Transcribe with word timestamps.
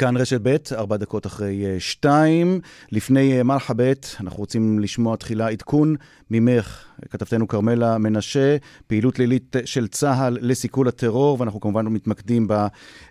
כאן 0.00 0.16
רשת 0.16 0.40
ב', 0.42 0.56
ארבע 0.72 0.96
דקות 0.96 1.26
אחרי 1.26 1.66
אה, 1.66 1.80
שתיים. 1.80 2.60
לפני 2.92 3.38
אה, 3.38 3.42
מרחבת, 3.42 4.16
אנחנו 4.20 4.38
רוצים 4.38 4.78
לשמוע 4.78 5.16
תחילה 5.16 5.48
עדכון 5.48 5.96
ממך, 6.30 6.84
כתבתנו 7.10 7.48
כרמלה 7.48 7.98
מנשה, 7.98 8.56
פעילות 8.86 9.18
לילית 9.18 9.56
של 9.64 9.88
צה"ל 9.88 10.38
לסיכול 10.40 10.88
הטרור, 10.88 11.40
ואנחנו 11.40 11.60
כמובן 11.60 11.86
מתמקדים 11.86 12.48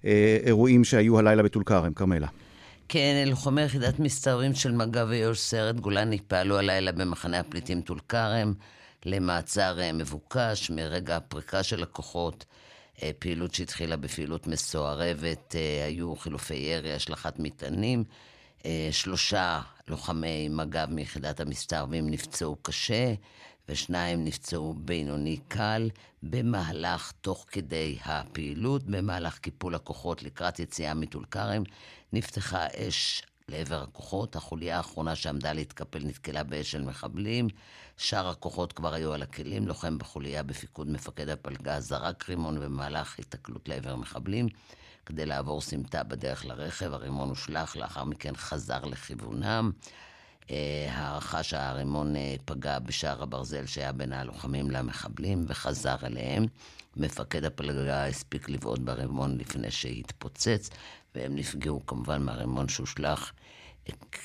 באירועים 0.03 0.83
שהיו 0.83 1.19
הלילה 1.19 1.43
בטול 1.43 1.63
כרם. 1.63 1.93
כרמלה. 1.93 2.27
כן, 2.87 3.23
לוחמי 3.27 3.61
יחידת 3.61 3.99
מסתערים 3.99 4.53
של 4.53 4.71
מג"ב 4.71 5.05
ויו"ש 5.09 5.39
סיירת 5.39 5.79
גולני 5.79 6.19
פעלו 6.27 6.57
הלילה 6.57 6.91
במחנה 6.91 7.39
הפליטים 7.39 7.81
טול 7.81 7.99
כרם 8.09 8.53
למעצר 9.05 9.79
אה, 9.79 9.91
מבוקש 9.93 10.71
מרגע 10.75 11.17
הפריקה 11.17 11.63
של 11.63 11.83
הכוחות. 11.83 12.45
אה, 13.03 13.11
פעילות 13.19 13.53
שהתחילה 13.53 13.97
בפעילות 13.97 14.47
מסוערבת, 14.47 15.55
אה, 15.55 15.85
היו 15.85 16.15
חילופי 16.15 16.55
ירי, 16.55 16.93
השלכת 16.93 17.39
מטענים. 17.39 18.03
שלושה 18.91 19.61
לוחמי 19.87 20.49
מג"ב 20.49 20.85
מיחידת 20.89 21.39
המסתערבים 21.39 22.09
נפצעו 22.09 22.55
קשה, 22.61 23.13
ושניים 23.69 24.25
נפצעו 24.25 24.73
בינוני 24.77 25.37
קל 25.47 25.89
במהלך, 26.23 27.11
תוך 27.21 27.45
כדי 27.51 27.97
הפעילות, 28.05 28.83
במהלך 28.83 29.37
קיפול 29.37 29.75
הכוחות 29.75 30.23
לקראת 30.23 30.59
יציאה 30.59 30.93
מטול 30.93 31.25
כרם, 31.31 31.63
נפתחה 32.13 32.67
אש 32.75 33.23
לעבר 33.49 33.83
הכוחות. 33.83 34.35
החוליה 34.35 34.77
האחרונה 34.77 35.15
שעמדה 35.15 35.53
להתקפל 35.53 35.99
נתקלה 36.03 36.43
באש 36.43 36.71
של 36.71 36.81
מחבלים. 36.81 37.47
שאר 37.97 38.29
הכוחות 38.29 38.73
כבר 38.73 38.93
היו 38.93 39.13
על 39.13 39.21
הכלים. 39.21 39.67
לוחם 39.67 39.97
בחוליה 39.97 40.43
בפיקוד 40.43 40.89
מפקד 40.89 41.29
הפלגה 41.29 41.79
זרק 41.79 42.29
רימון 42.29 42.59
במהלך 42.59 43.19
התקלות 43.19 43.69
לעבר 43.69 43.95
מחבלים. 43.95 44.47
כדי 45.05 45.25
לעבור 45.25 45.61
סמטה 45.61 46.03
בדרך 46.03 46.45
לרכב, 46.45 46.93
הרימון 46.93 47.29
הושלך, 47.29 47.77
לאחר 47.77 48.03
מכן 48.03 48.35
חזר 48.35 48.85
לכיוונם. 48.85 49.71
אה, 50.51 50.87
הערכה 50.91 51.43
שהרימון 51.43 52.15
אה, 52.15 52.35
פגע 52.45 52.79
בשער 52.79 53.23
הברזל 53.23 53.65
שהיה 53.65 53.91
בין 53.91 54.13
הלוחמים 54.13 54.71
למחבלים 54.71 55.45
וחזר 55.47 55.95
אליהם. 56.03 56.45
מפקד 56.97 57.45
הפלגה 57.45 58.07
הספיק 58.07 58.49
לבעוט 58.49 58.79
ברימון 58.79 59.37
לפני 59.37 59.71
שהתפוצץ, 59.71 60.69
והם 61.15 61.35
נפגעו 61.35 61.85
כמובן 61.85 62.23
מהרימון 62.23 62.69
שהושלך, 62.69 63.31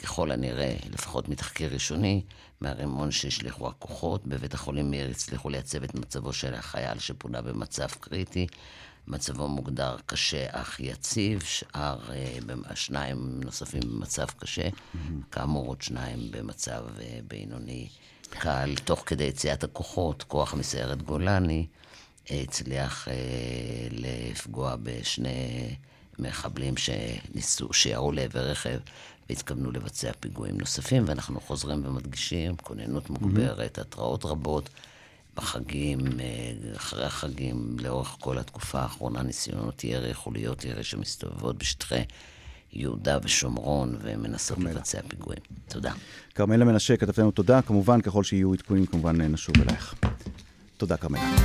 ככל 0.02 0.30
הנראה, 0.30 0.76
לפחות 0.90 1.28
מתחקיר 1.28 1.72
ראשוני, 1.72 2.22
מהרימון 2.60 3.10
שהשליכו 3.10 3.68
הכוחות. 3.68 4.26
בבית 4.26 4.54
החולים 4.54 4.90
מאיר 4.90 5.10
הצליחו 5.10 5.48
לייצב 5.48 5.82
את 5.82 5.94
מצבו 5.94 6.32
של 6.32 6.54
החייל 6.54 6.98
שפונה 6.98 7.42
במצב 7.42 7.86
קריטי. 8.00 8.46
מצבו 9.06 9.48
מוגדר 9.48 9.96
קשה 10.06 10.46
אך 10.50 10.80
יציב, 10.80 11.42
שאר 11.42 11.98
אה, 12.12 12.76
שניים 12.76 13.40
נוספים 13.44 13.82
במצב 13.82 14.26
קשה, 14.38 14.68
mm-hmm. 14.68 15.32
כאמור 15.32 15.66
עוד 15.66 15.82
שניים 15.82 16.30
במצב 16.30 16.84
אה, 17.00 17.18
בינוני 17.26 17.88
קל. 18.28 18.74
תוך 18.84 19.02
כדי 19.06 19.24
יציאת 19.24 19.64
הכוחות, 19.64 20.22
כוח 20.22 20.54
מסיירת 20.54 21.02
גולני 21.02 21.66
אה, 22.30 22.40
הצליח 22.40 23.08
לפגוע 23.90 24.76
בשני 24.82 25.76
מחבלים 26.18 26.74
שניסו, 26.76 27.72
שירו 27.72 28.12
לעבר 28.12 28.50
רכב 28.50 28.78
והתכוונו 29.28 29.72
לבצע 29.72 30.10
פיגועים 30.20 30.58
נוספים, 30.58 31.04
ואנחנו 31.06 31.40
חוזרים 31.40 31.86
ומדגישים, 31.86 32.56
כוננות 32.56 33.10
מוגברת, 33.10 33.78
mm-hmm. 33.78 33.80
התראות 33.80 34.24
רבות. 34.24 34.70
בחגים, 35.36 35.98
אה, 36.20 36.76
אחרי 36.76 37.04
החגים, 37.04 37.76
לאורך 37.80 38.16
כל 38.20 38.38
התקופה 38.38 38.80
האחרונה, 38.80 39.22
ניסיונות 39.22 39.84
ירי, 39.84 40.14
חוליות 40.14 40.64
ירי 40.64 40.84
שמסתובבות 40.84 41.58
בשטחי 41.58 42.04
יהודה 42.72 43.18
ושומרון 43.22 43.96
ומנסות 44.02 44.56
כרמלה. 44.56 44.72
לבצע 44.72 44.98
פיגועים. 45.08 45.40
תודה. 45.68 45.92
כרמלה 46.34 46.64
מנשה, 46.64 46.96
כתבתנו 46.96 47.30
תודה. 47.30 47.62
כמובן, 47.62 48.00
ככל 48.00 48.24
שיהיו 48.24 48.52
עדכונים, 48.52 48.86
כמובן 48.86 49.20
נשוב 49.20 49.54
אלייך. 49.60 49.94
תודה, 50.76 50.96
כרמלה. 50.96 51.36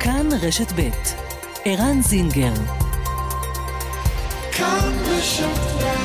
כאן 0.00 0.28
רשת 0.42 0.72
ב' 0.76 1.31
ערן 1.65 2.01
זינגר. 2.01 2.53
כאן 4.51 4.93
רשת 5.05 5.45
ב' 5.83 5.97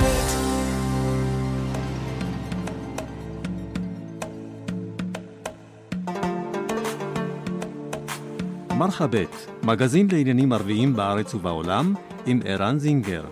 מרחבת, 8.75 9.47
מגזין 9.63 10.09
לעניינים 10.13 10.53
ערביים 10.53 10.97
בארץ 10.97 11.35
ובעולם, 11.35 11.95
עם 12.27 12.41
ערן 12.45 12.79
זינגר. 12.79 13.25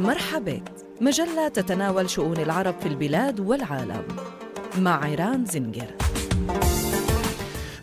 مرحبت 0.00 0.70
مجلة 1.00 1.48
تتناول 1.48 2.10
شؤون 2.10 2.36
العرب 2.36 2.74
في 2.80 2.88
البلاد 2.88 3.40
والعالم 3.40 4.04
مع 4.78 5.04
عيران 5.04 5.44
زنجر 5.44 5.90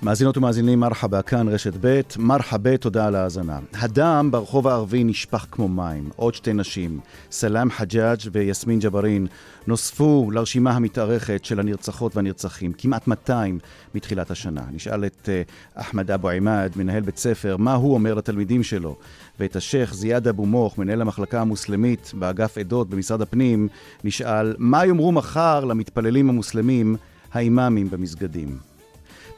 מאזינות 0.03 0.37
ומאזינים, 0.37 0.81
מרחבה, 0.81 1.23
כאן 1.23 1.49
רשת 1.49 1.73
ב', 1.81 2.01
מרחבה, 2.19 2.77
תודה 2.77 3.07
על 3.07 3.15
ההאזנה. 3.15 3.59
הדם 3.73 4.29
ברחוב 4.33 4.69
הערבי 4.69 5.05
נשפך 5.05 5.47
כמו 5.51 5.69
מים. 5.69 6.11
עוד 6.17 6.34
שתי 6.34 6.53
נשים, 6.53 7.01
סלאם 7.31 7.71
חג'אג' 7.71 8.19
ויסמין 8.33 8.79
ג'בארין, 8.79 9.27
נוספו 9.67 10.31
לרשימה 10.31 10.71
המתארכת 10.71 11.45
של 11.45 11.61
הנרצחות 11.61 12.17
והנרצחים, 12.17 12.73
כמעט 12.73 13.09
200 13.09 13.59
מתחילת 13.95 14.31
השנה. 14.31 14.62
נשאל 14.73 15.05
את 15.05 15.29
uh, 15.29 15.81
אחמד 15.81 16.11
אבו 16.11 16.28
עימאד, 16.28 16.73
מנהל 16.77 17.03
בית 17.03 17.19
ספר, 17.19 17.57
מה 17.57 17.75
הוא 17.75 17.95
אומר 17.95 18.15
לתלמידים 18.15 18.63
שלו, 18.63 18.97
ואת 19.41 19.57
השייח' 19.57 19.95
זיאד 19.95 20.28
אבו 20.28 20.47
מוך, 20.47 20.78
מנהל 20.78 21.01
המחלקה 21.01 21.41
המוסלמית 21.41 22.13
באגף 22.19 22.59
עדות 22.59 22.91
במשרד 22.91 23.23
הפנים, 23.23 23.69
נשאל 24.05 24.55
מה 24.59 24.87
יאמרו 24.87 25.13
מחר 25.13 25.65
למתפללים 25.65 26.28
המוסלמים, 26.28 26.97
האימאמים 27.33 27.91
במסגדים. 27.91 28.59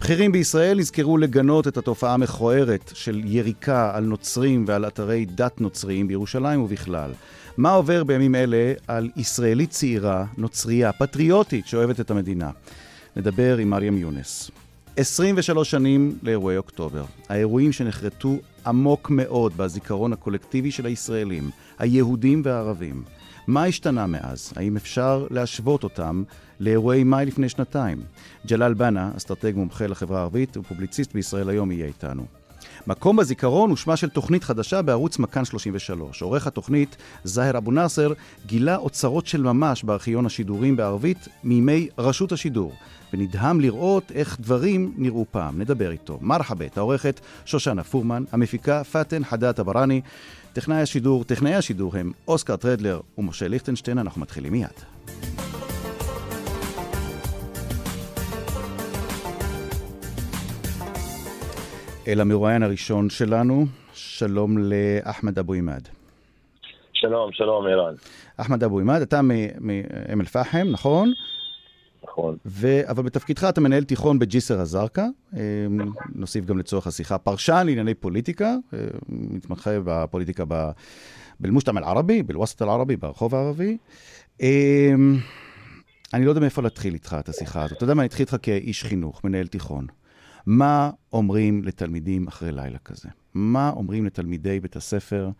בכירים 0.00 0.32
בישראל 0.32 0.78
נזכרו 0.78 1.18
לגנות 1.18 1.68
את 1.68 1.76
התופעה 1.76 2.14
המכוערת 2.14 2.90
של 2.94 3.22
יריקה 3.24 3.90
על 3.94 4.04
נוצרים 4.04 4.64
ועל 4.68 4.86
אתרי 4.86 5.24
דת 5.24 5.60
נוצריים 5.60 6.08
בירושלים 6.08 6.62
ובכלל. 6.62 7.10
מה 7.56 7.70
עובר 7.70 8.04
בימים 8.04 8.34
אלה 8.34 8.72
על 8.86 9.10
ישראלית 9.16 9.70
צעירה, 9.70 10.24
נוצרייה, 10.36 10.92
פטריוטית, 10.92 11.66
שאוהבת 11.66 12.00
את 12.00 12.10
המדינה? 12.10 12.50
נדבר 13.16 13.56
עם 13.56 13.70
מרים 13.70 13.98
יונס. 13.98 14.50
23 14.96 15.70
שנים 15.70 16.18
לאירועי 16.22 16.56
אוקטובר. 16.56 17.04
האירועים 17.28 17.72
שנחרטו 17.72 18.36
עמוק 18.66 19.10
מאוד 19.10 19.56
בזיכרון 19.56 20.12
הקולקטיבי 20.12 20.70
של 20.70 20.86
הישראלים, 20.86 21.50
היהודים 21.78 22.42
והערבים. 22.44 23.02
מה 23.48 23.64
השתנה 23.64 24.06
מאז? 24.06 24.52
האם 24.56 24.76
אפשר 24.76 25.26
להשוות 25.30 25.84
אותם 25.84 26.22
לאירועי 26.60 27.04
מאי 27.04 27.26
לפני 27.26 27.48
שנתיים? 27.48 28.02
ג'לאל 28.46 28.74
בנה, 28.74 29.10
אסטרטג 29.16 29.52
מומחה 29.56 29.86
לחברה 29.86 30.18
הערבית 30.18 30.56
ופובליציסט 30.56 31.12
בישראל 31.12 31.48
היום, 31.48 31.72
יהיה 31.72 31.86
איתנו. 31.86 32.26
מקום 32.86 33.16
בזיכרון 33.16 33.70
הוא 33.70 33.76
שמה 33.76 33.96
של 33.96 34.08
תוכנית 34.08 34.44
חדשה 34.44 34.82
בערוץ 34.82 35.18
מכאן 35.18 35.44
33. 35.44 36.22
עורך 36.22 36.46
התוכנית, 36.46 36.96
זאהר 37.24 37.58
אבו 37.58 37.70
נאסר, 37.70 38.12
גילה 38.46 38.76
אוצרות 38.76 39.26
של 39.26 39.42
ממש 39.42 39.84
בארכיון 39.84 40.26
השידורים 40.26 40.76
בערבית 40.76 41.28
מימי 41.44 41.88
רשות 41.98 42.32
השידור, 42.32 42.72
ונדהם 43.12 43.60
לראות 43.60 44.12
איך 44.14 44.40
דברים 44.40 44.94
נראו 44.96 45.24
פעם. 45.30 45.60
נדבר 45.60 45.90
איתו. 45.90 46.18
מרחבת, 46.22 46.78
העורכת 46.78 47.20
שושנה 47.44 47.84
פורמן, 47.84 48.24
המפיקה 48.32 48.84
פאתן 48.84 49.24
חדאת 49.24 49.60
אבראני, 49.60 50.00
טכנאי 50.52 50.76
השידור, 50.76 51.24
טכנאי 51.24 51.54
השידור 51.54 51.96
הם 51.96 52.12
אוסקר 52.28 52.56
טרדלר 52.56 53.00
ומשה 53.18 53.48
ליכטנשטיין, 53.48 53.98
אנחנו 53.98 54.20
מתחילים 54.20 54.52
מיד. 54.52 54.68
אל 62.08 62.20
המרואיין 62.20 62.62
הראשון 62.62 63.10
שלנו, 63.10 63.66
שלום 63.92 64.58
לאחמד 64.58 65.38
אבו 65.38 65.52
עימאד. 65.52 65.88
שלום, 66.92 67.32
שלום, 67.32 67.66
ערן. 67.66 67.94
אחמד 68.36 68.64
אבו 68.64 68.78
עימאד, 68.78 69.02
אתה 69.02 69.22
מאום 69.22 70.20
אל-פחם, 70.20 70.66
נכון? 70.70 71.12
נכון. 72.04 72.36
אבל 72.84 73.02
בתפקידך 73.02 73.44
אתה 73.44 73.60
מנהל 73.60 73.84
תיכון 73.84 74.18
בג'יסר 74.18 74.62
א-זרקא, 74.62 75.06
אמ, 75.34 75.38
נוסיף 76.14 76.44
גם 76.44 76.58
לצורך 76.58 76.86
השיחה, 76.86 77.18
פרשן 77.18 77.62
לענייני 77.66 77.94
פוליטיקה, 77.94 78.54
אמ, 78.72 78.78
מתמחה 79.08 79.70
בפוליטיקה. 79.84 80.44
בלמושתם 81.40 81.78
אל-ערבי, 81.78 82.22
בלווסט 82.22 82.62
אל-ערבי, 82.62 82.96
ברחוב 82.96 83.34
הערבי. 83.34 83.76
אמ, 84.40 85.16
אני 86.14 86.24
לא 86.24 86.30
יודע 86.30 86.40
מאיפה 86.40 86.62
להתחיל 86.62 86.94
איתך 86.94 87.16
את 87.20 87.28
השיחה 87.28 87.62
הזאת. 87.62 87.76
אתה 87.76 87.84
יודע 87.84 87.94
מה, 87.94 88.02
אני 88.02 88.06
אתחיל 88.08 88.24
איתך 88.24 88.36
כאיש 88.42 88.84
חינוך, 88.84 89.24
מנהל 89.24 89.46
תיכון. 89.46 89.86
מה 90.46 90.90
אומרים 91.12 91.64
לתלמידים 91.64 92.28
אחרי 92.28 92.52
לילה 92.52 92.78
כזה? 92.78 93.08
מה 93.34 93.70
אומרים 93.70 94.06
לתלמידי 94.06 94.60
בית 94.60 94.76
הספר? 94.76 95.30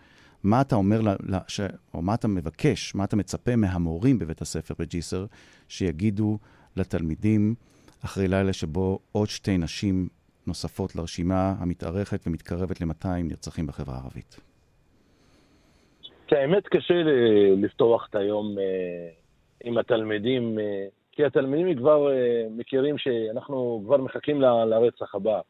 מה 0.43 0.61
אתה 0.61 0.77
אומר, 0.77 1.01
ש... 1.49 1.61
או 1.95 2.03
מה 2.03 2.15
אתה 2.15 2.29
מבקש, 2.29 2.95
מה 2.95 3.05
אתה 3.05 3.17
מצפה 3.17 3.57
מהמורים 3.57 4.19
בבית 4.19 4.41
הספר 4.41 4.75
בג'יסר, 4.79 5.27
שיגידו 5.69 6.39
לתלמידים 6.77 7.55
אחרי 8.05 8.29
לילה 8.29 8.53
שבו 8.53 8.99
עוד 9.13 9.29
שתי 9.29 9.59
נשים 9.59 10.09
נוספות 10.47 10.97
לרשימה 10.97 11.55
המתארכת 11.59 12.27
ומתקרבת 12.27 12.81
ל-200 12.81 13.09
נרצחים 13.25 13.67
בחברה 13.67 13.95
הערבית? 13.95 14.41
האמת 16.31 16.69
קשה 16.69 16.95
לפתוח 17.57 18.07
את 18.11 18.15
היום 18.15 18.57
עם 19.65 19.79
התלמידים, 19.79 20.59
כי 21.13 21.25
התלמידים 21.25 21.77
כבר 21.77 22.09
מכירים 22.51 22.99
שאנחנו 22.99 23.83
כבר 23.85 23.97
מחכים 23.97 24.41
לרצח 24.41 25.15
הבא. 25.15 25.41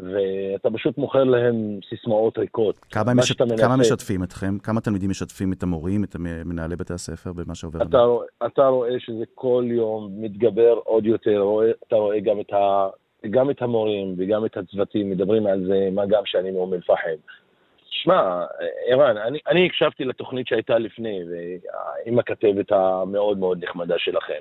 ואתה 0.00 0.70
פשוט 0.70 0.98
מוכר 0.98 1.24
להם 1.24 1.78
סיסמאות 1.88 2.38
ריקות. 2.38 2.78
כמה, 2.78 3.14
משת... 3.14 3.38
כמה 3.60 3.76
משתפים 3.76 4.22
אתכם? 4.22 4.58
כמה 4.58 4.80
תלמידים 4.80 5.10
משתפים 5.10 5.52
את 5.52 5.62
המורים, 5.62 6.04
את 6.04 6.16
מנהלי 6.18 6.76
בתי 6.76 6.92
הספר 6.92 7.32
במה 7.32 7.54
שעובר 7.54 7.82
אתה, 7.82 7.98
רוא, 7.98 8.24
אתה 8.46 8.66
רואה 8.66 9.00
שזה 9.00 9.24
כל 9.34 9.64
יום 9.68 10.10
מתגבר 10.16 10.80
עוד 10.84 11.06
יותר, 11.06 11.38
רואה, 11.38 11.70
אתה 11.86 11.96
רואה 11.96 12.20
גם 12.20 12.40
את, 12.40 12.52
ה, 12.52 12.88
גם 13.30 13.50
את 13.50 13.62
המורים 13.62 14.14
וגם 14.18 14.46
את 14.46 14.56
הצוותים 14.56 15.10
מדברים 15.10 15.46
על 15.46 15.66
זה, 15.66 15.88
מה 15.92 16.06
גם 16.06 16.22
שאני 16.24 16.50
מאום 16.50 16.74
אל-פחם. 16.74 17.16
שמע, 17.90 18.44
ערן, 18.86 19.16
אני, 19.16 19.38
אני 19.48 19.66
הקשבתי 19.66 20.04
לתוכנית 20.04 20.46
שהייתה 20.46 20.78
לפני, 20.78 21.20
עם 22.06 22.18
הכתבת 22.18 22.72
המאוד 22.72 23.38
מאוד 23.38 23.64
נחמדה 23.64 23.94
שלכם. 23.98 24.40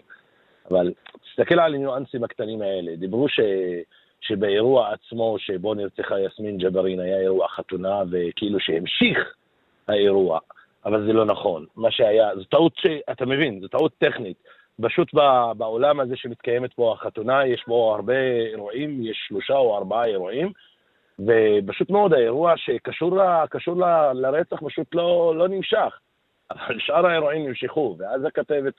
אבל 0.71 0.93
תסתכל 1.23 1.59
על 1.59 1.75
הניואנסים 1.75 2.23
הקטנים 2.23 2.61
האלה. 2.61 2.95
דיברו 2.95 3.29
ש... 3.29 3.39
שבאירוע 4.27 4.93
עצמו 4.93 5.35
שבו 5.39 5.73
נרצחה 5.73 6.19
יסמין 6.19 6.57
ג'בארין 6.57 6.99
היה 6.99 7.19
אירוע 7.19 7.47
חתונה 7.47 8.01
וכאילו 8.11 8.59
שהמשיך 8.59 9.35
האירוע, 9.87 10.39
אבל 10.85 11.05
זה 11.07 11.13
לא 11.13 11.25
נכון. 11.25 11.65
מה 11.75 11.91
שהיה, 11.91 12.35
זו 12.35 12.43
טעות 12.43 12.75
ש... 12.75 12.85
אתה 13.11 13.25
מבין, 13.25 13.59
זו 13.61 13.67
טעות 13.67 13.91
טכנית. 13.97 14.37
פשוט 14.81 15.13
בעולם 15.57 15.99
הזה 15.99 16.15
שמתקיימת 16.15 16.73
פה 16.73 16.93
החתונה, 16.93 17.45
יש 17.45 17.63
בו 17.67 17.95
הרבה 17.95 18.17
אירועים, 18.51 19.03
יש 19.03 19.25
שלושה 19.27 19.53
או 19.53 19.77
ארבעה 19.77 20.05
אירועים, 20.05 20.51
ופשוט 21.19 21.89
מאוד 21.89 22.13
האירוע 22.13 22.53
שקשור 22.57 23.17
ל, 23.17 23.45
קשור 23.49 23.75
ל, 23.75 24.11
לרצח 24.13 24.57
פשוט 24.65 24.95
לא, 24.95 25.33
לא 25.37 25.47
נמשך. 25.47 25.99
אבל 26.51 26.79
שאר 26.79 27.05
האירועים 27.05 27.47
נמשכו, 27.47 27.95
ואז 27.99 28.25
הכתבת 28.25 28.73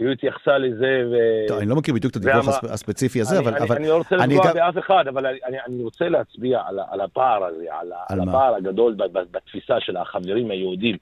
היא 0.00 0.12
התייחסה 0.12 0.58
לזה 0.58 1.02
ו... 1.12 1.14
טוב, 1.48 1.58
אני 1.58 1.68
לא 1.68 1.76
מכיר 1.76 1.94
בדיוק 1.94 2.10
את 2.10 2.16
הדיווח 2.16 2.46
ואמר... 2.46 2.72
הספציפי 2.72 3.20
הזה, 3.20 3.38
אני, 3.38 3.44
אבל... 3.44 3.54
אני, 3.54 3.64
אבל... 3.64 3.76
אני 3.76 3.88
לא 3.88 3.96
רוצה 3.96 4.16
לפגוע 4.16 4.46
גם... 4.46 4.54
באף 4.54 4.78
אחד, 4.78 5.04
אבל 5.08 5.26
אני, 5.26 5.56
אני 5.66 5.82
רוצה 5.82 6.08
להצביע 6.08 6.60
על, 6.66 6.78
על 6.90 7.00
הפער 7.00 7.44
הזה, 7.44 7.64
על, 7.80 7.92
על 8.08 8.28
הפער 8.28 8.54
הגדול 8.54 8.96
בתפיסה 9.30 9.80
של 9.80 9.96
החברים 9.96 10.50
היהודים. 10.50 10.96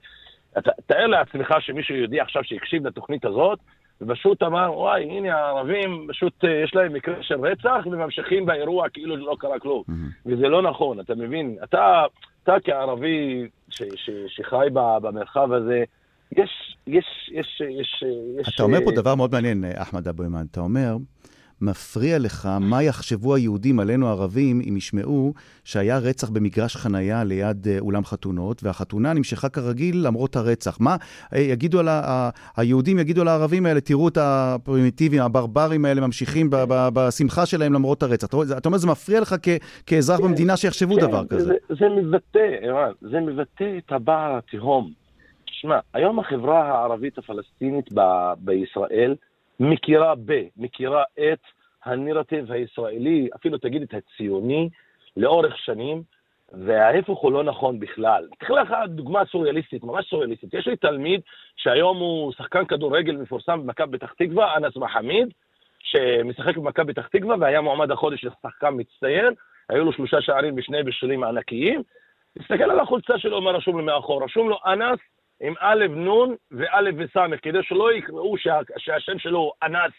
אתה, 0.57 0.71
תאר 0.85 1.07
לעצמך 1.07 1.53
שמישהו 1.59 1.95
יהודי 1.95 2.19
עכשיו 2.19 2.43
שהקשיב 2.43 2.87
לתוכנית 2.87 3.25
הזאת, 3.25 3.59
ופשוט 4.01 4.43
אמר, 4.43 4.71
וואי, 4.73 5.03
הנה 5.03 5.35
הערבים, 5.35 6.07
פשוט 6.09 6.45
אה, 6.45 6.61
יש 6.63 6.75
להם 6.75 6.93
מקרה 6.93 7.15
של 7.21 7.39
רצח, 7.45 7.85
וממשיכים 7.85 8.45
באירוע 8.45 8.89
כאילו 8.89 9.17
לא 9.17 9.35
קרה 9.39 9.59
כלום. 9.59 9.83
Mm-hmm. 9.89 10.21
וזה 10.25 10.47
לא 10.47 10.61
נכון, 10.61 10.99
אתה 10.99 11.15
מבין? 11.15 11.57
אתה, 11.63 12.05
אתה 12.43 12.55
כערבי 12.63 13.47
ש, 13.69 13.83
ש, 13.95 14.09
שחי 14.27 14.67
במרחב 14.73 15.53
הזה, 15.53 15.83
יש, 16.31 16.77
יש, 16.87 17.05
יש, 17.31 17.61
יש. 18.39 18.51
אתה 18.55 18.63
אומר 18.63 18.79
פה 18.85 18.91
דבר 18.91 19.15
מאוד 19.15 19.31
מעניין, 19.31 19.63
אחמד 19.75 20.07
אבו 20.07 20.23
אימן. 20.23 20.45
אתה 20.51 20.59
אומר, 20.59 20.97
מפריע 21.61 22.19
לך 22.19 22.49
מה 22.61 22.83
יחשבו 22.83 23.35
היהודים 23.35 23.79
עלינו 23.79 24.07
הערבים 24.07 24.61
אם 24.69 24.77
ישמעו 24.77 25.33
שהיה 25.63 25.97
רצח 25.97 26.29
במגרש 26.29 26.75
חנייה 26.75 27.23
ליד 27.23 27.67
אה, 27.67 27.79
אולם 27.79 28.05
חתונות, 28.05 28.63
והחתונה 28.63 29.13
נמשכה 29.13 29.49
כרגיל 29.49 30.07
למרות 30.07 30.35
הרצח. 30.35 30.77
מה 30.79 30.95
אה, 31.33 31.39
יגידו 31.39 31.79
על 31.79 31.87
ה... 31.87 32.29
היהודים 32.57 32.99
יגידו 32.99 33.21
על 33.21 33.27
הערבים 33.27 33.65
האלה, 33.65 33.81
תראו 33.81 34.07
את 34.07 34.17
הפרימיטיבים, 34.21 35.21
הברברים 35.21 35.85
האלה 35.85 36.01
ממשיכים 36.01 36.49
ב- 36.49 36.55
ב- 36.67 36.89
בשמחה 36.93 37.45
שלהם 37.45 37.73
למרות 37.73 38.03
הרצח. 38.03 38.27
אתה 38.57 38.69
אומר, 38.69 38.77
זה 38.77 38.87
מפריע 38.87 39.19
לך 39.19 39.35
כ- 39.41 39.83
כאזרח 39.85 40.17
כן, 40.17 40.23
במדינה 40.23 40.57
שיחשבו 40.57 40.95
כן, 40.95 41.01
דבר 41.01 41.25
כזה. 41.25 41.45
זה, 41.45 41.53
זה 41.79 41.85
מבטא, 41.89 42.39
ערן, 42.61 42.91
זה 43.01 43.19
מבטא 43.19 43.77
את 43.77 43.91
הבער 43.91 44.37
התהום. 44.37 44.91
תשמע, 45.59 45.79
היום 45.93 46.19
החברה 46.19 46.63
הערבית 46.63 47.17
הפלסטינית 47.17 47.93
ב- 47.93 48.33
בישראל 48.37 49.15
מכירה 49.59 50.13
ב, 50.25 50.41
מכירה 50.57 51.03
את 51.19 51.39
הנרטיב 51.85 52.51
הישראלי, 52.51 53.29
אפילו 53.35 53.57
תגיד 53.57 53.81
את 53.81 53.93
הציוני, 53.93 54.69
לאורך 55.17 55.57
שנים, 55.57 56.03
וההפך 56.51 57.09
הוא 57.09 57.31
לא 57.31 57.43
נכון 57.43 57.79
בכלל. 57.79 58.27
אקח 58.33 58.49
לך 58.49 58.73
דוגמה 58.87 59.25
סוריאליסטית, 59.25 59.83
ממש 59.83 60.09
סוריאליסטית. 60.09 60.53
יש 60.53 60.67
לי 60.67 60.75
תלמיד 60.75 61.21
שהיום 61.55 61.97
הוא 61.97 62.33
שחקן 62.33 62.65
כדורגל 62.65 63.15
מפורסם 63.17 63.61
במכבי 63.61 63.97
פתח 63.97 64.13
תקווה, 64.13 64.57
אנס 64.57 64.75
מחמיד, 64.75 65.27
שמשחק 65.79 66.57
במכבי 66.57 66.93
פתח 66.93 67.07
תקווה 67.07 67.35
והיה 67.39 67.61
מועמד 67.61 67.91
החודש 67.91 68.25
לשחקן 68.25 68.73
מצטיין, 68.77 69.33
היו 69.69 69.85
לו 69.85 69.91
שלושה 69.93 70.21
שערים 70.21 70.55
בשני 70.55 70.83
בישולים 70.83 71.23
ענקיים. 71.23 71.83
תסתכל 72.39 72.71
על 72.71 72.79
החולצה 72.79 73.19
שלו, 73.19 73.41
מה 73.41 73.51
רשום 73.51 73.77
לו 73.77 73.85
מאחור, 73.85 74.23
רשום 74.23 74.49
לו 74.49 74.57
אנס 74.65 74.99
עם 75.41 75.53
א', 75.59 75.85
נ' 75.87 76.35
וא' 76.51 76.89
וס', 76.97 77.39
כדי 77.41 77.63
שלא 77.63 77.93
יקראו 77.93 78.37
שה, 78.37 78.59
שהשם 78.77 79.19
שלו 79.19 79.39
הוא 79.39 79.51
אנס. 79.63 79.93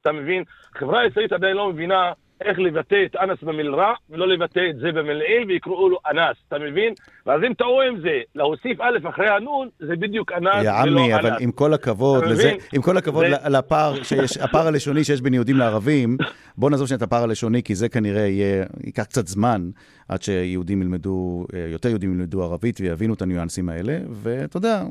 אתה 0.00 0.12
מבין? 0.12 0.44
החברה 0.74 1.00
הישראלית 1.00 1.32
עדיין 1.32 1.56
לא 1.56 1.68
מבינה 1.68 2.12
איך 2.40 2.58
לבטא 2.58 3.04
את 3.06 3.16
אנס 3.16 3.42
במלרע, 3.42 3.92
ולא 4.10 4.28
לבטא 4.28 4.60
את 4.70 4.76
זה 4.76 4.92
במלעיל, 4.92 5.44
ויקראו 5.48 5.88
לו 5.88 5.98
אנס, 6.10 6.36
אתה 6.48 6.58
מבין? 6.58 6.94
ואז 7.26 7.40
אם 7.46 7.54
טעו 7.54 7.82
עם 7.82 8.00
זה, 8.00 8.20
להוסיף 8.34 8.80
א' 8.80 9.08
אחרי 9.08 9.28
הנון, 9.28 9.68
זה 9.78 9.96
בדיוק 9.96 10.32
אנס 10.32 10.42
ולא 10.42 10.58
אנס. 10.58 10.64
יא 10.64 10.70
עמי, 10.72 11.14
אבל 11.14 11.30
עם 11.40 11.52
כל 11.52 11.74
הכבוד 11.74 12.24
לזה, 12.24 12.52
עם 12.72 12.82
כל 12.82 12.96
הכבוד 12.96 13.24
זה... 13.30 13.48
לפער 13.48 14.02
שיש, 14.02 14.36
הפער 14.36 14.66
הלשוני 14.66 15.04
שיש 15.04 15.20
בין 15.20 15.34
יהודים 15.34 15.56
לערבים, 15.56 16.16
בוא 16.56 16.70
נעזוב 16.70 16.86
שנייה 16.86 16.96
את 16.96 17.02
הפער 17.02 17.22
הלשוני, 17.22 17.62
כי 17.62 17.74
זה 17.74 17.88
כנראה 17.88 18.26
יהיה, 18.26 18.64
ייקח 18.84 19.04
קצת 19.04 19.26
זמן 19.26 19.70
עד 20.08 20.22
שיהודים 20.22 20.82
ילמדו, 20.82 21.46
יותר 21.72 21.88
יהודים 21.88 22.12
ילמדו 22.12 22.42
ערבית 22.42 22.80
ויבינו 22.80 23.14
את 23.14 23.22
הניואנסים 23.22 23.68
האלה, 23.68 23.98
ואתה 24.10 24.56
יודע, 24.56 24.82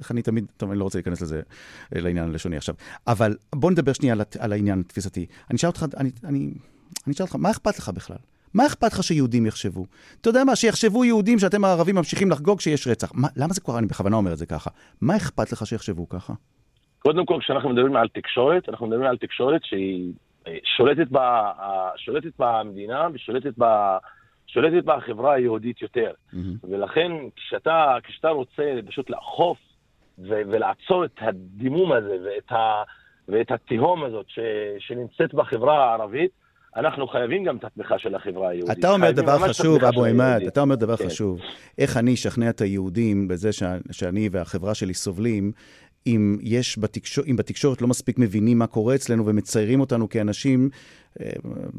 איך 0.00 0.10
אני 0.10 0.22
תמיד, 0.22 0.46
טוב, 0.56 0.70
אני 0.70 0.78
לא 0.78 0.84
רוצה 0.84 0.98
להיכנס 0.98 1.22
לזה, 1.22 1.42
לעניין 1.92 2.28
הלשוני 2.28 2.56
עכשיו. 2.56 2.74
אבל 3.06 3.36
בוא 3.54 3.70
נדבר 3.70 3.92
שנייה 3.92 4.14
על, 4.14 4.20
על 4.38 4.52
העניין 4.52 4.80
התפיסתי. 4.80 5.26
אני 5.50 5.56
אשאל 5.56 5.68
אותך, 5.68 5.84
אני, 5.96 6.10
אני, 6.24 6.50
אני 7.06 7.14
אשאל 7.14 7.26
אותך, 7.26 7.36
מה 7.36 7.50
אכפת 7.50 7.78
לך 7.78 7.88
בכלל? 7.88 8.16
מה 8.54 8.66
אכפת 8.66 8.92
לך 8.92 9.02
שיהודים 9.02 9.46
יחשבו? 9.46 9.86
אתה 10.20 10.28
יודע 10.28 10.44
מה, 10.44 10.56
שיחשבו 10.56 11.04
יהודים 11.04 11.38
שאתם 11.38 11.64
הערבים 11.64 11.94
ממשיכים 11.94 12.30
לחגוג 12.30 12.58
כשיש 12.58 12.88
רצח. 12.88 13.12
מה, 13.14 13.28
למה 13.36 13.52
זה 13.52 13.60
קורה? 13.60 13.78
אני 13.78 13.86
בכוונה 13.86 14.16
אומר 14.16 14.32
את 14.32 14.38
זה 14.38 14.46
ככה. 14.46 14.70
מה 15.00 15.16
אכפת 15.16 15.52
לך 15.52 15.66
שיחשבו 15.66 16.08
ככה? 16.08 16.32
קודם 16.98 17.26
כל, 17.26 17.38
כשאנחנו 17.40 17.68
מדברים 17.68 17.96
על 17.96 18.08
תקשורת, 18.08 18.68
אנחנו 18.68 18.86
מדברים 18.86 19.06
על 19.06 19.16
תקשורת 19.16 19.60
שהיא 19.64 20.12
אה, 20.46 20.56
שולטת, 20.76 21.06
ב, 21.12 21.18
שולטת 21.96 22.32
במדינה 22.38 23.08
ושולטת 23.14 23.52
ב, 23.58 23.64
שולטת 24.46 24.84
בחברה 24.84 25.34
היהודית 25.34 25.82
יותר. 25.82 26.12
Mm-hmm. 26.12 26.36
ולכן, 26.70 27.12
כשאתה, 27.36 27.96
כשאתה 28.02 28.28
רוצה 28.28 28.62
פשוט 28.86 29.10
לאכוף 29.10 29.58
ו, 30.28 30.28
ולעצור 30.28 31.04
את 31.04 31.18
הדימום 31.20 31.92
הזה 31.92 32.16
ואת, 32.24 32.52
ה, 32.52 32.82
ואת 33.28 33.50
התהום 33.50 34.04
הזאת 34.04 34.26
ש, 34.28 34.38
שנמצאת 34.78 35.34
בחברה 35.34 35.84
הערבית, 35.84 36.30
אנחנו 36.76 37.08
חייבים 37.08 37.44
גם 37.44 37.56
את 37.56 37.64
התמיכה 37.64 37.98
של 37.98 38.14
החברה 38.14 38.48
היהודית. 38.48 38.78
אתה 38.78 38.92
אומר 38.92 39.10
דבר 39.10 39.38
חשוב, 39.38 39.84
אבו 39.84 40.04
עימאד, 40.04 40.42
אתה 40.42 40.60
אומר 40.60 40.74
דבר 40.74 40.96
כן. 40.96 41.06
חשוב. 41.06 41.38
איך 41.78 41.96
אני 41.96 42.14
אשכנע 42.14 42.50
את 42.50 42.60
היהודים 42.60 43.28
בזה 43.28 43.50
שאני 43.90 44.28
והחברה 44.32 44.74
שלי 44.74 44.94
סובלים, 44.94 45.52
אם 46.06 46.38
יש 46.42 46.78
בתקשורת, 46.78 47.28
אם 47.28 47.36
בתקשורת 47.36 47.82
לא 47.82 47.88
מספיק 47.88 48.18
מבינים 48.18 48.58
מה 48.58 48.66
קורה 48.66 48.94
אצלנו 48.94 49.26
ומציירים 49.26 49.80
אותנו 49.80 50.08
כאנשים, 50.08 50.70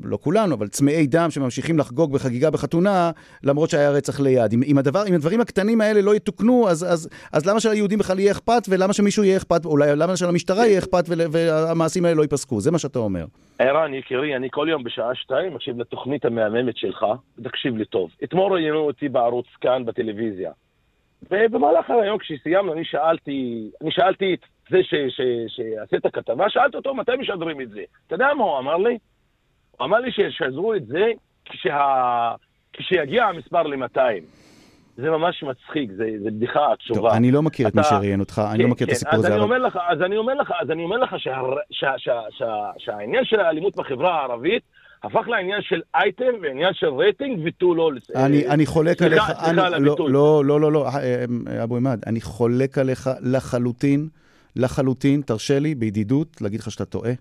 לא 0.04 0.18
כולנו, 0.22 0.56
אבל 0.56 0.68
צמאי 0.68 1.08
דם 1.08 1.28
שממשיכים 1.30 1.80
לחגוג 1.80 2.14
בחגיגה 2.14 2.52
בחתונה, 2.52 3.12
למרות 3.44 3.70
שהיה 3.70 3.92
רצח 3.92 4.20
ליד. 4.20 4.54
אם, 4.54 4.62
אם, 4.64 4.78
הדבר, 4.78 5.08
אם 5.08 5.14
הדברים 5.14 5.42
הקטנים 5.42 5.82
האלה 5.82 6.02
לא 6.02 6.16
יתוקנו, 6.16 6.70
אז, 6.70 6.86
אז, 6.90 7.10
אז 7.34 7.46
למה 7.50 7.60
שליהודים 7.60 8.00
בכלל 8.00 8.20
יהיה 8.20 8.32
אכפת, 8.32 8.62
ולמה 8.70 8.94
שמישהו 8.94 9.24
יהיה 9.24 9.38
אכפת, 9.38 9.66
אולי 9.66 9.96
למה 9.96 10.18
שלמשטרה 10.18 10.68
יהיה 10.68 10.80
אכפת, 10.80 11.04
והמעשים 11.32 12.06
האלה 12.06 12.16
לא 12.16 12.22
ייפסקו? 12.22 12.62
זה 12.62 12.72
מה 12.72 12.80
שאתה 12.80 13.00
אומר. 13.00 13.26
ערן, 13.60 13.94
יקירי, 13.94 14.36
אני 14.36 14.48
כל 14.52 14.68
יום 14.70 14.84
בשעה 14.84 15.16
שתיים 15.16 15.54
מקשיב 15.54 15.80
לתוכנית 15.80 16.26
המהממת 16.26 16.78
שלך, 16.78 17.06
ותקשיב 17.38 17.78
לי 17.78 17.86
טוב. 17.86 18.10
אתמול 18.24 18.54
ראיינו 18.54 18.80
אותי 18.80 19.10
בערוץ 19.10 19.48
כאן 19.62 19.86
בטלוויזיה. 19.86 20.52
ובמהלך 21.32 21.90
היום 21.90 22.18
כשסיימנו, 22.18 22.74
אני 22.74 22.86
שאלתי, 22.86 23.70
אני 23.82 23.92
שאלתי 23.92 24.34
את 24.34 24.40
זה 24.70 24.78
שעשה 25.48 25.98
את 25.98 26.06
הכתבה, 26.06 26.50
שאלתי 26.50 26.78
אותו 26.78 26.94
מתי 26.94 27.12
משדרים 27.20 27.62
את 27.62 27.70
זה. 27.70 27.82
אתה 28.08 28.16
יודע 28.16 28.28
מה 28.38 28.44
הוא 28.44 28.60
אמר 28.60 28.78
לי? 28.78 28.98
אמר 29.84 30.00
לי 30.00 30.12
שישדרו 30.12 30.74
את 30.74 30.88
זה 30.88 31.06
כשה... 31.46 32.32
כשיגיע 32.74 33.26
המספר 33.26 33.64
ל-200. 33.64 34.00
זה 34.98 35.10
ממש 35.10 35.44
מצחיק, 35.44 35.92
זה, 35.92 36.10
זה 36.24 36.32
בדיחה 36.32 36.60
עצובה. 36.74 37.00
טוב, 37.00 37.06
אני 37.06 37.32
לא 37.32 37.42
מכיר 37.42 37.68
אתה... 37.68 37.82
את 37.82 37.86
מי 37.86 37.90
שראיין 37.90 38.20
אותך, 38.20 38.34
כן, 38.34 38.42
אני 38.42 38.64
לא 38.64 38.70
מכיר 38.70 38.88
כן, 38.88 38.92
את 38.92 38.98
הסיפור 38.98 39.16
הזה. 39.16 39.36
אבל... 39.36 39.58
לך, 39.58 39.80
אז 39.90 40.02
אני 40.02 40.18
אומר 40.18 40.34
לך, 40.34 40.54
אז 40.62 40.72
אני 40.72 40.84
אומר 40.84 40.98
לך 40.98 41.16
שה... 41.18 41.42
שה... 41.72 41.94
שה... 41.98 42.22
שה... 42.30 42.72
שהעניין 42.78 43.26
של 43.26 43.40
האלימות 43.40 43.76
בחברה 43.76 44.20
הערבית 44.20 44.64
הפך 45.04 45.28
לעניין 45.28 45.62
של 45.62 45.82
אייטם 45.96 46.34
ועניין 46.42 46.74
של 46.74 46.88
רייטינג 46.88 47.40
ותו 47.46 47.76
לא. 47.76 47.92
אני, 48.16 48.48
אני 48.48 48.66
חולק 48.66 49.02
עליך, 49.02 49.24
סליחה 49.24 49.68
על 49.68 49.74
הביטוי. 49.74 50.12
לא, 50.12 50.46
לא, 50.46 50.62
לא, 50.62 50.72
לא, 50.72 50.88
אבו 51.64 51.76
עימאד, 51.76 52.02
אני 52.08 52.22
חולק 52.22 52.78
עליך 52.78 53.10
לחלוטין, 53.22 54.08
לחלוטין, 54.56 55.22
תרשה 55.22 55.60
לי 55.60 55.76
בידידות 55.76 56.42
להגיד 56.42 56.60
לך 56.60 56.72
שאתה 56.72 56.86
טועה. 56.86 57.12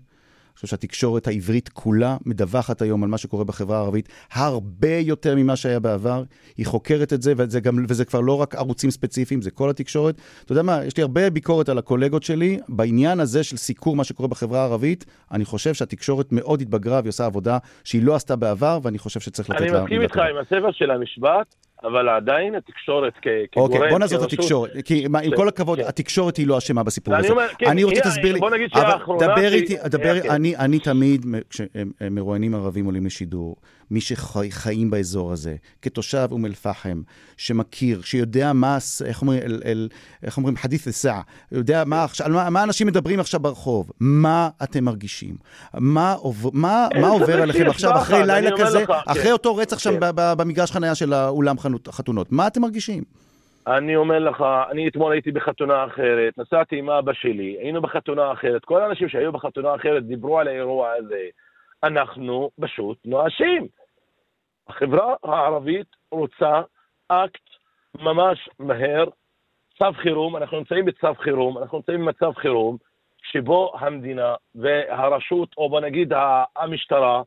חושב 0.55 0.67
שהתקשורת 0.67 1.27
העברית 1.27 1.69
כולה 1.69 2.17
מדווחת 2.25 2.81
היום 2.81 3.03
על 3.03 3.09
מה 3.09 3.17
שקורה 3.17 3.43
בחברה 3.43 3.77
הערבית 3.77 4.09
הרבה 4.33 4.95
יותר 4.95 5.35
ממה 5.35 5.55
שהיה 5.55 5.79
בעבר. 5.79 6.23
היא 6.57 6.65
חוקרת 6.65 7.13
את 7.13 7.21
זה, 7.21 7.33
וזה, 7.37 7.59
גם, 7.59 7.85
וזה 7.87 8.05
כבר 8.05 8.19
לא 8.19 8.41
רק 8.41 8.55
ערוצים 8.55 8.91
ספציפיים, 8.91 9.41
זה 9.41 9.51
כל 9.51 9.69
התקשורת. 9.69 10.21
אתה 10.43 10.51
יודע 10.51 10.61
מה, 10.61 10.85
יש 10.85 10.97
לי 10.97 11.03
הרבה 11.03 11.29
ביקורת 11.29 11.69
על 11.69 11.77
הקולגות 11.77 12.23
שלי. 12.23 12.59
בעניין 12.69 13.19
הזה 13.19 13.43
של 13.43 13.57
סיקור 13.57 13.95
מה 13.95 14.03
שקורה 14.03 14.29
בחברה 14.29 14.61
הערבית, 14.61 15.05
אני 15.31 15.45
חושב 15.45 15.73
שהתקשורת 15.73 16.31
מאוד 16.31 16.61
התבגרה 16.61 16.99
והיא 16.99 17.09
עושה 17.09 17.25
עבודה 17.25 17.57
שהיא 17.83 18.03
לא 18.03 18.15
עשתה 18.15 18.35
בעבר, 18.35 18.79
ואני 18.83 18.97
חושב 18.97 19.19
שצריך 19.19 19.49
לתת 19.49 19.61
לה... 19.61 19.67
אני 19.67 19.81
מסכים 19.81 20.01
איתך 20.01 20.17
עם 20.17 20.37
הספר 20.37 20.71
של 20.71 20.91
המשפט. 20.91 21.55
אבל 21.83 22.09
עדיין 22.09 22.55
התקשורת 22.55 23.13
כגורם... 23.21 23.73
אוקיי, 23.73 23.89
בוא 23.89 23.99
נעזוב 23.99 24.23
את 24.23 24.33
התקשורת, 24.33 24.71
כי 24.85 25.07
מה, 25.07 25.19
עם 25.19 25.35
כל 25.35 25.47
הכבוד, 25.47 25.79
כן. 25.79 25.87
התקשורת 25.87 26.37
היא 26.37 26.47
לא 26.47 26.57
אשמה 26.57 26.83
בסיפור 26.83 27.15
הזה. 27.15 27.27
כן, 27.57 27.65
אני 27.65 27.83
רוצה 27.83 27.95
שתסביר 27.95 28.33
לי, 28.33 28.39
בוא 28.39 28.49
נגיד 28.49 28.69
שהאחרונה... 28.73 29.27
דבר 29.27 29.53
איתי, 29.53 29.75
דבר, 29.85 30.13
אני 30.59 30.79
תמיד, 30.79 31.25
כשמרואיינים 31.49 32.55
ערבים 32.55 32.85
עולים 32.85 33.05
לשידור, 33.05 33.55
מי 33.91 34.01
שחיים 34.01 34.89
באזור 34.89 35.31
הזה, 35.31 35.55
כתושב 35.81 36.27
אום 36.31 36.45
אל-פחם, 36.45 37.01
שמכיר, 37.37 38.01
שיודע 38.01 38.53
מה, 38.53 38.77
איך 39.05 39.21
אומרים, 39.21 39.39
אל, 39.41 39.61
אל, 39.65 39.89
איך 40.23 40.37
אומרים, 40.37 40.55
חדית' 40.55 40.87
א-סעה, 40.87 41.21
יודע 41.51 41.83
מה, 41.85 42.05
על 42.25 42.31
מה, 42.31 42.49
מה 42.49 42.63
אנשים 42.63 42.87
מדברים 42.87 43.19
עכשיו 43.19 43.39
ברחוב, 43.39 43.91
מה 43.99 44.49
אתם 44.63 44.83
מרגישים, 44.83 45.35
מה, 45.73 46.15
מה, 46.53 46.87
מה 47.01 47.07
עובר 47.07 47.41
עליכם 47.41 47.67
עכשיו, 47.67 47.91
אחרי 47.95 48.19
לילה 48.27 48.57
כזה, 48.57 48.81
לך, 48.81 48.93
אחרי 49.07 49.23
כן. 49.23 49.31
אותו 49.31 49.55
רצח 49.55 49.79
שם 49.79 49.99
כן. 49.99 50.11
במגרש 50.15 50.71
חניה 50.71 50.95
של 50.95 51.13
האולם 51.13 51.55
חתונות, 51.89 52.31
מה 52.31 52.47
אתם 52.47 52.61
מרגישים? 52.61 53.03
אני 53.67 53.95
אומר 53.95 54.19
לך, 54.19 54.43
אני 54.71 54.87
אתמול 54.87 55.11
הייתי 55.11 55.31
בחתונה 55.31 55.85
אחרת, 55.85 56.37
נסעתי 56.37 56.77
עם 56.77 56.89
אבא 56.89 57.13
שלי, 57.13 57.57
היינו 57.59 57.81
בחתונה 57.81 58.31
אחרת, 58.31 58.65
כל 58.65 58.81
האנשים 58.81 59.09
שהיו 59.09 59.31
בחתונה 59.31 59.75
אחרת 59.75 60.05
דיברו 60.05 60.39
על 60.39 60.47
האירוע 60.47 60.89
הזה. 60.99 61.23
אנחנו 61.83 62.49
פשוט 62.61 62.97
נואשים. 63.05 63.67
החברה 64.71 65.15
הערבית 65.23 65.87
רוצה 66.11 66.61
אקט 67.07 67.49
ממש 67.99 68.49
מהר, 68.59 69.05
צו 69.77 69.93
חירום, 69.93 70.37
אנחנו 70.37 70.57
נמצאים 70.57 70.85
בצו 70.85 71.13
חירום, 71.15 71.57
אנחנו 71.57 71.77
נמצאים 71.77 72.05
במצב 72.05 72.31
חירום, 72.35 72.77
שבו 73.23 73.73
המדינה 73.79 74.35
והרשות, 74.55 75.49
או 75.57 75.69
בוא 75.69 75.79
נגיד 75.79 76.13
המשטרה, 76.55 77.21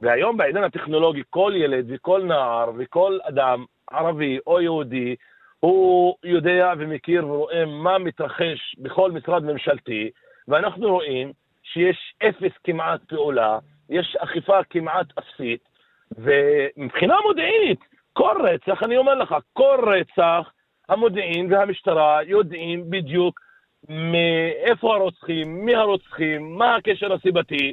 והיום 0.00 0.36
בעידן 0.36 0.64
הטכנולוגי 0.64 1.22
כל 1.30 1.52
ילד 1.56 1.86
וכל 1.88 2.22
נער 2.22 2.70
וכל 2.78 3.18
אדם, 3.22 3.64
ערבי 3.90 4.38
או 4.46 4.60
יהודי, 4.60 5.16
הוא 5.60 6.16
יודע 6.24 6.72
ומכיר 6.78 7.26
ורואה 7.26 7.64
מה 7.66 7.98
מתרחש 7.98 8.76
בכל 8.78 9.12
משרד 9.12 9.44
ממשלתי, 9.44 10.10
ואנחנו 10.48 10.88
רואים 10.88 11.32
שיש 11.62 12.14
אפס 12.22 12.52
כמעט 12.64 13.00
פעולה, 13.08 13.58
יש 13.90 14.16
אכיפה 14.16 14.64
כמעט 14.70 15.06
אפסית, 15.18 15.68
ומבחינה 16.16 17.14
מודיעינית, 17.26 17.80
כל 18.12 18.36
רצח, 18.44 18.82
אני 18.82 18.96
אומר 18.96 19.14
לך, 19.14 19.34
כל 19.52 19.78
רצח, 19.86 20.50
המודיעין 20.88 21.52
והמשטרה 21.52 22.22
יודעים 22.22 22.90
בדיוק 22.90 23.40
מאיפה 23.88 24.94
הרוצחים, 24.94 25.64
מי 25.64 25.74
הרוצחים, 25.74 26.58
מה 26.58 26.76
הקשר 26.76 27.12
הסיבתי. 27.12 27.72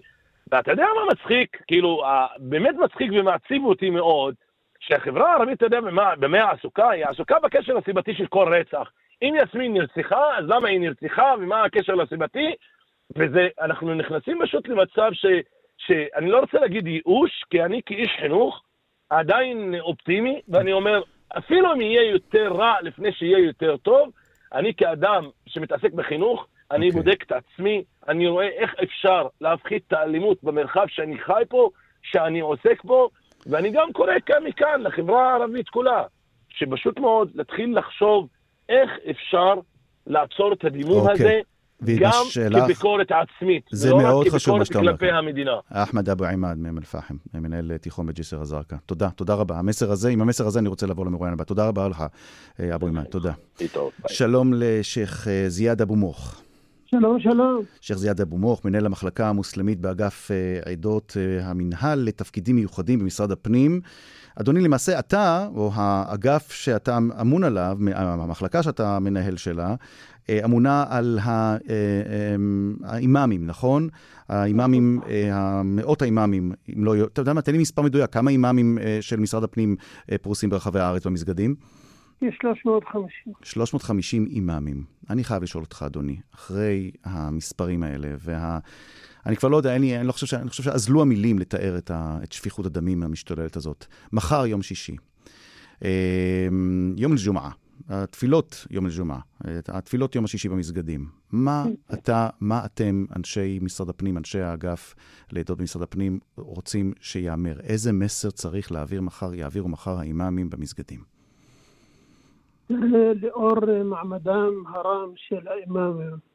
ואתה 0.52 0.72
יודע 0.72 0.86
מה 0.96 1.12
מצחיק? 1.12 1.62
כאילו, 1.68 2.04
באמת 2.38 2.76
מצחיק 2.76 3.12
ומעציב 3.14 3.66
אותי 3.66 3.90
מאוד, 3.90 4.36
שהחברה 4.80 5.32
הערבית, 5.32 5.58
אתה 5.58 5.66
יודע 5.66 5.82
במה, 5.82 6.16
במה 6.16 6.38
היא 6.38 6.58
עסוקה? 6.60 6.90
היא 6.90 7.06
עסוקה 7.06 7.40
בקשר 7.40 7.78
הסיבתי 7.78 8.14
של 8.14 8.28
כל 8.28 8.54
רצח. 8.54 8.92
אם 9.22 9.34
יסמין 9.44 9.74
נרצחה, 9.74 10.38
אז 10.38 10.46
למה 10.48 10.68
היא 10.68 10.80
נרצחה 10.80 11.34
ומה 11.40 11.64
הקשר 11.64 11.96
לסיבתי? 11.96 12.56
וזה, 13.16 13.48
אנחנו 13.62 13.94
נכנסים 13.94 14.40
פשוט 14.44 14.68
למצב 14.68 15.10
ש... 15.14 15.26
שאני 15.88 16.30
לא 16.30 16.40
רוצה 16.40 16.60
להגיד 16.60 16.88
ייאוש, 16.88 17.44
כי 17.50 17.64
אני 17.64 17.82
כאיש 17.86 18.10
חינוך 18.20 18.62
עדיין 19.10 19.76
אופטימי, 19.80 20.42
ואני 20.48 20.74
אומר, 20.74 21.02
אפילו 21.38 21.74
אם 21.74 21.82
יהיה 21.82 22.12
יותר 22.12 22.54
רע 22.54 22.74
לפני 22.82 23.12
שיהיה 23.14 23.40
יותר 23.40 23.78
טוב, 23.78 24.10
אני 24.54 24.74
כאדם 24.74 25.30
שמתעסק 25.48 25.94
בחינוך, 25.94 26.48
אני 26.72 26.86
okay. 26.86 26.90
אוקיי. 26.90 27.02
בודק 27.02 27.24
את 27.24 27.32
עצמי, 27.32 27.84
אני 28.08 28.28
רואה 28.28 28.48
איך 28.48 28.76
אפשר 28.84 29.28
להפחית 29.42 29.84
את 29.88 29.94
האלימות 29.94 30.44
במרחב 30.44 30.86
שאני 30.88 31.20
חי 31.20 31.44
פה, 31.50 31.70
שאני 32.04 32.40
עוסק 32.40 32.84
בו, 32.84 33.10
ואני 33.46 33.70
גם 33.70 33.94
קורא 33.94 34.14
כאן 34.26 34.44
מכאן 34.44 34.82
לחברה 34.82 35.32
הערבית 35.32 35.70
כולה, 35.70 36.04
שפשוט 36.50 37.00
מאוד 37.00 37.32
להתחיל 37.36 37.78
לחשוב 37.78 38.28
איך 38.70 38.92
אפשר 39.10 39.54
לעצור 40.08 40.54
את 40.54 40.66
הדימום 40.66 41.08
okay. 41.08 41.12
אוקיי. 41.12 41.14
הזה, 41.14 41.40
גם 41.84 42.12
שלך, 42.30 42.64
כביקורת 42.64 43.08
עצמית, 43.12 43.64
זה 43.72 43.92
לא 43.92 43.98
מאוד 43.98 44.38
שאתה 44.38 44.52
אומר. 44.80 44.92
כלפי 44.92 45.12
המדינה. 45.12 45.52
אחמד 45.70 46.10
אבו 46.10 46.26
עימאד 46.26 46.58
מאום 46.58 46.78
אל-פחם, 46.78 47.16
מנהל 47.34 47.78
תיכון 47.78 48.06
בג'סר 48.06 48.42
א-זרקא. 48.42 48.76
תודה, 48.86 49.10
תודה 49.10 49.34
רבה. 49.34 49.60
המסר 49.60 49.92
הזה, 49.92 50.10
עם 50.10 50.22
המסר 50.22 50.48
הזה 50.48 50.60
אני 50.60 50.70
רוצה 50.70 50.88
לעבור 50.88 51.06
למרואיין 51.06 51.34
הבא. 51.34 51.44
תודה 51.44 51.68
רבה 51.68 51.88
לך, 51.88 52.06
אה, 52.60 52.76
אבו 52.76 52.86
עימאד, 52.86 53.06
תודה. 53.06 53.32
שלום 54.08 54.54
לשייח' 54.56 55.28
אה, 55.28 55.46
זיאד 55.48 55.82
אבו 55.82 55.96
מוך. 55.96 56.42
שלום, 56.86 57.20
שלום. 57.20 57.62
שייח' 57.82 58.00
זיאד 58.00 58.22
אבו 58.22 58.38
מוך, 58.38 58.66
מנהל 58.66 58.86
המחלקה 58.86 59.30
המוסלמית 59.30 59.80
באגף 59.80 60.32
אה, 60.32 60.72
עדות 60.72 61.18
המינהל 61.42 62.00
לתפקידים 62.00 62.56
מיוחדים 62.56 63.00
במשרד 63.00 63.32
הפנים. 63.32 63.82
אדוני, 64.36 64.62
למעשה 64.62 65.00
אתה, 65.00 65.48
או 65.56 65.72
האגף 65.74 66.52
שאתה 66.52 66.98
אמון 67.22 67.44
עליו, 67.44 67.78
המחלקה 67.96 68.64
שאתה 68.64 69.00
מנהל 69.00 69.38
שלה, 69.38 69.76
אה, 70.30 70.46
אמונה 70.46 70.86
על 70.90 71.20
אה, 71.26 71.58
אמ, 72.36 72.76
האימאמים, 72.84 73.48
נכון? 73.48 73.90
האימאמים, 74.30 75.00
אה, 75.10 75.64
מאות 75.64 76.02
האימאמים, 76.02 76.52
אם 76.78 76.86
לא... 76.86 76.96
אתה 77.04 77.22
יודע 77.22 77.34
מה, 77.34 77.42
תן 77.42 77.52
לי 77.52 77.58
מספר 77.58 77.82
מדויק, 77.82 78.14
כמה 78.14 78.32
אימאמים 78.32 78.78
של 79.02 79.20
משרד 79.20 79.44
הפנים 79.44 79.76
פרוסים 80.22 80.50
ברחבי 80.50 80.80
הארץ 80.80 81.08
במסגדים? 81.08 81.56
יש 82.22 82.38
350. 82.42 83.34
350 83.44 84.26
אימאמים. 84.26 84.84
אני 85.10 85.24
חייב 85.24 85.44
לשאול 85.44 85.64
אותך, 85.64 85.84
אדוני, 85.86 86.18
אחרי 86.36 86.92
המספרים 87.06 87.84
האלה, 87.84 88.08
וה... 88.20 88.60
אני 89.26 89.36
כבר 89.36 89.50
לא 89.50 89.58
יודע, 89.58 89.78
לי, 89.78 89.98
אני 89.98 90.08
לא 90.08 90.12
חושב, 90.12 90.38
אני 90.38 90.50
חושב 90.50 90.64
שאזלו 90.64 91.02
המילים 91.02 91.40
לתאר 91.40 91.78
את, 91.78 91.92
ה, 91.92 92.20
את 92.24 92.32
שפיכות 92.32 92.66
הדמים 92.66 93.04
המשתוללת 93.04 93.56
הזאת. 93.56 93.86
מחר, 94.14 94.46
יום 94.46 94.62
שישי. 94.62 94.96
יום 96.98 97.12
אל-ג'ומעה. 97.12 97.52
התפילות 97.90 98.66
יום 98.70 98.86
אל-ג'ומעה, 98.86 99.20
התפילות 99.68 100.16
יום 100.16 100.26
השישי 100.26 100.50
במסגדים. 100.50 101.10
מה 101.32 101.66
אתה, 101.94 102.30
מה 102.40 102.66
אתם, 102.66 103.06
אנשי 103.16 103.60
משרד 103.62 103.90
הפנים, 103.90 104.18
אנשי 104.18 104.40
האגף 104.40 104.96
לעדות 105.32 105.58
במשרד 105.58 105.82
הפנים, 105.82 106.20
רוצים 106.38 106.94
שייאמר? 107.02 107.60
איזה 107.60 107.94
מסר 107.94 108.32
צריך 108.32 108.72
להעביר 108.72 109.02
מחר, 109.02 109.34
יעבירו 109.34 109.70
מחר 109.70 110.00
האימאמים 110.00 110.50
במסגדים? 110.50 111.04
לאור 113.22 113.84
מעמדם 113.84 114.64
הרם 114.68 115.10
של 115.16 115.48
האימאמים, 115.48 116.35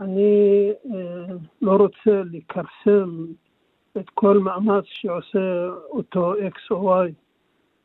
אני 0.00 0.70
אה, 0.94 1.34
לא 1.62 1.76
רוצה 1.76 2.22
לכרסם 2.32 3.24
את 3.96 4.10
כל 4.14 4.38
מאמץ 4.38 4.84
שעושה 4.86 5.68
אותו 5.90 6.34
X 6.34 6.58
או 6.70 7.04
Y. 7.04 7.10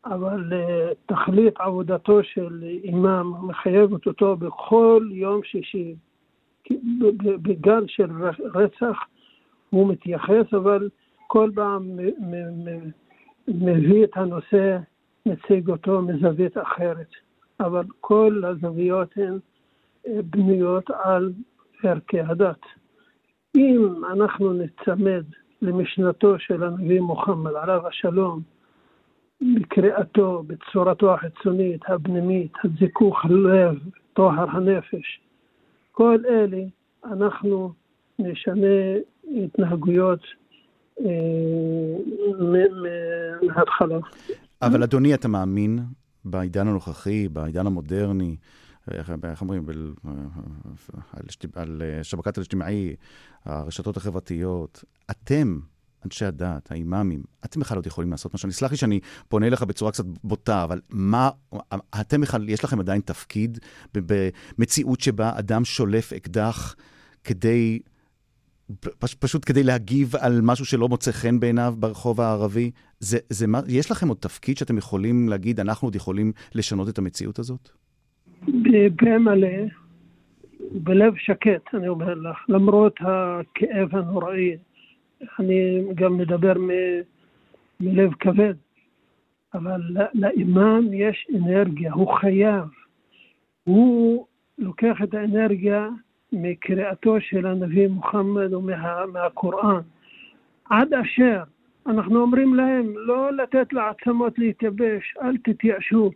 אבל 0.06 0.54
אה, 0.54 0.90
תכלית 1.06 1.54
עבודתו 1.60 2.24
של 2.24 2.64
אימאם 2.64 3.48
מחייבת 3.48 4.08
אותו 4.08 4.38
בכל 4.38 5.08
יום 5.12 5.44
שישי. 5.44 5.96
בגל 7.42 7.84
של 7.88 8.10
רצח 8.54 8.98
הוא 9.70 9.90
מתייחס, 9.90 10.54
אבל 10.54 10.90
כל 11.28 11.52
פעם 11.56 12.00
מביא 13.48 14.04
את 14.04 14.18
הנושא, 14.18 14.78
מציג 15.26 15.70
אותו 15.70 16.02
מזווית 16.02 16.58
אחרת. 16.58 17.10
אבל 17.60 17.84
כל 18.00 18.44
הזוויות 18.46 19.10
הן 19.16 19.40
אה, 20.08 20.22
בנויות 20.24 20.90
על 20.90 21.32
ערכי 21.84 22.20
הדת. 22.20 22.62
אם 23.56 24.06
אנחנו 24.14 24.54
נצמד 24.54 25.24
למשנתו 25.62 26.40
של 26.40 26.64
הנביא 26.64 27.00
מוחמד, 27.00 27.52
עליו 27.62 27.88
השלום, 27.88 28.42
בקריאתו, 29.42 30.44
בצורתו 30.48 31.14
החיצונית, 31.14 31.82
הפנימית, 31.88 32.52
הזיכוך 32.64 33.26
הלב, 33.26 33.76
טוהר 34.14 34.50
הנפש. 34.50 35.22
כל 35.92 36.18
אלה 36.30 36.62
אנחנו 37.06 37.74
נשנה 38.20 38.96
התנהגויות 39.36 40.20
אה, 41.00 41.06
מההתחלה. 43.42 43.98
אבל 44.62 44.84
אדוני, 44.84 45.14
אתה 45.14 45.28
מאמין 45.28 45.80
בעידן 46.26 46.68
הנוכחי, 46.68 47.28
בעידן 47.28 47.68
המודרני, 47.68 48.36
איך 49.24 49.42
אומרים, 49.42 49.66
על 51.56 51.82
שבקת 52.04 52.38
אל-אג'תמעי, 52.38 52.96
הרשתות 53.46 53.98
החברתיות, 53.98 54.84
אתם 55.12 55.60
אנשי 56.06 56.26
הדת, 56.26 56.72
האימאמים, 56.72 57.24
אתם 57.46 57.60
בכלל 57.60 57.78
עוד 57.78 57.88
יכולים 57.88 58.12
לעשות 58.12 58.34
משהו. 58.34 58.52
סלח 58.52 58.72
לי 58.72 58.78
שאני 58.78 59.00
פונה 59.28 59.48
אליך 59.48 59.64
בצורה 59.64 59.92
קצת 59.92 60.06
בוטה, 60.24 60.64
אבל 60.64 60.82
מה, 60.90 61.30
אתם 62.02 62.22
בכלל, 62.22 62.50
יש 62.50 62.64
לכם 62.64 62.80
עדיין 62.80 63.02
תפקיד 63.02 63.60
במציאות 63.94 65.00
שבה 65.02 65.40
אדם 65.40 65.66
שולף 65.66 66.14
אקדח 66.14 66.76
כדי 67.24 67.80
פש, 69.00 69.16
פשוט 69.16 69.44
כדי 69.46 69.64
להגיב 69.64 70.16
על 70.16 70.42
משהו 70.42 70.66
שלא 70.66 70.90
מוצא 70.90 71.12
חן 71.12 71.40
בעיניו 71.40 71.76
ברחוב 71.80 72.22
הערבי? 72.22 72.72
זה, 73.00 73.18
זה, 73.30 73.46
יש 73.68 73.92
לכם 73.92 74.08
עוד 74.08 74.18
תפקיד 74.18 74.58
שאתם 74.58 74.78
יכולים 74.78 75.30
להגיד, 75.30 75.60
אנחנו 75.60 75.88
עוד 75.88 75.96
יכולים 75.96 76.32
לשנות 76.56 76.90
את 76.90 76.98
המציאות 76.98 77.40
הזאת? 77.40 77.70
בפה 78.48 79.18
מלא, 79.18 79.48
בלב 80.72 81.16
שקט, 81.18 81.76
אני 81.76 81.88
אומר 81.88 82.14
לך, 82.14 82.46
למרות 82.50 82.96
הכאב 83.00 83.96
הנוראי. 83.96 84.58
אני 85.40 85.82
גם 85.96 86.18
מדבר 86.18 86.54
מ, 86.58 86.70
מלב 87.80 88.14
כבד, 88.14 88.54
אבל 89.54 89.82
לאימאם 90.14 90.94
יש 90.94 91.28
אנרגיה, 91.36 91.94
הוא 91.94 92.14
חייב. 92.14 92.64
הוא 93.64 94.26
לוקח 94.58 94.98
את 95.04 95.14
האנרגיה 95.14 95.90
מקריאתו 96.34 97.22
של 97.22 97.46
הנביא 97.46 97.88
מוחמד 97.88 98.54
ומהקוראן. 98.54 99.82
עד 100.70 100.94
אשר 100.94 101.44
אנחנו 101.88 102.22
אומרים 102.22 102.56
להם 102.56 102.94
לא 102.98 103.32
לתת 103.32 103.74
לעצמות 103.74 104.40
להתייבש, 104.40 105.16
אל 105.22 105.38
תתייאשו, 105.38 106.12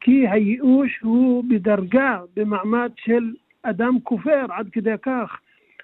כי 0.00 0.28
הייאוש 0.28 0.98
הוא 1.02 1.44
בדרגה, 1.48 2.20
במעמד 2.36 2.90
של 2.96 3.34
אדם 3.62 4.00
כופר, 4.02 4.46
עד 4.50 4.68
כדי 4.72 4.94
כך. 5.02 5.40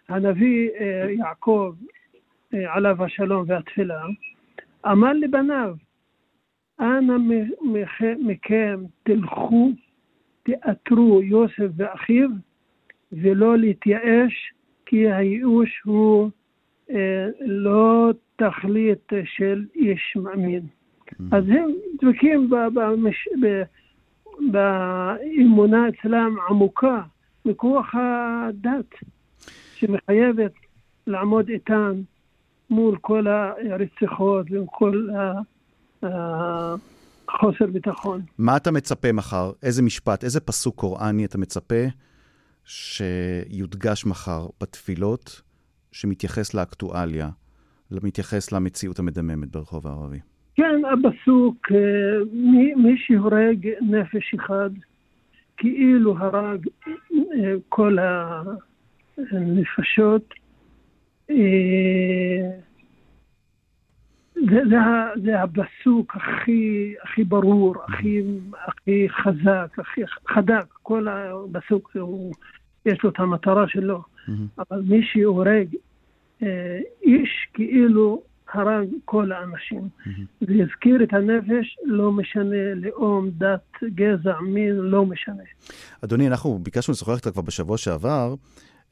הנביא 0.08 0.70
אה, 0.80 1.10
יעקב, 1.10 1.74
אה, 2.54 2.74
עליו 2.74 3.04
השלום 3.04 3.44
והתפילה, 3.46 4.02
אמר 4.86 5.12
לבניו, 5.12 5.74
אנא 6.80 7.16
מכם 8.18 8.80
תלכו, 9.02 9.72
תאתרו 10.42 11.22
יוסף 11.22 11.68
ואחיו, 11.76 12.28
ולא 13.12 13.58
להתייאש, 13.58 14.52
כי 14.86 15.12
הייאוש 15.12 15.80
הוא 15.84 16.30
אה, 16.90 17.26
לא 17.40 18.10
תכלית 18.36 19.12
של 19.24 19.64
איש 19.74 20.16
מאמין. 20.16 20.62
Mm. 20.62 21.22
אז 21.32 21.44
הם 21.48 21.70
דבקים 22.02 22.50
באמונה 24.52 25.88
אצלם 25.88 26.36
עמוקה, 26.50 27.02
מכוח 27.44 27.94
הדת, 27.94 28.90
שמחייבת 29.74 30.52
לעמוד 31.06 31.48
איתן 31.48 32.02
מול 32.70 32.98
כל 33.00 33.26
הרציחות 33.26 34.46
וכל 34.50 35.08
החוסר 36.02 37.66
ביטחון. 37.72 38.22
מה 38.38 38.56
אתה 38.56 38.70
מצפה 38.70 39.12
מחר? 39.12 39.52
איזה 39.62 39.82
משפט, 39.82 40.24
איזה 40.24 40.40
פסוק 40.40 40.76
קוראני 40.76 41.24
אתה 41.24 41.38
מצפה 41.38 41.84
שיודגש 42.64 44.06
מחר 44.06 44.46
בתפילות, 44.60 45.42
שמתייחס 45.92 46.54
לאקטואליה, 46.54 47.28
מתייחס 47.90 48.52
למציאות 48.52 48.98
המדממת 48.98 49.48
ברחוב 49.48 49.86
הערבי? 49.86 50.20
כן, 50.56 50.80
הפסוק, 50.92 51.72
אה, 51.72 52.18
מי, 52.32 52.74
מי 52.74 52.98
שהורג 52.98 53.68
נפש 53.80 54.34
אחד, 54.34 54.70
כאילו 55.56 56.18
הרג 56.18 56.66
אה, 56.88 57.54
כל 57.68 57.96
הנפשות, 59.32 60.34
אה, 61.30 61.36
זה, 64.34 64.60
זה, 64.70 64.76
זה 65.24 65.42
הפסוק 65.42 66.16
הכי, 66.16 66.94
הכי 67.02 67.24
ברור, 67.24 67.74
הכי, 67.88 68.22
הכי 68.66 69.08
חזק, 69.08 69.78
הכי 69.78 70.00
חדק. 70.28 70.64
כל 70.82 71.06
הפסוק 71.08 71.96
הוא, 71.96 72.34
יש 72.86 73.02
לו 73.04 73.10
את 73.10 73.18
המטרה 73.18 73.68
שלו. 73.68 74.02
Mm-hmm. 74.02 74.32
אבל 74.58 74.82
מי 74.88 75.02
שהורג 75.02 75.66
איש 77.02 77.48
כאילו 77.54 78.22
הרג 78.56 78.88
כל 79.04 79.32
האנשים. 79.32 79.88
Mm-hmm. 79.88 80.44
והזכיר 80.48 81.02
את 81.02 81.12
הנפש, 81.12 81.76
לא 81.84 82.12
משנה 82.12 82.74
לאום, 82.74 83.30
דת, 83.30 83.90
גזע, 83.94 84.40
מין, 84.40 84.72
לא 84.72 85.06
משנה. 85.06 85.42
אדוני, 86.04 86.26
אנחנו 86.28 86.58
ביקשנו 86.62 86.92
לשוחח 86.92 87.16
איתך 87.16 87.28
כבר 87.28 87.42
בשבוע 87.42 87.78
שעבר. 87.78 88.34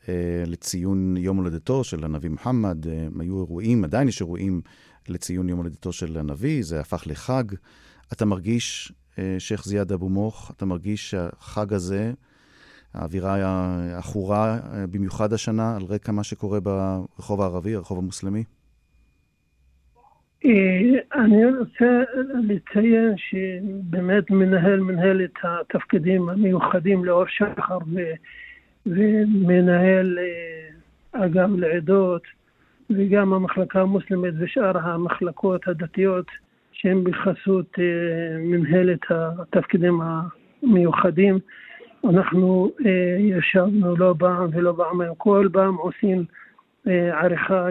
אה, 0.08 0.42
לציון 0.46 1.16
יום 1.16 1.36
הולדתו 1.36 1.84
של 1.84 2.04
הנביא 2.04 2.30
מוחמד. 2.30 2.86
אה, 2.86 3.06
היו 3.20 3.38
אירועים, 3.38 3.84
עדיין 3.84 4.08
יש 4.08 4.20
אירועים 4.20 4.60
לציון 5.08 5.48
יום 5.48 5.58
הולדתו 5.58 5.92
של 5.92 6.18
הנביא, 6.18 6.62
זה 6.62 6.80
הפך 6.80 7.02
לחג. 7.06 7.44
אתה 8.12 8.24
מרגיש, 8.24 8.92
אה, 9.18 9.36
שייח' 9.38 9.64
זיאד 9.64 9.92
אבו 9.92 10.08
מוך, 10.08 10.50
אתה 10.56 10.66
מרגיש 10.66 11.10
שהחג 11.10 11.72
הזה, 11.72 12.12
האווירה 12.94 13.36
עכורה 13.98 14.58
במיוחד 14.90 15.32
השנה, 15.32 15.76
על 15.76 15.82
רקע 15.82 16.12
מה 16.12 16.24
שקורה 16.24 16.60
ברחוב 16.60 17.40
הערבי, 17.40 17.74
הרחוב 17.74 17.98
המוסלמי? 17.98 18.44
אני 21.14 21.44
רוצה 21.58 22.02
לציין 22.48 23.14
שבאמת 23.16 24.30
מנהל 24.30 24.80
מנהלת 24.80 25.30
התפקידים 25.42 26.28
המיוחדים 26.28 27.04
לאור 27.04 27.24
שחר 27.28 27.78
ומנהל 28.86 30.18
אה, 30.18 31.24
אגף 31.24 31.48
לעדות, 31.56 32.22
וגם 32.90 33.32
המחלקה 33.32 33.80
המוסלמית 33.80 34.34
ושאר 34.38 34.78
המחלקות 34.78 35.68
הדתיות 35.68 36.26
שהן 36.72 37.04
בחסות 37.04 37.78
אה, 37.78 38.38
מנהלת 38.38 39.00
התפקידים 39.10 40.00
המיוחדים. 40.62 41.38
אנחנו 42.10 42.70
אה, 42.86 43.16
ישבנו 43.18 43.96
לא 43.96 44.14
פעם 44.18 44.48
ולא 44.52 44.74
פעמיים, 44.76 45.12
כל 45.16 45.48
פעם 45.52 45.74
עושים 45.74 46.24
עריכה 47.12 47.68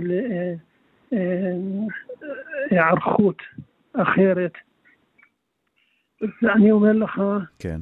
להיערכות 2.71 3.41
אחרת. 3.93 4.53
ואני 6.41 6.71
אומר 6.71 6.93
לך, 6.93 7.21
כן. 7.59 7.81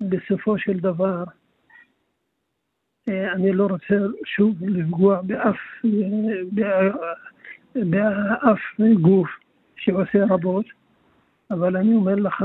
בסופו 0.00 0.58
של 0.58 0.80
דבר, 0.80 1.24
אה, 3.08 3.32
אני 3.32 3.52
לא 3.52 3.66
רוצה 3.66 3.94
שוב 4.24 4.54
לפגוע 4.60 5.20
באף, 5.22 5.56
באף 7.74 8.80
גוף 9.00 9.28
שעושה 9.76 10.24
רבות, 10.28 10.66
אבל 11.50 11.76
אני 11.76 11.94
אומר 11.94 12.14
לך, 12.14 12.44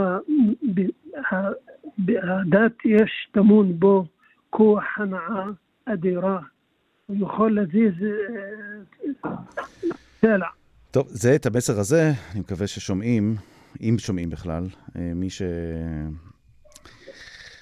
הדת 2.08 2.86
יש 2.86 3.28
טמון 3.32 3.80
בו 3.80 4.06
כוח 4.50 4.84
הנאה 4.98 5.46
אדירה, 5.86 6.40
הוא 7.06 7.18
יכול 7.22 7.56
להזיז 7.56 7.94
אה, 8.04 9.30
סלע. 10.20 10.48
טוב, 10.92 11.08
זה, 11.08 11.36
את 11.36 11.46
המסר 11.46 11.80
הזה, 11.80 12.12
אני 12.32 12.40
מקווה 12.40 12.68
ששומעים, 12.68 13.36
אם 13.82 13.96
שומעים 14.00 14.30
בכלל, 14.30 14.64
אה, 14.96 15.12
מי 15.16 15.30
ש... 15.30 15.42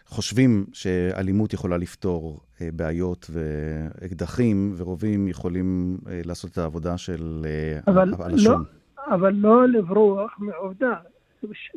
חושבים 0.05 0.65
שאלימות 0.73 1.53
יכולה 1.53 1.77
לפתור 1.77 2.39
אה, 2.61 2.69
בעיות 2.73 3.29
ואקדחים 3.33 4.73
ורובים 4.77 5.27
יכולים 5.27 5.97
אה, 6.09 6.21
לעשות 6.25 6.51
את 6.51 6.57
העבודה 6.57 6.97
של 6.97 7.45
אבל 7.87 8.13
הלשון. 8.19 8.65
לא, 8.97 9.15
אבל 9.15 9.33
לא 9.33 9.67
לברוח 9.67 10.39
מעובדה. 10.39 10.93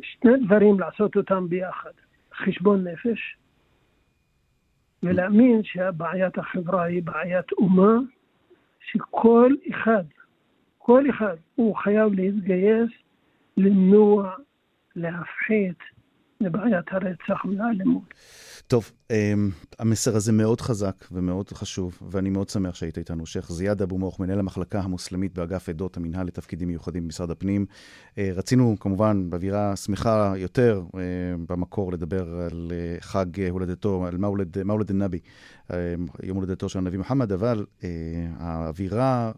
שני 0.01 0.31
דברים 0.45 0.79
לעשות 0.79 1.15
אותם 1.15 1.49
ביחד. 1.49 1.91
חשבון 2.35 2.87
נפש, 2.87 3.37
ולהאמין 5.03 5.61
שבעיית 5.63 6.37
החברה 6.37 6.83
היא 6.83 7.03
בעיית 7.03 7.51
אומה, 7.51 7.97
שכל 8.91 9.51
אחד, 9.71 10.03
כל 10.85 11.09
אחד, 11.09 11.35
הוא 11.55 11.75
חייב 11.75 12.13
להתגייס 12.13 12.89
למנוע, 13.57 14.35
להפחית, 14.95 15.79
לבעיית 16.41 16.85
הרצח 16.91 17.45
והאלימות. 17.45 18.13
טוב, 18.73 18.91
אמ, 19.11 19.49
המסר 19.79 20.15
הזה 20.15 20.31
מאוד 20.31 20.61
חזק 20.61 21.05
ומאוד 21.11 21.49
חשוב, 21.49 21.99
ואני 22.11 22.29
מאוד 22.29 22.49
שמח 22.49 22.75
שהיית 22.75 22.97
איתנו. 22.97 23.25
שייח' 23.25 23.51
זיאד 23.51 23.81
אבו 23.81 23.97
מוך, 23.97 24.19
מנהל 24.19 24.39
המחלקה 24.39 24.79
המוסלמית 24.79 25.33
באגף 25.33 25.69
עדות 25.69 25.97
המינהל 25.97 26.27
לתפקידים 26.27 26.67
מיוחדים 26.67 27.03
במשרד 27.03 27.31
הפנים. 27.31 27.65
אה, 28.17 28.29
רצינו 28.35 28.75
כמובן 28.79 29.29
באווירה 29.29 29.75
שמחה 29.75 30.33
יותר 30.37 30.83
אה, 30.95 31.01
במקור 31.49 31.93
לדבר 31.93 32.39
על 32.39 32.71
אה, 32.75 33.01
חג 33.01 33.49
הולדתו, 33.49 34.05
על 34.05 34.17
מולד, 34.17 34.63
מולד 34.63 34.91
א-נבי, 34.91 35.19
יום 36.23 36.37
הולדתו 36.37 36.69
של 36.69 36.79
הנביא 36.79 36.97
מוחמד, 36.97 37.31
אבל 37.31 37.65
האווירה 38.37 39.31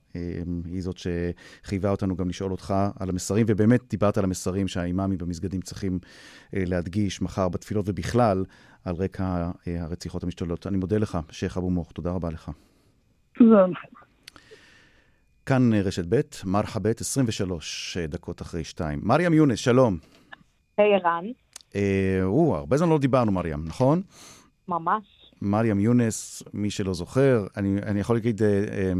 היא 0.65 0.81
זאת 0.81 0.97
שחייבה 0.97 1.89
אותנו 1.89 2.15
גם 2.15 2.29
לשאול 2.29 2.51
אותך 2.51 2.73
על 2.99 3.09
המסרים, 3.09 3.45
ובאמת 3.49 3.81
דיברת 3.89 4.17
על 4.17 4.23
המסרים 4.23 4.67
שהאימאמים 4.67 5.17
במסגדים 5.17 5.61
צריכים 5.61 5.99
להדגיש 6.53 7.21
מחר 7.21 7.49
בתפילות 7.49 7.89
ובכלל. 7.89 8.43
על 8.85 8.95
רקע 8.95 9.51
אה, 9.67 9.83
הרציחות 9.83 10.23
המשתוללות. 10.23 10.67
אני 10.67 10.77
מודה 10.77 10.97
לך, 10.97 11.17
שייח' 11.31 11.57
אבו 11.57 11.69
מוך, 11.69 11.91
תודה 11.91 12.11
רבה 12.11 12.29
לך. 12.29 12.51
תודה 13.37 13.65
לכם. 13.67 13.87
כאן 15.45 15.73
אה, 15.73 15.81
רשת 15.81 16.05
ב', 16.09 16.21
מרחבת, 16.45 17.01
23 17.01 17.97
אה, 17.97 18.07
דקות 18.07 18.41
אחרי 18.41 18.63
שתיים. 18.63 18.99
מריאם 19.03 19.33
יונס, 19.33 19.59
שלום. 19.59 19.97
היי, 20.77 20.93
ערן. 20.93 21.25
או, 22.23 22.55
הרבה 22.55 22.77
זמן 22.77 22.89
לא 22.89 22.97
דיברנו, 22.97 23.31
מריאם, 23.31 23.65
נכון? 23.65 24.01
ממש. 24.67 25.25
מריאם 25.41 25.79
יונס, 25.79 26.43
מי 26.53 26.69
שלא 26.69 26.93
זוכר, 26.93 27.47
אני, 27.57 27.81
אני 27.81 27.99
יכול 27.99 28.15
להגיד, 28.15 28.43
אה, 28.43 28.47
אה, 28.47 28.93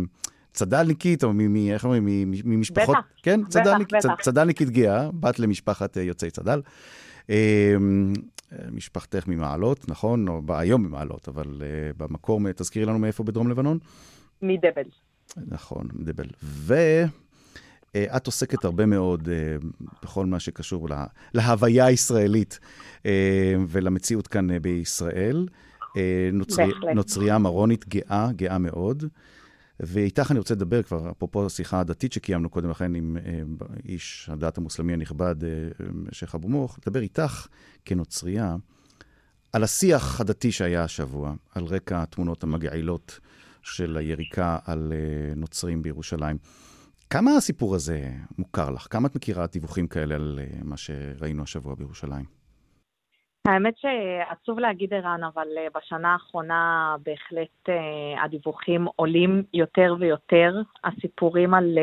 צד"לניקית, 0.54 1.24
או 1.24 1.34
מ... 1.34 1.56
איך 1.56 1.86
אומרים? 1.86 2.06
ממשפחות... 2.46 2.96
בטח. 2.96 3.08
כן, 3.24 3.42
בטח, 3.42 3.50
צד"לניקית, 3.50 4.06
בטח. 4.06 4.22
צד"לניקית 4.22 4.70
גאה, 4.70 5.12
בת 5.12 5.40
למשפחת 5.40 5.98
יוצאי 5.98 6.32
צד"ל. 6.32 6.62
משפחתך 8.72 9.28
ממעלות, 9.28 9.90
נכון? 9.90 10.28
או 10.28 10.42
היום 10.50 10.84
ממעלות, 10.84 11.28
אבל 11.28 11.62
במקור, 11.98 12.52
תזכירי 12.56 12.86
לנו 12.86 13.00
מאיפה 13.00 13.24
בדרום 13.24 13.50
לבנון? 13.50 13.78
מדבל. 14.42 14.84
נכון, 15.38 15.88
מדבל. 15.94 16.28
ואת 16.44 18.26
עוסקת 18.26 18.66
הרבה 18.66 18.86
מאוד 18.86 19.30
בכל 20.04 20.26
מה 20.26 20.40
שקשור 20.40 20.90
לה, 20.90 21.06
להוויה 21.34 21.86
הישראלית 21.86 22.60
ולמציאות 23.68 24.28
כאן 24.28 24.60
בישראל. 24.60 25.48
נוצרי, 26.34 26.72
נוצרייה 26.96 27.38
מרונית 27.38 27.88
גאה, 27.88 28.30
גאה 28.36 28.58
מאוד. 28.58 29.04
ואיתך 29.80 30.32
אני 30.32 30.40
רוצה 30.40 30.54
לדבר 30.54 30.84
כבר, 30.84 31.12
אפרופו 31.12 31.46
השיחה 31.46 31.80
הדתית 31.80 32.14
שקיימנו 32.14 32.50
קודם 32.50 32.70
לכן 32.70 32.96
עם 32.96 33.18
איש 33.86 34.30
הדת 34.32 34.58
המוסלמי 34.58 34.94
הנכבד, 34.94 35.36
שייח' 36.12 36.36
אבו 36.36 36.50
מוך, 36.50 36.80
לדבר 36.82 37.02
איתך 37.02 37.48
כנוצרייה 37.86 38.56
על 39.54 39.64
השיח 39.64 40.22
הדתי 40.22 40.52
שהיה 40.52 40.84
השבוע, 40.84 41.34
על 41.56 41.66
רקע 41.66 42.02
התמונות 42.02 42.44
המגעילות 42.44 43.20
של 43.62 43.98
היריקה 43.98 44.58
על 44.66 44.94
נוצרים 45.36 45.82
בירושלים. 45.82 46.38
כמה 47.10 47.36
הסיפור 47.36 47.76
הזה 47.76 48.12
מוכר 48.38 48.70
לך? 48.70 48.88
כמה 48.90 49.08
את 49.08 49.16
מכירה 49.16 49.48
דיווחים 49.48 49.88
כאלה 49.88 50.16
על 50.16 50.40
מה 50.64 50.78
שראינו 50.78 51.44
השבוע 51.44 51.76
בירושלים? 51.76 52.45
האמת 53.46 53.74
שעצוב 53.78 54.60
להגיד 54.60 54.94
ערן, 54.94 55.24
אבל 55.24 55.48
בשנה 55.76 56.14
האחרונה 56.14 56.96
בהחלט 57.06 57.70
הדיווחים 58.24 58.86
עולים 58.96 59.44
יותר 59.54 59.96
ויותר. 60.00 60.62
הסיפורים 60.84 61.54
על 61.54 61.78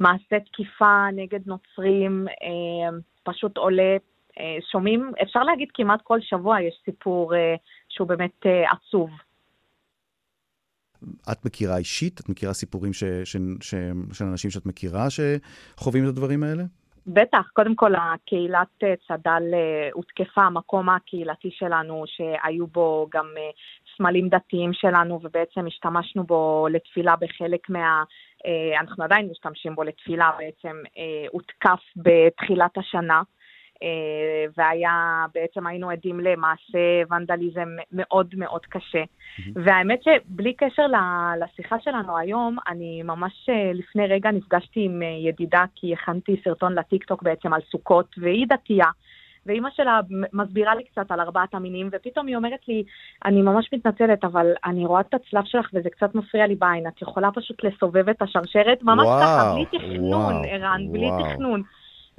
מעשה 0.00 0.40
תקיפה 0.40 1.06
נגד 1.12 1.40
נוצרים 1.46 2.26
פשוט 3.22 3.56
עולה. 3.56 3.96
שומעים, 4.72 5.12
אפשר 5.22 5.42
להגיד 5.42 5.68
כמעט 5.74 6.00
כל 6.02 6.20
שבוע 6.20 6.62
יש 6.62 6.74
סיפור 6.84 7.32
שהוא 7.88 8.08
באמת 8.08 8.46
עצוב. 8.72 9.10
את 11.32 11.44
מכירה 11.44 11.76
אישית? 11.76 12.20
את 12.20 12.28
מכירה 12.28 12.52
סיפורים 12.54 12.92
ש, 12.92 13.04
ש, 13.04 13.36
ש, 13.60 13.74
של 14.12 14.24
אנשים 14.24 14.50
שאת 14.50 14.66
מכירה 14.66 15.06
שחווים 15.10 16.04
את 16.04 16.08
הדברים 16.08 16.42
האלה? 16.42 16.62
בטח, 17.06 17.50
קודם 17.52 17.74
כל 17.74 17.92
הקהילת 17.94 18.84
צד"ל 19.08 19.42
הותקפה, 19.92 20.42
המקום 20.42 20.88
הקהילתי 20.88 21.50
שלנו, 21.50 22.04
שהיו 22.06 22.66
בו 22.66 23.06
גם 23.10 23.26
סמלים 23.96 24.28
דתיים 24.28 24.72
שלנו, 24.72 25.20
ובעצם 25.22 25.66
השתמשנו 25.66 26.24
בו 26.24 26.68
לתפילה 26.70 27.16
בחלק 27.16 27.70
מה... 27.70 28.02
אנחנו 28.80 29.04
עדיין 29.04 29.28
משתמשים 29.30 29.74
בו 29.74 29.82
לתפילה, 29.82 30.30
בעצם 30.38 30.76
הותקף 31.30 31.80
בתחילת 31.96 32.78
השנה. 32.78 33.22
והיה, 34.56 35.24
בעצם 35.34 35.66
היינו 35.66 35.90
עדים 35.90 36.20
למעשה 36.20 36.78
ונדליזם 37.10 37.68
מאוד 37.92 38.34
מאוד 38.36 38.66
קשה. 38.66 39.02
והאמת 39.54 40.00
שבלי 40.02 40.54
קשר 40.54 40.86
לשיחה 41.40 41.76
שלנו 41.80 42.18
היום, 42.18 42.56
אני 42.68 43.02
ממש 43.02 43.48
לפני 43.74 44.06
רגע 44.06 44.30
נפגשתי 44.30 44.84
עם 44.84 45.02
ידידה, 45.02 45.64
כי 45.74 45.92
הכנתי 45.92 46.40
סרטון 46.44 46.74
לטיקטוק 46.74 47.22
בעצם 47.22 47.52
על 47.52 47.60
סוכות, 47.70 48.14
והיא 48.18 48.46
דתייה. 48.48 48.86
ואימא 49.46 49.68
שלה 49.76 50.00
מסבירה 50.32 50.74
לי 50.74 50.84
קצת 50.84 51.10
על 51.10 51.20
ארבעת 51.20 51.54
המינים, 51.54 51.88
ופתאום 51.92 52.26
היא 52.26 52.36
אומרת 52.36 52.68
לי, 52.68 52.84
אני 53.24 53.42
ממש 53.42 53.70
מתנצלת, 53.72 54.24
אבל 54.24 54.46
אני 54.64 54.86
רואה 54.86 55.00
את 55.00 55.14
הצלב 55.14 55.44
שלך 55.44 55.68
וזה 55.74 55.90
קצת 55.90 56.14
מפריע 56.14 56.46
לי 56.46 56.54
בעין, 56.54 56.86
את 56.86 57.02
יכולה 57.02 57.28
פשוט 57.34 57.64
לסובב 57.64 58.08
את 58.08 58.22
השרשרת, 58.22 58.82
ממש 58.82 59.06
וואו, 59.06 59.20
ככה, 59.20 59.54
בלי 59.54 59.78
תכנון, 59.78 60.42
ערן, 60.48 60.92
בלי. 60.92 61.08
תכנון. 61.24 61.62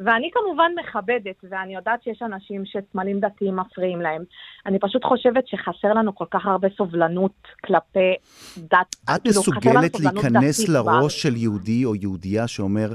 ואני 0.06 0.30
כמובן 0.34 0.72
מכבדת, 0.80 1.36
ואני 1.50 1.76
יודעת 1.76 2.04
שיש 2.04 2.22
אנשים 2.22 2.64
שסמלים 2.66 3.20
דתיים 3.20 3.56
מפריעים 3.56 4.02
להם. 4.02 4.24
אני 4.66 4.80
פשוט 4.80 5.06
חושבת 5.06 5.48
שחסר 5.48 5.94
לנו 5.94 6.16
כל 6.16 6.26
כך 6.32 6.46
הרבה 6.46 6.68
סובלנות 6.78 7.48
כלפי 7.66 8.14
דת. 8.58 8.96
את 9.16 9.28
מסוגלת 9.28 10.00
להיכנס 10.00 10.70
לראש 10.70 11.22
של 11.22 11.36
יהודי 11.36 11.86
או 11.86 11.96
יהודייה 11.96 12.48
שאומר, 12.48 12.94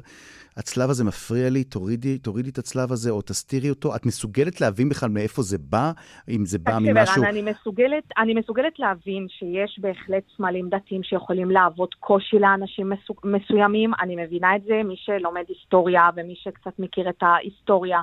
הצלב 0.56 0.90
הזה 0.90 1.04
מפריע 1.04 1.50
לי, 1.50 1.64
תורידי, 1.64 2.18
תורידי 2.18 2.50
את 2.50 2.58
הצלב 2.58 2.92
הזה 2.92 3.10
או 3.10 3.22
תסתירי 3.22 3.70
אותו. 3.70 3.96
את 3.96 4.06
מסוגלת 4.06 4.60
להבין 4.60 4.88
בכלל 4.88 5.08
מאיפה 5.08 5.42
זה 5.42 5.58
בא? 5.60 5.92
אם 6.28 6.46
זה 6.46 6.58
בא 6.58 6.78
ממשהו... 6.80 7.24
אני 7.24 7.42
מסוגלת, 7.42 8.04
אני 8.18 8.34
מסוגלת 8.34 8.78
להבין 8.78 9.26
שיש 9.28 9.78
בהחלט 9.80 10.22
סמלים 10.36 10.68
דתיים 10.68 11.02
שיכולים 11.02 11.50
להוות 11.50 11.94
קושי 11.94 12.38
לאנשים 12.38 12.90
מסו, 12.90 13.14
מסוימים. 13.24 13.92
אני 14.00 14.16
מבינה 14.24 14.56
את 14.56 14.62
זה, 14.62 14.82
מי 14.84 14.94
שלומד 14.96 15.44
היסטוריה 15.48 16.10
ומי 16.16 16.34
שקצת 16.36 16.78
מכיר 16.78 17.08
את 17.08 17.22
ההיסטוריה. 17.22 18.00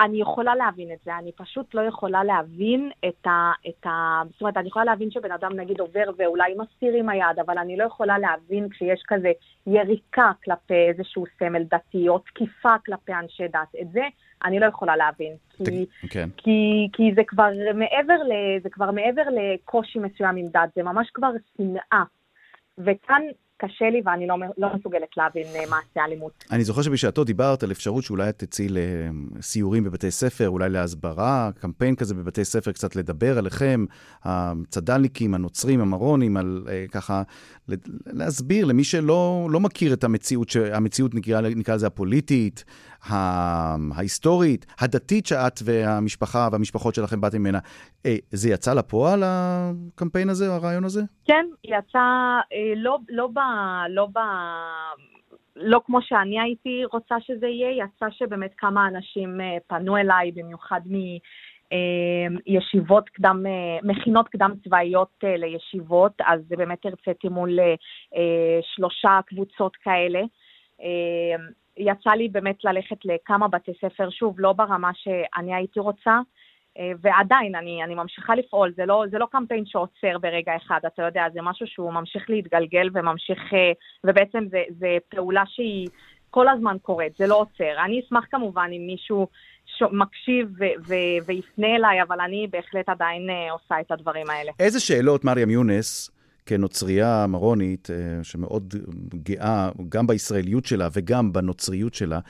אני 0.00 0.20
יכולה 0.20 0.54
להבין 0.54 0.92
את 0.92 0.98
זה, 1.04 1.18
אני 1.18 1.32
פשוט 1.32 1.74
לא 1.74 1.80
יכולה 1.80 2.24
להבין 2.24 2.90
את 3.08 3.26
ה, 3.26 3.52
את 3.68 3.86
ה... 3.86 4.22
זאת 4.30 4.40
אומרת, 4.40 4.56
אני 4.56 4.68
יכולה 4.68 4.84
להבין 4.84 5.10
שבן 5.10 5.32
אדם 5.32 5.52
נגיד 5.52 5.80
עובר 5.80 6.04
ואולי 6.18 6.54
מסתיר 6.58 6.94
עם 6.94 7.08
היד, 7.08 7.38
אבל 7.46 7.58
אני 7.58 7.76
לא 7.76 7.84
יכולה 7.84 8.18
להבין 8.18 8.68
כשיש 8.68 9.02
כזה 9.06 9.32
יריקה 9.66 10.32
כלפי 10.44 10.88
איזשהו 10.88 11.24
סמל 11.38 11.62
דתי, 11.62 12.08
או 12.08 12.18
תקיפה 12.18 12.74
כלפי 12.86 13.12
אנשי 13.12 13.48
דת. 13.48 13.80
את 13.80 13.92
זה 13.92 14.02
אני 14.44 14.60
לא 14.60 14.66
יכולה 14.66 14.96
להבין. 14.96 15.32
כי, 15.56 15.86
כן. 16.10 16.28
כי, 16.36 16.88
כי 16.92 17.14
זה 17.14 17.22
כבר 17.26 17.48
מעבר 17.74 18.22
ל, 18.22 18.32
זה 18.62 18.70
כבר 18.70 18.90
מעבר 18.90 19.22
לקושי 19.30 19.98
מסוים 19.98 20.36
עם 20.36 20.46
דת, 20.46 20.74
זה 20.76 20.82
ממש 20.82 21.10
כבר 21.14 21.30
שנאה. 21.56 22.02
וכאן 22.78 23.22
קשה 23.60 23.90
לי 23.90 24.02
ואני 24.04 24.26
לא, 24.26 24.36
לא 24.58 24.68
מסוגלת 24.74 25.16
להבין 25.16 25.46
מעשי 25.70 26.00
אלימות. 26.06 26.44
אני 26.50 26.64
זוכר 26.64 26.82
שבשעתו 26.82 27.24
דיברת 27.24 27.62
על 27.62 27.70
אפשרות 27.70 28.04
שאולי 28.04 28.28
את 28.28 28.38
תצאי 28.38 28.68
לסיורים 28.70 29.84
בבתי 29.84 30.10
ספר, 30.10 30.48
אולי 30.48 30.68
להסברה, 30.68 31.50
קמפיין 31.60 31.96
כזה 31.96 32.14
בבתי 32.14 32.44
ספר, 32.44 32.72
קצת 32.72 32.96
לדבר 32.96 33.38
עליכם, 33.38 33.84
הצד"לניקים, 34.22 35.34
הנוצרים, 35.34 35.80
המרונים, 35.80 36.36
על 36.36 36.66
ככה, 36.90 37.22
להסביר 38.06 38.64
למי 38.64 38.84
שלא 38.84 39.48
לא 39.50 39.60
מכיר 39.60 39.92
את 39.92 40.04
המציאות, 40.04 40.48
המציאות 40.72 41.14
נקרא, 41.14 41.40
נקרא 41.40 41.74
לזה 41.74 41.86
הפוליטית, 41.86 42.64
ההיסטורית, 43.06 44.66
הדתית 44.80 45.26
שאת 45.26 45.60
והמשפחה 45.64 46.48
והמשפחות 46.52 46.94
שלכם 46.94 47.20
באתם 47.20 47.38
ממנה. 47.38 47.58
זה 48.30 48.50
יצא 48.50 48.74
לפועל, 48.74 49.22
הקמפיין 49.24 50.28
הזה, 50.28 50.54
הרעיון 50.54 50.84
הזה? 50.84 51.00
כן, 51.24 51.46
יצא 51.64 52.38
לא, 52.76 52.98
לא, 53.08 53.26
ב, 53.26 53.38
לא, 53.88 54.06
ב, 54.06 54.18
לא 55.56 55.80
כמו 55.86 56.02
שאני 56.02 56.40
הייתי 56.40 56.82
רוצה 56.92 57.14
שזה 57.20 57.46
יהיה, 57.46 57.84
יצא 57.84 58.06
שבאמת 58.10 58.50
כמה 58.58 58.88
אנשים 58.88 59.40
פנו 59.66 59.96
אליי, 59.96 60.32
במיוחד 60.32 60.80
מישיבות 62.46 63.08
קדם, 63.08 63.44
מכינות 63.82 64.28
קדם 64.28 64.52
צבאיות 64.64 65.24
לישיבות, 65.24 66.12
אז 66.26 66.40
באמת 66.48 66.78
הרציתי 66.84 67.28
מול 67.28 67.58
שלושה 68.74 69.20
קבוצות 69.26 69.76
כאלה. 69.76 70.20
יצא 71.78 72.10
לי 72.10 72.28
באמת 72.28 72.64
ללכת 72.64 72.96
לכמה 73.04 73.48
בתי 73.48 73.72
ספר, 73.80 74.10
שוב, 74.10 74.34
לא 74.38 74.52
ברמה 74.52 74.90
שאני 74.94 75.54
הייתי 75.54 75.80
רוצה, 75.80 76.20
ועדיין, 77.00 77.54
אני, 77.54 77.84
אני 77.84 77.94
ממשיכה 77.94 78.34
לפעול, 78.34 78.72
זה 78.76 78.86
לא, 78.86 79.04
זה 79.10 79.18
לא 79.18 79.26
קמפיין 79.30 79.66
שעוצר 79.66 80.18
ברגע 80.20 80.56
אחד, 80.56 80.80
אתה 80.86 81.02
יודע, 81.02 81.24
זה 81.32 81.42
משהו 81.42 81.66
שהוא 81.66 81.92
ממשיך 81.92 82.30
להתגלגל 82.30 82.88
וממשיך, 82.92 83.42
ובעצם 84.04 84.44
זה, 84.50 84.62
זה 84.78 84.96
פעולה 85.08 85.42
שהיא 85.46 85.88
כל 86.30 86.48
הזמן 86.48 86.76
קורית, 86.82 87.16
זה 87.16 87.26
לא 87.26 87.40
עוצר. 87.40 87.84
אני 87.84 88.00
אשמח 88.00 88.24
כמובן 88.30 88.70
אם 88.72 88.86
מישהו. 88.86 89.26
מקשיב 89.92 90.48
ו- 90.58 90.88
ו- 90.88 91.26
ויפנה 91.26 91.76
אליי, 91.76 92.02
אבל 92.02 92.20
אני 92.20 92.46
בהחלט 92.50 92.88
עדיין 92.88 93.22
עושה 93.50 93.80
את 93.80 93.90
הדברים 93.90 94.30
האלה. 94.30 94.52
איזה 94.60 94.80
שאלות, 94.80 95.24
מריam 95.24 95.50
יונס, 95.50 96.10
כנוצרייה 96.48 97.26
מרונית, 97.28 97.88
שמאוד 98.22 98.74
גאה 99.14 99.70
גם 99.88 100.06
בישראליות 100.06 100.64
שלה 100.64 100.88
וגם 100.92 101.32
בנוצריות 101.32 101.94
שלה, 101.94 102.20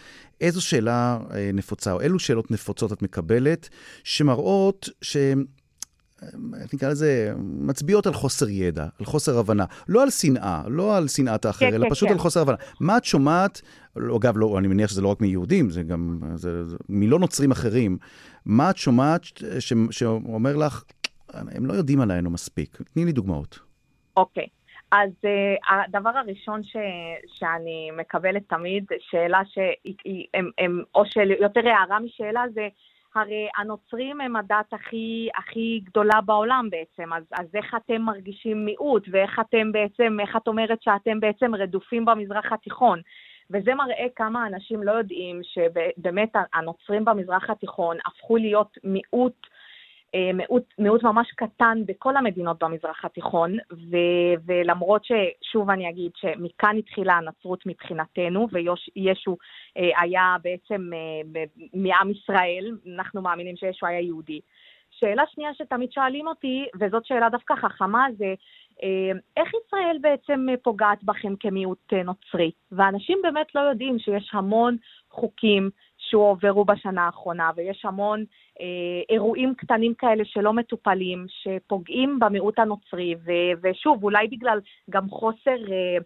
איזו 0.40 0.61
שאלה 0.61 1.18
נפוצה, 1.54 1.92
או 1.92 2.00
אילו 2.00 2.18
שאלות 2.18 2.50
נפוצות 2.50 2.92
את 2.92 3.02
מקבלת, 3.02 3.68
שמראות 4.04 4.88
ש... 5.02 5.16
נקרא 6.72 6.88
לזה, 6.88 7.33
מצביעות 7.38 8.07
על 8.07 8.12
חוסר 8.12 8.48
ידע, 8.48 8.87
על 8.98 9.07
חוסר 9.07 9.38
הבנה. 9.38 9.64
לא 9.88 10.02
על 10.02 10.11
שנאה, 10.11 10.62
לא 10.68 10.96
על 10.96 11.09
שנאת 11.09 11.44
האחר, 11.44 11.66
כן, 11.66 11.74
אלא 11.74 11.85
כן, 11.85 11.90
פשוט 11.90 12.09
כן. 12.09 12.14
על 12.14 12.18
חוסר 12.18 12.40
הבנה. 12.40 12.57
מה 12.81 12.96
את 12.96 13.04
שומעת, 13.04 13.62
אגב, 14.16 14.38
לא, 14.38 14.59
אני 14.59 14.68
מניח 14.68 14.90
שזה 14.90 15.02
לא 15.02 15.09
רק 15.09 15.20
מיהודים, 15.20 15.70
זה 15.70 15.83
גם, 15.83 16.20
זה, 16.35 16.64
זה, 16.64 16.76
מלא 16.88 17.18
נוצרים 17.18 17.50
אחרים, 17.50 17.98
מה 18.46 18.70
את 18.70 18.76
שומעת 18.76 19.22
ש, 19.59 19.72
שאומר 19.90 20.57
לך, 20.57 20.83
הם 21.28 21.66
לא 21.66 21.72
יודעים 21.72 22.00
עלינו 22.00 22.31
מספיק? 22.31 22.78
תני 22.94 23.04
לי 23.04 23.12
דוגמאות. 23.12 23.67
אוקיי. 24.18 24.46
אז 24.92 25.11
uh, 25.11 25.74
הדבר 25.74 26.11
הראשון 26.14 26.62
ש, 26.62 26.76
שאני 27.26 27.90
מקבלת 27.96 28.42
תמיד, 28.48 28.85
שאלה 28.98 29.40
שהיא, 29.44 30.26
הם, 30.35 30.50
הם, 30.59 30.83
או 30.94 31.07
של, 31.07 31.31
יותר 31.31 31.68
הערה 31.68 31.98
משאלה, 32.00 32.44
זה 32.54 32.68
הרי 33.14 33.48
הנוצרים 33.57 34.20
הם 34.20 34.37
הדת 34.37 34.72
הכי, 34.72 35.28
הכי 35.37 35.81
גדולה 35.85 36.20
בעולם 36.20 36.68
בעצם, 36.70 37.12
אז, 37.12 37.22
אז 37.33 37.46
איך 37.54 37.74
אתם 37.74 38.02
מרגישים 38.02 38.64
מיעוט, 38.64 39.09
ואיך 39.11 39.40
אתם 39.40 39.72
בעצם, 39.72 40.16
איך 40.20 40.37
את 40.37 40.48
אומרת 40.48 40.83
שאתם 40.83 41.20
בעצם 41.20 41.54
רדופים 41.54 42.04
במזרח 42.04 42.52
התיכון? 42.52 43.00
וזה 43.50 43.74
מראה 43.74 44.07
כמה 44.16 44.46
אנשים 44.46 44.83
לא 44.83 44.92
יודעים 44.92 45.40
שבאמת 45.42 46.33
הנוצרים 46.54 47.04
במזרח 47.04 47.50
התיכון 47.50 47.96
הפכו 48.07 48.37
להיות 48.37 48.78
מיעוט 48.85 49.46
מיעוט, 50.35 50.64
מיעוט 50.79 51.03
ממש 51.03 51.33
קטן 51.37 51.79
בכל 51.87 52.16
המדינות 52.16 52.62
במזרח 52.62 53.05
התיכון, 53.05 53.57
ו, 53.73 53.97
ולמרות 54.47 55.03
ששוב 55.05 55.71
אני 55.71 55.90
אגיד 55.90 56.11
שמכאן 56.16 56.77
התחילה 56.79 57.14
הנצרות 57.14 57.66
מבחינתנו, 57.66 58.49
וישו 58.53 59.37
אה, 59.77 60.01
היה 60.01 60.37
בעצם 60.42 60.90
אה, 60.94 61.44
מעם 61.75 62.11
ישראל, 62.11 62.77
אנחנו 62.97 63.23
מאמינים 63.23 63.57
שישו 63.57 63.87
היה 63.87 64.01
יהודי. 64.01 64.40
שאלה 64.90 65.23
שנייה 65.35 65.55
שתמיד 65.55 65.92
שואלים 65.92 66.27
אותי, 66.27 66.66
וזאת 66.81 67.07
שאלה 67.07 67.29
דווקא 67.29 67.55
חכמה, 67.55 68.07
זה 68.18 68.35
איך 69.37 69.53
ישראל 69.66 69.97
בעצם 70.01 70.47
פוגעת 70.62 71.05
בכם 71.05 71.37
כמיעוט 71.40 71.92
נוצרי? 72.05 72.51
ואנשים 72.73 73.18
באמת 73.23 73.55
לא 73.55 73.61
יודעים 73.61 73.99
שיש 73.99 74.31
המון 74.33 74.77
חוקים 75.11 75.71
שהועברו 76.11 76.64
בשנה 76.64 77.07
האחרונה, 77.07 77.51
ויש 77.57 77.85
המון 77.85 78.25
אה, 78.61 78.66
אירועים 79.11 79.55
קטנים 79.55 79.94
כאלה 79.94 80.25
שלא 80.25 80.53
מטופלים, 80.53 81.27
שפוגעים 81.29 82.18
במיעוט 82.18 82.59
הנוצרי, 82.59 83.14
ו- 83.25 83.53
ושוב, 83.62 84.05
אולי 84.05 84.29
בגלל 84.29 84.61
גם 84.90 85.11
חוסר... 85.11 85.73
אה, 85.73 85.99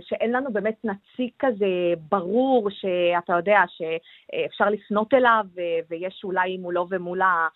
שאין 0.00 0.32
לנו 0.32 0.52
באמת 0.52 0.84
נציג 0.84 1.30
כזה 1.38 1.66
ברור, 2.10 2.68
שאתה 2.70 3.32
יודע, 3.32 3.60
שאפשר 3.68 4.70
לפנות 4.70 5.14
אליו, 5.14 5.44
ויש 5.90 6.20
אולי 6.24 6.56
מולו 6.56 6.86
ומול 6.90 7.22
ה... 7.22 7.48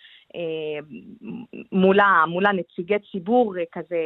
מול, 1.72 2.00
ה, 2.00 2.26
מול 2.26 2.46
הנציגי 2.46 2.98
ציבור 3.12 3.54
כזה 3.72 3.96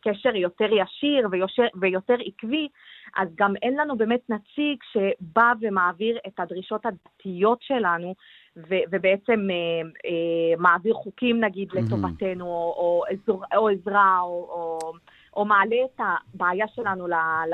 קשר 0.00 0.36
יותר 0.36 0.68
ישיר 0.72 1.28
ויושר, 1.30 1.66
ויותר 1.80 2.16
עקבי, 2.26 2.68
אז 3.16 3.28
גם 3.34 3.54
אין 3.62 3.76
לנו 3.76 3.96
באמת 3.96 4.30
נציג 4.30 4.78
שבא 4.92 5.52
ומעביר 5.60 6.18
את 6.26 6.40
הדרישות 6.40 6.86
הדתיות 6.86 7.58
שלנו 7.62 8.14
ו- 8.56 8.84
ובעצם 8.90 9.48
אה, 9.50 9.88
אה, 10.10 10.56
מעביר 10.58 10.94
חוקים 10.94 11.44
נגיד 11.44 11.70
mm-hmm. 11.70 11.80
לטובתנו, 11.86 12.46
או, 12.46 12.74
או, 12.76 13.04
או, 13.28 13.42
או 13.56 13.68
עזרה, 13.68 14.20
או, 14.20 14.28
או, 14.28 14.92
או 15.36 15.44
מעלה 15.44 15.76
את 15.94 16.00
הבעיה 16.34 16.66
שלנו 16.74 17.06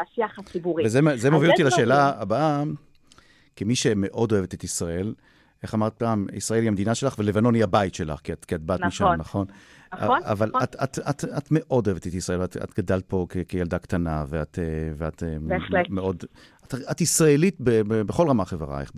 לשיח 0.03 0.39
הציבורי. 0.39 0.87
וזה 0.87 1.31
מוביל 1.31 1.51
אותי 1.51 1.63
לשאלה. 1.63 2.13
הבאה, 2.21 2.63
כמי 3.57 3.75
שמאוד 3.75 4.33
אוהבת 4.33 4.55
את 4.55 4.65
ישראל, 4.65 5.15
איך 5.63 5.75
אמרת 5.75 5.95
פעם, 5.95 6.27
ישראל 6.33 6.61
היא 6.61 6.69
המדינה 6.69 6.95
שלך 6.95 7.15
ולבנון 7.19 7.55
היא 7.55 7.65
הבית 7.65 7.95
שלך, 7.95 8.21
כי 8.21 8.33
את, 8.33 8.45
כי 8.45 8.55
את 8.55 8.61
באת 8.61 8.81
נכון. 8.81 8.89
משם, 8.89 9.13
נכון? 9.19 9.47
נכון. 9.93 10.21
אבל 10.25 10.49
נכון. 10.49 10.63
את, 10.63 10.77
את, 10.85 10.99
את, 11.11 11.25
את 11.39 11.49
מאוד 11.51 11.87
אוהבת 11.87 12.07
את 12.07 12.15
ישראל, 12.15 12.45
את, 12.45 12.57
את 12.57 12.79
גדלת 12.79 13.05
פה 13.07 13.27
כ, 13.29 13.37
כילדה 13.49 13.79
קטנה, 13.79 14.25
ואת, 14.29 14.59
אה, 14.59 14.65
ואת 14.97 15.23
בהחלט. 15.41 15.91
מאוד... 15.91 16.25
את, 16.65 16.75
את 16.91 17.01
ישראלית 17.01 17.57
ב, 17.61 17.71
ב, 17.71 18.03
בכל 18.03 18.29
רמה 18.29 18.45
חברייך, 18.45 18.93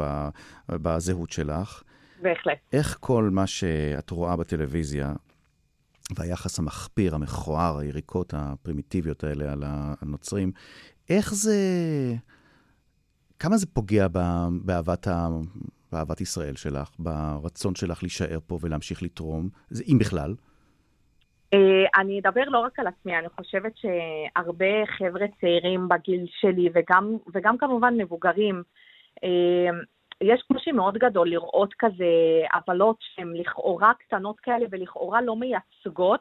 בזהות 0.69 1.31
שלך. 1.31 1.83
בהחלט. 2.23 2.59
איך 2.73 2.97
כל 3.01 3.29
מה 3.33 3.47
שאת 3.47 4.11
רואה 4.11 4.37
בטלוויזיה, 4.37 5.13
והיחס 6.17 6.59
המחפיר, 6.59 7.15
המכוער, 7.15 7.79
היריקות 7.79 8.35
הפרימיטיביות 8.37 9.25
האלה 9.25 9.53
על 9.53 9.63
הנוצרים, 9.67 10.53
איך 11.11 11.35
זה... 11.35 11.57
כמה 13.39 13.57
זה 13.57 13.67
פוגע 13.67 14.07
באהבת, 14.65 15.09
ה... 15.09 15.29
באהבת 15.93 16.21
ישראל 16.21 16.57
שלך, 16.57 16.91
ברצון 16.99 17.75
שלך 17.75 18.03
להישאר 18.03 18.39
פה 18.47 18.59
ולהמשיך 18.61 19.03
לתרום, 19.03 19.49
אם 19.93 19.99
בכלל? 20.01 20.35
אה, 21.55 22.01
אני 22.01 22.21
אדבר 22.21 22.45
לא 22.47 22.59
רק 22.59 22.79
על 22.79 22.87
עצמי, 22.87 23.19
אני 23.19 23.29
חושבת 23.29 23.73
שהרבה 23.77 24.87
חבר'ה 24.99 25.27
צעירים 25.41 25.89
בגיל 25.89 26.27
שלי, 26.41 26.69
וגם, 26.75 27.17
וגם 27.35 27.59
כמובן 27.59 27.95
מבוגרים, 27.97 28.63
אה, 29.25 29.81
יש 30.21 30.43
קושי 30.43 30.73
מאוד 30.73 30.99
גדול 30.99 31.29
לראות 31.29 31.75
כזה 31.79 32.05
עוולות 32.55 32.97
שהן 33.01 33.33
לכאורה 33.37 33.93
קטנות 33.95 34.41
כאלה 34.41 34.67
ולכאורה 34.71 35.23
לא 35.23 35.37
מייצגות, 35.37 36.21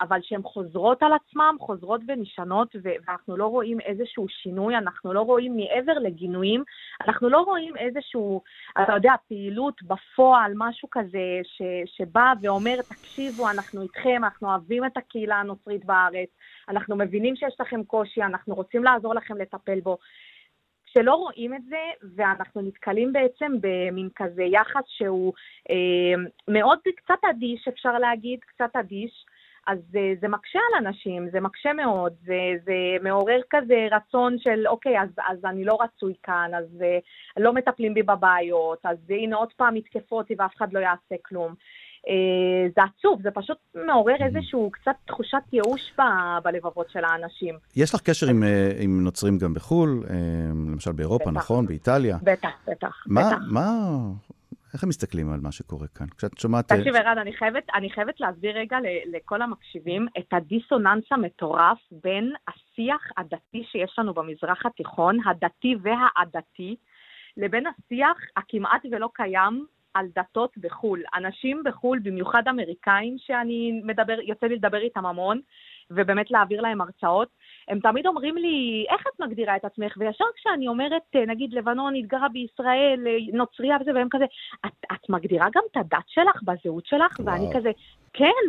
אבל 0.00 0.18
שהן 0.22 0.42
חוזרות 0.42 1.02
על 1.02 1.12
עצמן, 1.12 1.54
חוזרות 1.60 2.00
ונשענות, 2.08 2.76
ואנחנו 2.82 3.36
לא 3.36 3.46
רואים 3.46 3.80
איזשהו 3.80 4.28
שינוי, 4.28 4.76
אנחנו 4.76 5.12
לא 5.12 5.20
רואים 5.20 5.56
מעבר 5.56 5.92
לגינויים, 5.92 6.64
אנחנו 7.06 7.28
לא 7.28 7.40
רואים 7.40 7.76
איזשהו, 7.76 8.42
אתה 8.82 8.92
יודע, 8.92 9.12
פעילות 9.28 9.82
בפועל, 9.82 10.52
משהו 10.56 10.88
כזה 10.90 11.40
ש, 11.42 11.62
שבא 11.86 12.32
ואומר, 12.42 12.80
תקשיבו, 12.88 13.50
אנחנו 13.50 13.82
איתכם, 13.82 14.22
אנחנו 14.24 14.48
אוהבים 14.48 14.84
את 14.84 14.96
הקהילה 14.96 15.36
הנוצרית 15.36 15.84
בארץ, 15.84 16.28
אנחנו 16.68 16.96
מבינים 16.96 17.36
שיש 17.36 17.56
לכם 17.60 17.84
קושי, 17.84 18.22
אנחנו 18.22 18.54
רוצים 18.54 18.84
לעזור 18.84 19.14
לכם 19.14 19.36
לטפל 19.36 19.80
בו. 19.80 19.98
שלא 20.98 21.14
רואים 21.14 21.54
את 21.54 21.64
זה, 21.68 21.82
ואנחנו 22.16 22.62
נתקלים 22.62 23.12
בעצם 23.12 23.52
במין 23.60 24.08
כזה 24.16 24.42
יחס 24.42 24.84
שהוא 24.86 25.32
אה, 25.70 26.22
מאוד 26.48 26.78
קצת 26.96 27.18
אדיש, 27.30 27.68
אפשר 27.68 27.98
להגיד, 27.98 28.40
קצת 28.40 28.76
אדיש. 28.76 29.24
אז 29.66 29.78
זה, 29.90 30.14
זה 30.20 30.28
מקשה 30.28 30.58
על 30.58 30.86
אנשים, 30.86 31.28
זה 31.30 31.40
מקשה 31.40 31.72
מאוד, 31.72 32.12
זה, 32.24 32.52
זה 32.64 32.72
מעורר 33.02 33.40
כזה 33.50 33.86
רצון 33.90 34.38
של, 34.38 34.68
אוקיי, 34.68 35.00
אז, 35.00 35.08
אז 35.28 35.44
אני 35.44 35.64
לא 35.64 35.78
רצוי 35.80 36.14
כאן, 36.22 36.50
אז 36.56 36.64
uh, 36.80 37.42
לא 37.42 37.52
מטפלים 37.52 37.94
בי 37.94 38.02
בבעיות, 38.02 38.78
אז 38.84 38.98
הנה 39.08 39.36
עוד 39.36 39.52
פעם 39.56 39.76
יתקפו 39.76 40.16
אותי 40.16 40.34
ואף 40.38 40.56
אחד 40.56 40.72
לא 40.72 40.78
יעשה 40.78 41.14
כלום. 41.22 41.54
אה, 42.08 42.68
זה 42.76 42.82
עצוב, 42.82 43.22
זה 43.22 43.30
פשוט 43.30 43.58
מעורר. 43.86 44.14
איזשהו 44.20 44.70
קצת 44.70 44.96
תחושת 45.04 45.42
ייאוש 45.52 45.92
בלבבות 46.44 46.90
של 46.90 47.04
האנשים. 47.04 47.54
יש 47.76 47.94
לך 47.94 48.00
קשר 48.00 48.26
עם, 48.30 48.42
אה, 48.42 48.72
עם 48.80 49.04
נוצרים 49.04 49.38
גם 49.38 49.54
בחו"ל, 49.54 50.04
אה, 50.10 50.16
למשל 50.72 50.92
באירופה, 50.92 51.30
בטח. 51.30 51.36
נכון? 51.36 51.66
באיטליה? 51.66 52.18
בטח, 52.22 52.50
בטח. 52.68 53.04
מה, 53.06 53.20
בטח. 53.20 53.38
מה, 53.50 53.70
איך 54.74 54.82
הם 54.82 54.88
מסתכלים 54.88 55.32
על 55.32 55.40
מה 55.40 55.52
שקורה 55.52 55.86
כאן? 55.86 56.06
כשאת 56.18 56.38
שומעת... 56.38 56.72
תקשיב, 56.72 56.96
ערן, 56.96 57.18
אני 57.18 57.32
חייבת, 57.32 57.62
אני 57.74 57.90
חייבת 57.90 58.20
להסביר 58.20 58.58
רגע 58.58 58.78
לכל 59.06 59.42
המקשיבים 59.42 60.06
את 60.18 60.32
הדיסוננס 60.32 61.04
המטורף 61.10 61.78
בין 62.02 62.32
השיח 62.48 63.02
הדתי 63.16 63.64
שיש 63.72 63.94
לנו 63.98 64.14
במזרח 64.14 64.66
התיכון, 64.66 65.18
הדתי 65.26 65.74
והעדתי, 65.82 66.76
לבין 67.36 67.64
השיח 67.66 68.16
הכמעט 68.36 68.82
ולא 68.92 69.08
קיים 69.14 69.66
על 69.94 70.06
דתות 70.14 70.58
בחו"ל. 70.58 71.02
אנשים 71.14 71.62
בחו"ל, 71.64 71.98
במיוחד 71.98 72.42
אמריקאים, 72.48 73.16
שאני 73.18 73.80
מדבר, 73.84 74.20
יוצא 74.20 74.46
לי 74.46 74.56
לדבר 74.56 74.78
איתם 74.78 75.06
המון, 75.06 75.40
ובאמת 75.90 76.30
להעביר 76.30 76.60
להם 76.60 76.80
הרצאות, 76.80 77.28
הם 77.68 77.80
תמיד 77.80 78.06
אומרים 78.06 78.36
לי, 78.36 78.86
איך 78.90 79.02
את 79.06 79.20
מגדירה 79.20 79.56
את 79.56 79.64
עצמך? 79.64 79.94
וישר 79.96 80.24
כשאני 80.36 80.68
אומרת, 80.68 81.02
נגיד, 81.26 81.52
לבנון 81.52 81.94
התגרה 81.94 82.28
בישראל, 82.28 83.00
נוצריה 83.32 83.76
וזה, 83.80 83.90
והם 83.94 84.08
כזה, 84.10 84.24
את, 84.66 84.72
את 84.92 85.10
מגדירה 85.10 85.46
גם 85.54 85.62
את 85.72 85.76
הדת 85.76 86.08
שלך 86.08 86.42
בזהות 86.42 86.86
שלך? 86.86 87.20
וואו. 87.20 87.26
ואני 87.26 87.46
כזה, 87.54 87.70
כן. 88.12 88.44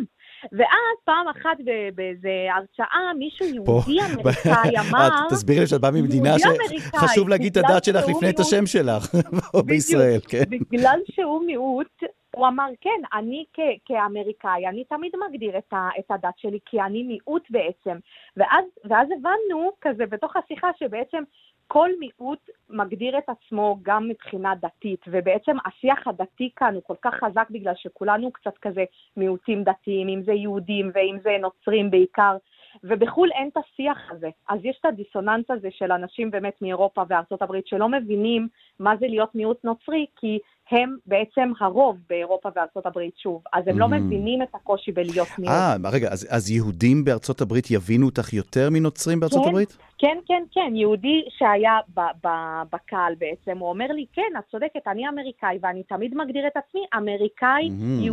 ואז 0.52 0.96
פעם 1.04 1.28
אחת 1.28 1.56
באיזה 1.94 2.28
הרצאה, 2.56 3.12
מישהו 3.18 3.46
יהודי 3.46 4.12
אמריקאי 4.14 4.78
אמר... 4.90 5.08
תסבירי 5.30 5.60
לי 5.60 5.66
שאת 5.66 5.80
באה 5.80 5.90
ממדינה 5.90 6.30
שחשוב 6.38 7.28
להגיד 7.28 7.58
את 7.58 7.64
הדת 7.64 7.84
שלך 7.84 8.04
לפני 8.08 8.30
את 8.30 8.40
השם 8.40 8.66
שלך, 8.66 9.14
בישראל, 9.66 10.20
כן. 10.28 10.42
בגלל 10.48 11.00
שהוא 11.10 11.46
מיעוט, 11.46 12.02
הוא 12.36 12.46
אמר, 12.48 12.66
כן, 12.80 13.18
אני 13.18 13.44
כ- 13.54 13.80
כאמריקאי, 13.84 14.66
אני 14.68 14.84
תמיד 14.84 15.12
מגדיר 15.30 15.58
את, 15.58 15.72
ה- 15.72 15.88
את 15.98 16.10
הדת 16.10 16.34
שלי 16.36 16.58
כי 16.66 16.80
אני 16.80 17.02
מיעוט 17.02 17.42
בעצם. 17.50 17.98
ואז, 18.36 18.64
ואז 18.84 19.08
הבנו 19.18 19.72
כזה 19.80 20.06
בתוך 20.06 20.36
השיחה 20.36 20.68
שבעצם 20.78 21.22
כל 21.68 21.90
מיעוט 22.00 22.50
מגדיר 22.70 23.18
את 23.18 23.28
עצמו 23.28 23.78
גם 23.82 24.08
מבחינה 24.08 24.54
דתית, 24.54 25.00
ובעצם 25.08 25.56
השיח 25.64 26.06
הדתי 26.06 26.50
כאן 26.56 26.74
הוא 26.74 26.82
כל 26.86 26.94
כך 27.02 27.14
חזק 27.14 27.46
בגלל 27.50 27.74
שכולנו 27.76 28.32
קצת 28.32 28.58
כזה 28.58 28.84
מיעוטים 29.16 29.64
דתיים, 29.64 30.08
אם 30.08 30.22
זה 30.22 30.32
יהודים 30.32 30.90
ואם 30.94 31.16
זה 31.22 31.36
נוצרים 31.40 31.90
בעיקר, 31.90 32.36
ובחו"ל 32.84 33.28
אין 33.32 33.48
את 33.52 33.56
השיח 33.56 33.98
הזה. 34.10 34.28
אז 34.48 34.60
יש 34.64 34.76
את 34.80 34.86
הדיסוננס 34.86 35.44
הזה 35.50 35.68
של 35.70 35.92
אנשים 35.92 36.30
באמת 36.30 36.62
מאירופה 36.62 37.02
וארצות 37.08 37.42
הברית 37.42 37.66
שלא 37.66 37.88
מבינים 37.88 38.48
מה 38.80 38.96
זה 39.00 39.06
להיות 39.06 39.34
מיעוט 39.34 39.64
נוצרי, 39.64 40.06
כי 40.20 40.38
הם 40.70 40.96
בעצם 41.06 41.52
הרוב 41.60 41.96
באירופה 42.08 42.48
וארצות 42.56 42.86
הברית, 42.86 43.18
שוב. 43.18 43.42
אז 43.52 43.68
הם 43.68 43.78
לא 43.78 43.86
mm. 43.86 43.90
לא 43.90 43.96
מבינים 43.96 44.42
את 44.42 44.54
הקושי 44.54 44.92
בלהיות 44.92 45.28
מיעוט. 45.38 45.54
אה, 45.56 45.90
רגע, 45.92 46.08
אז, 46.08 46.28
אז 46.30 46.50
יהודים 46.50 47.04
בארצות 47.04 47.40
הברית 47.40 47.70
יבינו 47.70 48.06
אותך 48.06 48.32
יותר 48.32 48.68
מנוצרים 48.72 49.20
בארצות 49.20 49.42
כן, 49.42 49.48
הברית? 49.48 49.76
כן, 49.98 50.18
כן, 50.26 50.42
כן. 50.52 50.76
יהודי 50.76 51.22
שהיה 51.38 51.78
ב- 51.94 52.26
ב- 52.26 52.62
בקהל 52.72 53.14
בעצם, 53.18 53.58
הוא 53.58 53.68
אומר 53.68 53.86
לי, 53.86 54.06
כן, 54.12 54.32
את 54.38 54.44
צודקת, 54.50 54.88
אני 54.88 55.08
אמריקאי, 55.08 55.58
ואני 55.62 55.82
תמיד 55.82 56.14
מגדיר 56.14 56.46
את 56.46 56.56
עצמי 56.56 56.80
אמריקאי 56.96 57.68
mm-hmm. 57.68 58.04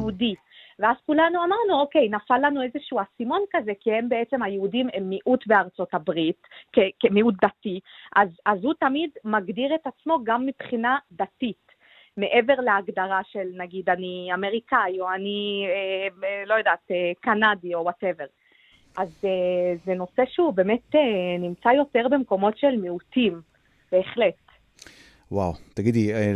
ואז 0.80 0.96
כולנו 1.06 1.40
אמרנו, 1.44 1.82
אוקיי, 1.82 2.10
נפל 2.10 2.38
לנו 2.38 2.62
איזשהו 2.62 3.00
אסימון 3.02 3.42
כזה, 3.52 3.72
כי 3.80 3.94
הם 3.94 4.10
בעצם, 4.10 4.44
היהודים 4.44 4.88
הם 4.94 5.10
מיעוט 5.10 5.48
בארצות 5.48 5.94
הברית, 5.94 6.48
כמיעוט 7.00 7.36
דתי, 7.42 7.80
אז, 8.16 8.30
אז 8.46 8.64
הוא 8.64 8.74
תמיד 8.80 9.10
מגדיר 9.24 9.76
את 9.76 9.88
עצמו 9.88 10.24
גם 10.24 10.46
מבחינה 10.46 10.98
דתית. 11.12 11.74
מעבר 12.18 12.54
להגדרה 12.58 13.22
של 13.32 13.48
נגיד 13.58 13.90
אני 13.90 14.30
אמריקאי 14.34 15.02
או 15.02 15.14
אני, 15.14 15.68
אה, 15.70 16.28
אה, 16.28 16.44
לא 16.46 16.54
יודעת, 16.54 16.92
אה, 16.92 17.12
קנדי 17.22 17.76
או 17.76 17.84
whatever. 17.84 18.26
אז 18.98 19.26
אה, 19.26 19.76
זה 19.86 19.94
נושא 19.94 20.24
שהוא 20.28 20.54
באמת 20.54 20.96
אה, 20.96 21.38
נמצא 21.40 21.70
יותר 21.70 22.08
במקומות 22.12 22.58
של 22.58 22.76
מיעוטים, 22.76 23.42
בהחלט. 23.92 24.43
וואו, 25.34 25.54
תגידי, 25.76 26.14
אה, 26.14 26.32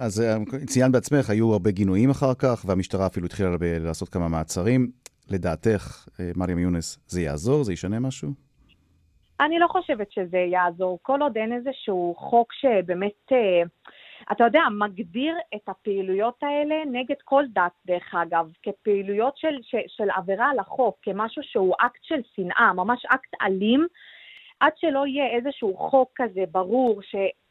אז 0.00 0.20
אה, 0.20 0.36
ציינת 0.66 0.92
בעצמך, 0.92 1.30
היו 1.30 1.52
הרבה 1.52 1.70
גינויים 1.70 2.10
אחר 2.10 2.34
כך, 2.34 2.64
והמשטרה 2.66 3.06
אפילו 3.06 3.26
התחילה 3.26 3.50
לעשות 3.60 4.08
כמה 4.08 4.28
מעצרים. 4.28 4.90
לדעתך, 5.30 6.08
אה, 6.20 6.30
מרים 6.36 6.58
יונס, 6.58 6.98
זה 7.06 7.20
יעזור? 7.20 7.64
זה 7.64 7.72
ישנה 7.72 8.00
משהו? 8.00 8.28
אני 9.40 9.58
לא 9.58 9.66
חושבת 9.66 10.12
שזה 10.12 10.38
יעזור, 10.38 10.98
כל 11.02 11.22
עוד 11.22 11.36
אין 11.36 11.52
איזשהו 11.52 12.14
חוק 12.18 12.52
שבאמת, 12.52 13.32
אה, 13.32 13.62
אתה 14.32 14.44
יודע, 14.44 14.62
מגדיר 14.78 15.34
את 15.54 15.68
הפעילויות 15.68 16.42
האלה 16.42 16.74
נגד 16.92 17.16
כל 17.24 17.44
דת, 17.52 17.72
דרך 17.86 18.14
אגב, 18.14 18.50
כפעילויות 18.62 19.36
של, 19.36 19.56
של, 19.62 19.78
של 19.86 20.10
עבירה 20.16 20.50
על 20.50 20.58
החוק, 20.58 20.96
כמשהו 21.02 21.42
שהוא 21.42 21.74
אקט 21.80 22.02
של 22.02 22.20
שנאה, 22.36 22.72
ממש 22.72 23.02
אקט 23.08 23.34
אלים, 23.42 23.86
עד 24.60 24.72
שלא 24.76 25.06
יהיה 25.06 25.26
איזשהו 25.36 25.76
חוק 25.76 26.10
כזה 26.16 26.44
ברור, 26.50 27.00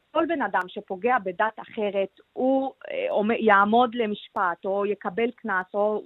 שכל 0.10 0.26
בן 0.28 0.42
אדם 0.42 0.62
שפוגע 0.68 1.16
בדת 1.24 1.60
אחרת, 1.62 2.20
הוא 2.34 2.74
אה, 2.92 3.36
יעמוד 3.40 3.96
למשפט, 3.96 4.66
או 4.66 4.86
יקבל 4.86 5.32
קנס, 5.36 5.66
או 5.74 6.04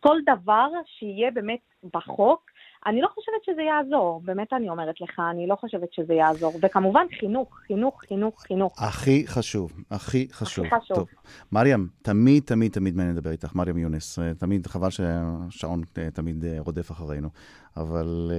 כל 0.00 0.16
דבר 0.26 0.68
שיהיה 0.86 1.30
באמת 1.30 1.60
בחוק, 1.94 2.50
אני 2.86 3.00
לא 3.00 3.08
חושבת 3.14 3.44
שזה 3.44 3.62
יעזור, 3.62 4.22
באמת 4.24 4.52
אני 4.52 4.68
אומרת 4.68 5.00
לך, 5.00 5.22
אני 5.30 5.46
לא 5.46 5.56
חושבת 5.56 5.92
שזה 5.92 6.14
יעזור. 6.14 6.52
וכמובן 6.62 7.06
חינוך, 7.20 7.58
חינוך, 7.66 8.00
חינוך, 8.08 8.42
חינוך. 8.42 8.82
הכי 8.82 9.26
חשוב, 9.26 9.72
הכי 9.90 10.28
חשוב. 10.32 10.64
הכי 10.64 10.76
חשוב. 10.76 10.96
טוב, 10.96 11.08
מרים, 11.52 11.88
תמיד, 12.02 12.42
תמיד, 12.42 12.72
תמיד 12.72 12.96
מעניין 12.96 13.16
לדבר 13.16 13.30
איתך, 13.30 13.54
מרים 13.54 13.78
יונס. 13.78 14.18
אה, 14.18 14.34
תמיד, 14.34 14.66
חבל 14.66 14.90
שהשעון 14.90 15.82
אה, 15.98 16.10
תמיד 16.10 16.44
רודף 16.58 16.90
אחרינו. 16.90 17.28
אבל 17.76 18.30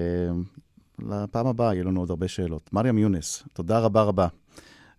לפעם 1.00 1.48
הבאה 1.48 1.74
יהיו 1.74 1.86
לנו 1.86 2.00
עוד 2.00 2.10
הרבה 2.10 2.28
שאלות. 2.28 2.74
מרים 2.74 2.98
יונס, 2.98 3.48
תודה 3.54 3.80
רבה 3.80 4.04
רבה. 4.04 4.28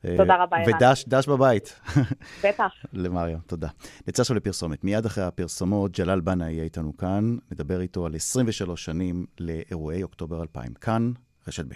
אה, 0.04 0.16
תודה 0.16 0.42
רבה, 0.42 0.56
ערן. 0.56 0.74
ודש 0.74 1.04
דש 1.08 1.28
בבית. 1.28 1.80
בטח. 2.44 2.72
למריו, 2.92 3.38
תודה. 3.46 3.68
נצא 4.08 4.22
עכשיו 4.22 4.36
לפרסומת. 4.36 4.84
מיד 4.84 5.06
אחרי 5.06 5.24
הפרסומות, 5.24 5.98
ג'לאל 5.98 6.20
בנה 6.20 6.50
יהיה 6.50 6.64
איתנו 6.64 6.96
כאן. 6.96 7.36
נדבר 7.52 7.80
איתו 7.80 8.06
על 8.06 8.14
23 8.16 8.84
שנים 8.84 9.26
לאירועי 9.40 10.02
אוקטובר 10.02 10.42
2000. 10.42 10.74
כאן, 10.74 11.12
רשת 11.48 11.64
ב'. 11.64 11.74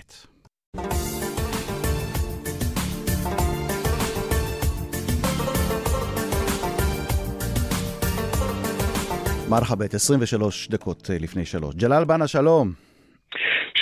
מרחבאית, 9.49 9.95
23 9.95 10.69
דקות 10.69 11.11
אה, 11.11 11.19
לפני 11.19 11.45
שלוש. 11.45 11.75
ג'לאל 11.75 12.05
בנה, 12.05 12.27
שלום. 12.27 12.86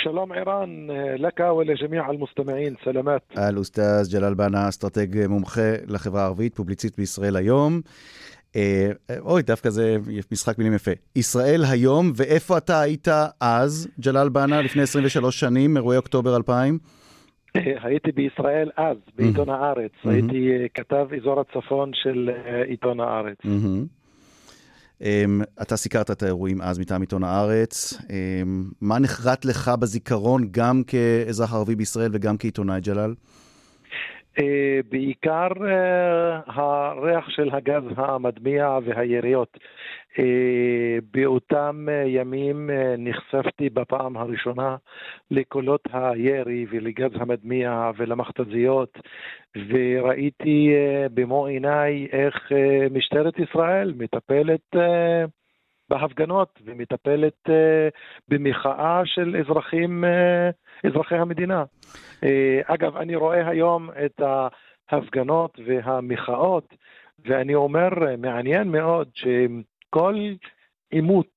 שלום 0.04 0.32
ערן, 0.32 0.86
לך 1.18 1.40
ולג'מיע 1.58 2.02
المستمعين, 2.10 2.74
סלמת. 2.84 3.22
על 3.36 3.56
אוסטאז 3.56 4.14
ג'לאל 4.14 4.34
בנה, 4.34 4.68
אסטרטג 4.68 5.26
מומחה 5.26 5.74
לחברה 5.86 6.22
הערבית, 6.22 6.54
פובליציסט 6.54 6.96
בישראל 6.98 7.36
היום. 7.36 7.80
אה, 8.56 8.90
אה, 9.10 9.16
אוי, 9.20 9.42
דווקא 9.42 9.70
זה 9.70 9.96
משחק 10.32 10.58
מילים 10.58 10.74
יפה. 10.74 10.90
ישראל 11.16 11.62
היום, 11.70 12.12
ואיפה 12.16 12.58
אתה 12.58 12.80
היית 12.80 13.08
אז, 13.40 13.88
ג'לאל 14.00 14.28
בנה, 14.28 14.62
לפני 14.62 14.82
23 14.82 15.40
שנים, 15.40 15.76
אירועי 15.76 15.96
אוקטובר 15.96 16.36
2000? 16.36 16.78
הייתי 17.54 18.12
בישראל 18.12 18.70
אז, 18.76 18.96
בעיתון 19.16 19.48
הארץ. 19.48 19.92
Mhm. 20.04 20.08
הייתי 20.08 20.50
אה, 20.50 20.66
כתב 20.74 21.06
אזור 21.20 21.40
הצפון 21.40 21.90
של 21.94 22.30
אה, 22.30 22.62
עיתון 22.62 23.00
הארץ. 23.00 23.38
אמ, 25.01 25.41
אתה 25.61 25.77
סיקרת 25.77 26.11
את 26.11 26.23
האירועים 26.23 26.61
אז 26.61 26.79
מטעם 26.79 27.01
עיתון 27.01 27.23
הארץ. 27.23 27.93
אמ, 28.09 28.69
מה 28.81 28.99
נחרט 28.99 29.45
לך 29.45 29.71
בזיכרון, 29.79 30.47
גם 30.51 30.83
כאזרח 30.83 31.53
ערבי 31.53 31.75
בישראל 31.75 32.11
וגם 32.13 32.37
כעיתונאי, 32.37 32.81
ג'לאל? 32.81 33.13
אה, 34.39 34.79
בעיקר 34.89 35.47
אה, 35.67 36.39
הריח 36.45 37.29
של 37.29 37.49
הגז 37.51 37.83
המדמיע 37.97 38.77
והיריות. 38.85 39.57
אה, 40.19 40.97
באותם 41.13 41.85
ימים 42.05 42.69
נחשפתי 42.97 43.69
בפעם 43.69 44.17
הראשונה 44.17 44.75
לקולות 45.31 45.81
הירי 45.93 46.65
ולגז 46.69 47.11
המדמיע 47.15 47.91
ולמכתזיות, 47.97 48.97
וראיתי 49.69 50.73
במו 51.13 51.45
עיניי 51.45 52.07
איך 52.11 52.51
משטרת 52.91 53.39
ישראל 53.39 53.93
מטפלת 53.97 54.75
בהפגנות 55.89 56.59
ומטפלת 56.65 57.49
אה, 57.49 57.87
במחאה 58.27 59.01
של 59.05 59.35
אזרחים, 59.39 60.03
אה, 60.05 60.49
אזרחי 60.89 61.15
המדינה. 61.15 61.63
אה, 62.23 62.61
אגב, 62.65 62.95
אני 62.97 63.15
רואה 63.15 63.47
היום 63.49 63.89
את 64.05 64.21
ההפגנות 64.89 65.59
והמחאות, 65.67 66.73
ואני 67.25 67.55
אומר, 67.55 67.89
מעניין 68.17 68.71
מאוד 68.71 69.09
שכל 69.15 70.15
עימות 70.91 71.27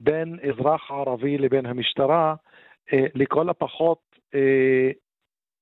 בין 0.00 0.38
אזרח 0.48 0.90
ערבי 0.90 1.38
לבין 1.38 1.66
המשטרה, 1.66 2.34
לכל 3.14 3.48
הפחות 3.50 3.98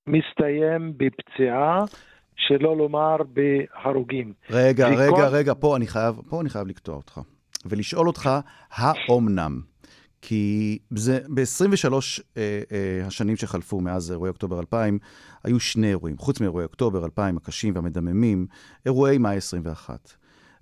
מסתיים 0.07 0.93
בפציעה, 0.97 1.85
שלא 2.37 2.77
לומר 2.77 3.17
בהרוגים. 3.33 4.33
רגע, 4.51 4.87
וכל- 4.87 5.01
רגע, 5.01 5.29
רגע, 5.29 5.53
פה 5.61 5.77
אני 5.77 5.87
חייב, 5.87 6.15
פה 6.31 6.41
אני 6.41 6.49
חייב 6.51 6.67
לקטוע 6.67 6.95
אותך. 6.97 7.21
ולשאול 7.67 8.07
אותך, 8.07 8.31
האומנם? 8.71 9.61
כי 10.23 10.79
זה, 10.97 11.19
ב-23 11.35 11.93
אה, 12.37 12.63
אה, 12.73 13.07
השנים 13.07 13.37
שחלפו 13.37 13.81
מאז 13.81 14.11
אירועי 14.11 14.29
אוקטובר 14.29 14.61
2000, 14.61 14.99
היו 15.45 15.61
שני 15.61 15.89
אירועים. 15.89 16.19
חוץ 16.19 16.41
מאירועי 16.41 16.65
אוקטובר 16.65 17.05
2000 17.05 17.37
הקשים 17.37 17.75
והמדממים, 17.75 18.47
אירועי 18.87 19.19
מאי 19.19 19.37
21. 19.37 20.13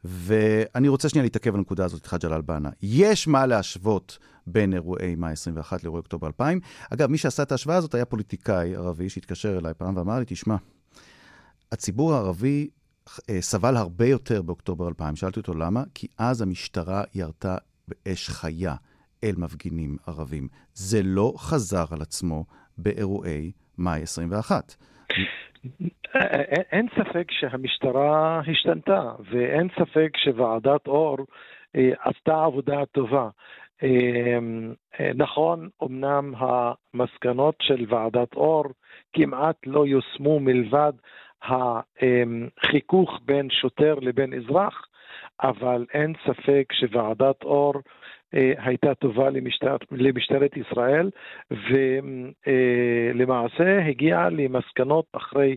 ואני 0.05 0.89
רוצה 0.89 1.09
שנייה 1.09 1.23
להתעכב 1.23 1.51
על 1.55 1.59
הנקודה 1.59 1.85
הזאת 1.85 2.01
איתך, 2.01 2.17
ג'לאל 2.21 2.41
בנה. 2.41 2.71
יש 2.83 3.29
מה 3.29 3.47
להשוות 3.47 4.19
בין 4.47 4.73
אירועי 4.73 5.15
מאי 5.15 5.33
21 5.33 5.85
לאירועי 5.85 5.99
אוקטובר 5.99 6.27
2000. 6.27 6.61
אגב, 6.91 7.11
מי 7.11 7.19
שעשה 7.19 7.43
את 7.43 7.53
ההשוואה 7.53 7.77
הזאת 7.77 7.95
היה 7.95 8.05
פוליטיקאי 8.05 8.77
ערבי 8.77 9.09
שהתקשר 9.09 9.59
אליי 9.59 9.75
פעם 9.75 9.97
ואמר 9.97 10.19
לי, 10.19 10.25
תשמע, 10.29 10.57
הציבור 11.73 12.15
הערבי 12.15 12.69
סבל 13.41 13.77
הרבה 13.77 14.07
יותר 14.07 14.43
באוקטובר 14.43 14.89
2000. 14.89 15.17
שאלתי 15.17 15.41
אותו 15.41 15.55
למה? 15.55 15.83
כי 15.95 16.07
אז 16.19 16.43
המשטרה 16.43 17.03
ירתה 17.15 17.57
באש 17.89 18.29
חיה 18.29 18.75
אל 19.25 19.35
מפגינים 19.39 19.97
ערבים. 20.07 20.49
זה 20.73 21.01
לא 21.05 21.33
חזר 21.37 21.85
על 21.93 22.03
עצמו 22.03 22.45
באירועי 22.79 23.53
מאי 23.79 24.03
21. 24.03 24.75
אין 26.15 26.63
אין 26.73 26.87
ספק 26.95 27.31
שהמשטרה 27.31 28.41
השתנתה, 28.47 29.13
ואין 29.31 29.69
ספק 29.81 30.11
שוועדת 30.25 30.87
אור 30.87 31.17
אה, 31.77 31.91
עשתה 32.01 32.45
עבודה 32.45 32.87
טובה. 32.93 33.29
אה, 33.83 34.39
אה, 35.01 35.11
נכון, 35.15 35.69
אמנם 35.83 36.35
המסקנות 36.37 37.55
של 37.63 37.85
ועדת 37.89 38.35
אור 38.35 38.65
כמעט 39.13 39.57
לא 39.67 39.87
יושמו 39.87 40.41
מלבד 40.41 40.93
החיכוך 41.43 43.21
בין 43.25 43.51
שוטר 43.51 43.95
לבין 43.95 44.33
אזרח, 44.35 44.87
אבל 45.43 45.87
אין 45.95 46.13
ספק 46.27 46.73
שוועדת 46.73 47.43
אור 47.43 47.75
אה, 48.35 48.53
הייתה 48.59 48.95
טובה 48.95 49.31
למשטר, 49.31 49.77
למשטרת 49.91 50.57
ישראל, 50.57 51.11
ולמעשה 52.47 53.87
הגיעה 53.87 54.29
למסקנות 54.29 55.05
אחרי 55.13 55.51
אה, 55.51 55.55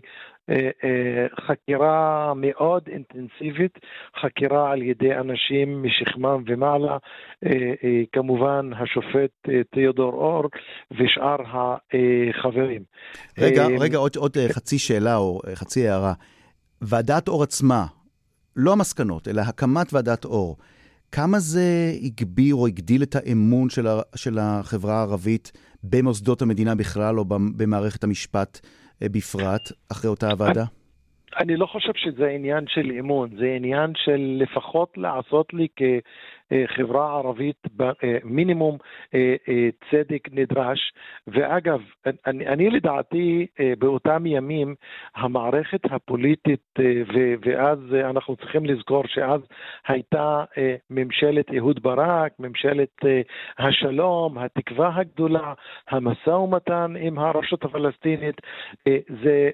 חקירה 1.46 2.32
מאוד 2.36 2.82
אינטנסיבית, 2.88 3.78
חקירה 4.20 4.72
על 4.72 4.82
ידי 4.82 5.14
אנשים 5.14 5.82
משכמם 5.82 6.42
ומעלה, 6.46 6.96
אה, 7.46 7.50
אה, 7.84 8.02
כמובן 8.12 8.70
השופט 8.76 9.30
אה, 9.48 9.60
תיאודור 9.72 10.12
אור 10.12 10.44
ושאר 10.90 11.36
החברים. 11.46 12.82
רגע, 13.38 13.62
אה, 13.62 13.76
רגע, 13.80 13.98
עוד, 13.98 14.16
עוד 14.16 14.38
אה, 14.38 14.48
חצי 14.48 14.78
שאלה 14.78 15.16
או 15.16 15.40
אה, 15.48 15.56
חצי 15.56 15.88
הערה. 15.88 16.12
ועדת 16.80 17.28
אור 17.28 17.42
עצמה, 17.42 17.86
לא 18.56 18.72
המסקנות, 18.72 19.28
אלא 19.28 19.40
הקמת 19.40 19.92
ועדת 19.92 20.24
אור, 20.24 20.56
כמה 21.12 21.38
זה 21.38 21.92
הגביר 22.02 22.54
או 22.54 22.66
הגדיל 22.66 23.02
את 23.02 23.16
האמון 23.16 23.70
של, 23.70 23.86
ה, 23.86 24.00
של 24.16 24.38
החברה 24.40 24.98
הערבית 24.98 25.52
במוסדות 25.82 26.42
המדינה 26.42 26.74
בכלל 26.74 27.18
או 27.18 27.24
במערכת 27.56 28.04
המשפט 28.04 28.60
אה, 28.64 28.79
בפרט, 29.08 29.72
אחרי 29.92 30.10
אותה 30.10 30.30
הוועדה? 30.30 30.64
אני 31.36 31.56
לא 31.56 31.66
חושב 31.66 31.92
שזה 31.96 32.28
עניין 32.28 32.64
של 32.68 32.92
אמון, 32.98 33.30
זה 33.38 33.52
עניין 33.56 33.92
של 33.96 34.42
לפחות 34.42 34.92
לעשות 34.96 35.54
לי 35.54 35.68
חברה 36.66 37.16
ערבית 37.16 37.56
במינימום 37.76 38.78
צדק 39.90 40.28
נדרש. 40.32 40.92
ואגב, 41.26 41.80
אני, 42.26 42.46
אני 42.46 42.70
לדעתי 42.70 43.46
באותם 43.78 44.26
ימים 44.26 44.74
המערכת 45.14 45.80
הפוליטית, 45.84 46.78
ואז 47.44 47.78
אנחנו 47.94 48.36
צריכים 48.36 48.66
לזכור 48.66 49.06
שאז 49.06 49.40
הייתה 49.88 50.44
ממשלת 50.90 51.46
אהוד 51.58 51.82
ברק, 51.82 52.32
ממשלת 52.38 52.96
השלום, 53.58 54.38
התקווה 54.38 54.96
הגדולה, 54.96 55.54
המשא 55.88 56.30
ומתן 56.30 56.94
עם 56.98 57.18
הרשות 57.18 57.64
הפלסטינית, 57.64 58.40
זה 59.22 59.50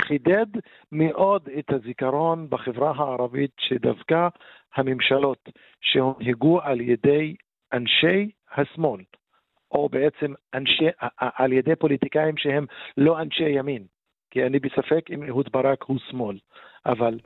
חידד 0.00 0.46
מאוד 0.92 1.48
את 1.58 1.72
הזיכרון 1.72 2.46
בחברה 2.50 2.92
הערבית 2.96 3.50
שדווקא 3.58 4.28
הממשלות 4.76 5.48
שהונהגו 5.80 6.60
על 6.60 6.80
ידי 6.80 7.34
אנשי 7.72 8.30
השמאל, 8.54 9.00
או 9.70 9.88
בעצם 9.88 10.32
אנשי, 10.54 10.88
על 11.18 11.52
ידי 11.52 11.76
פוליטיקאים 11.76 12.36
שהם 12.36 12.66
לא 12.96 13.20
אנשי 13.20 13.48
ימין, 13.48 13.86
כי 14.30 14.46
אני 14.46 14.58
בספק 14.58 15.10
אם 15.10 15.22
אהוד 15.28 15.48
ברק 15.52 15.82
הוא 15.82 15.98
שמאל, 16.10 16.38
אבל 16.86 17.18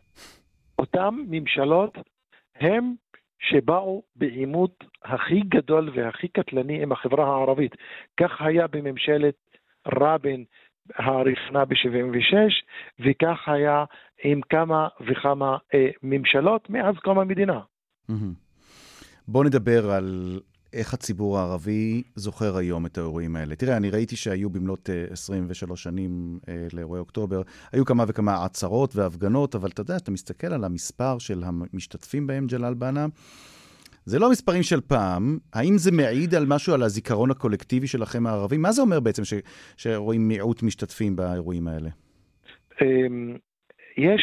אותם 0.78 1.14
ממשלות 1.28 1.99
הם 2.57 2.94
שבאו 3.38 4.03
בעימות 4.16 4.84
הכי 5.05 5.40
גדול 5.40 5.90
והכי 5.94 6.28
קטלני 6.28 6.82
עם 6.82 6.92
החברה 6.92 7.24
הערבית. 7.26 7.76
כך 8.20 8.42
היה 8.42 8.66
בממשלת 8.66 9.34
רבין 9.86 10.44
הראשונה 10.97 11.64
ב-76, 11.64 12.34
וכך 13.01 13.39
היה 13.47 13.84
עם 14.24 14.41
כמה 14.49 14.89
וכמה 15.11 15.57
אה, 15.74 15.89
ממשלות 16.03 16.70
מאז 16.70 16.95
קום 17.05 17.18
המדינה. 17.18 17.61
בואו 19.28 19.45
נדבר 19.45 19.91
על 19.91 20.41
איך 20.72 20.95
הציבור 20.95 21.39
הערבי 21.39 22.03
זוכר 22.14 22.57
היום 22.57 22.86
את 22.86 22.99
האירועים 22.99 23.36
האלה. 23.36 23.57
תראה, 23.57 23.76
אני 23.76 23.91
ראיתי 23.91 24.16
שהיו 24.16 24.51
במלאת 24.51 24.91
23 25.11 25.70
אה, 25.70 25.76
שנים 25.76 26.39
אה, 26.49 26.66
לאירועי 26.72 27.01
אוקטובר, 27.01 27.43
היו 27.72 27.84
כמה 27.84 28.05
וכמה 28.09 28.45
עצרות 28.45 28.97
והפגנות, 28.97 29.55
אבל 29.55 29.68
אתה 29.68 29.80
יודע, 29.80 29.97
אתה 29.97 30.11
מסתכל 30.11 30.47
על 30.47 30.64
המספר 30.64 31.18
של 31.18 31.43
המשתתפים 31.45 32.26
בהם, 32.26 32.47
ג'לאל 32.47 32.74
בנה, 32.74 33.07
זה 34.09 34.19
לא 34.19 34.31
מספרים 34.31 34.63
של 34.63 34.81
פעם. 34.81 35.39
האם 35.55 35.75
זה 35.77 35.91
מעיד 35.93 36.35
על 36.35 36.45
משהו, 36.47 36.75
על 36.75 36.83
הזיכרון 36.83 37.31
הקולקטיבי 37.31 37.87
שלכם 37.87 38.27
הערבים? 38.27 38.63
מה 38.63 38.73
זה 38.73 38.83
אומר 38.83 39.01
בעצם 39.01 39.25
ש, 39.25 39.35
שרואים 39.77 40.29
מיעוט 40.29 40.63
משתתפים 40.63 41.17
באירועים 41.17 41.69
האלה? 41.69 41.89
אמ, 42.83 43.37
יש 43.97 44.23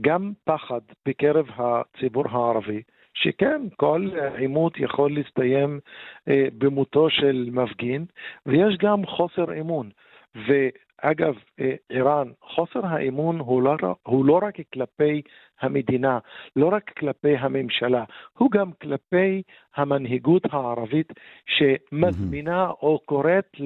גם 0.00 0.32
פחד 0.44 0.80
בקרב 1.08 1.46
הציבור 1.56 2.24
הערבי, 2.30 2.82
שכן, 3.14 3.62
כל 3.76 4.10
עימות 4.38 4.72
יכול 4.78 5.14
להסתיים 5.14 5.80
אה, 6.28 6.46
במותו 6.58 7.10
של 7.10 7.48
מפגין, 7.52 8.04
ויש 8.46 8.76
גם 8.78 9.06
חוסר 9.06 9.60
אמון. 9.60 9.90
ואגב, 10.34 11.34
אה, 11.60 11.74
איראן, 11.90 12.28
חוסר 12.42 12.86
האמון 12.86 13.38
הוא 13.38 13.62
לא, 13.62 13.76
הוא 14.02 14.24
לא 14.24 14.40
רק 14.42 14.54
כלפי 14.72 15.22
המדינה, 15.60 16.18
לא 16.56 16.68
רק 16.72 16.90
כלפי 16.98 17.36
הממשלה, 17.36 18.04
הוא 18.38 18.50
גם 18.50 18.70
כלפי 18.82 19.42
המנהיגות 19.76 20.42
הערבית 20.52 21.12
שמזמינה 21.46 22.70
או 22.70 23.00
קוראת 23.04 23.60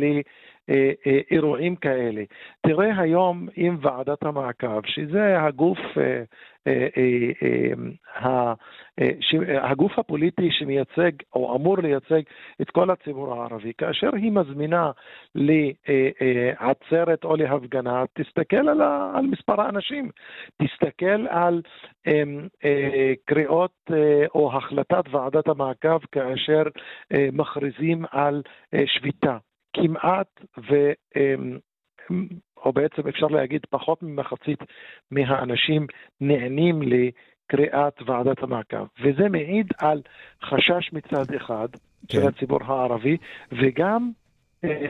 לאירועים 0.68 1.76
כאלה. 1.76 2.22
תראה 2.66 3.00
היום 3.00 3.48
עם 3.56 3.76
ועדת 3.80 4.22
המעקב, 4.22 4.80
שזה 4.86 5.42
הגוף 5.42 5.78
הגוף 9.62 9.98
הפוליטי 9.98 10.50
שמייצג 10.50 11.10
או 11.34 11.56
אמור 11.56 11.78
לייצג 11.78 12.20
את 12.62 12.70
כל 12.70 12.90
הציבור 12.90 13.34
הערבי, 13.34 13.72
כאשר 13.78 14.10
היא 14.14 14.32
מזמינה 14.32 14.90
לעצרת 15.34 17.24
או 17.24 17.36
להפגנה, 17.36 18.04
תסתכל 18.12 18.68
על, 18.68 18.82
על 19.14 19.26
מספר 19.26 19.60
האנשים, 19.60 20.10
תסתכל 20.62 21.26
על 21.28 21.62
קריאות 23.24 23.90
או 24.34 24.56
החלטת 24.56 25.04
ועדת 25.10 25.48
המעקב 25.48 25.98
כאשר 26.12 26.62
מכריזים 27.32 28.04
על 28.10 28.42
שביתה. 28.86 29.36
כמעט 29.72 30.40
ו... 30.70 30.92
או 32.64 32.72
בעצם 32.72 33.08
אפשר 33.08 33.26
להגיד 33.26 33.60
פחות 33.70 34.02
ממחצית 34.02 34.58
מהאנשים 35.10 35.86
נענים 36.20 36.82
לקריאת 36.82 38.02
ועדת 38.06 38.42
המעקב. 38.42 38.86
וזה 39.02 39.28
מעיד 39.28 39.66
על 39.78 40.02
חשש 40.42 40.92
מצד 40.92 41.34
אחד 41.36 41.68
כן. 42.08 42.20
של 42.20 42.28
הציבור 42.28 42.58
הערבי, 42.64 43.16
וגם 43.52 44.10
אה, 44.64 44.86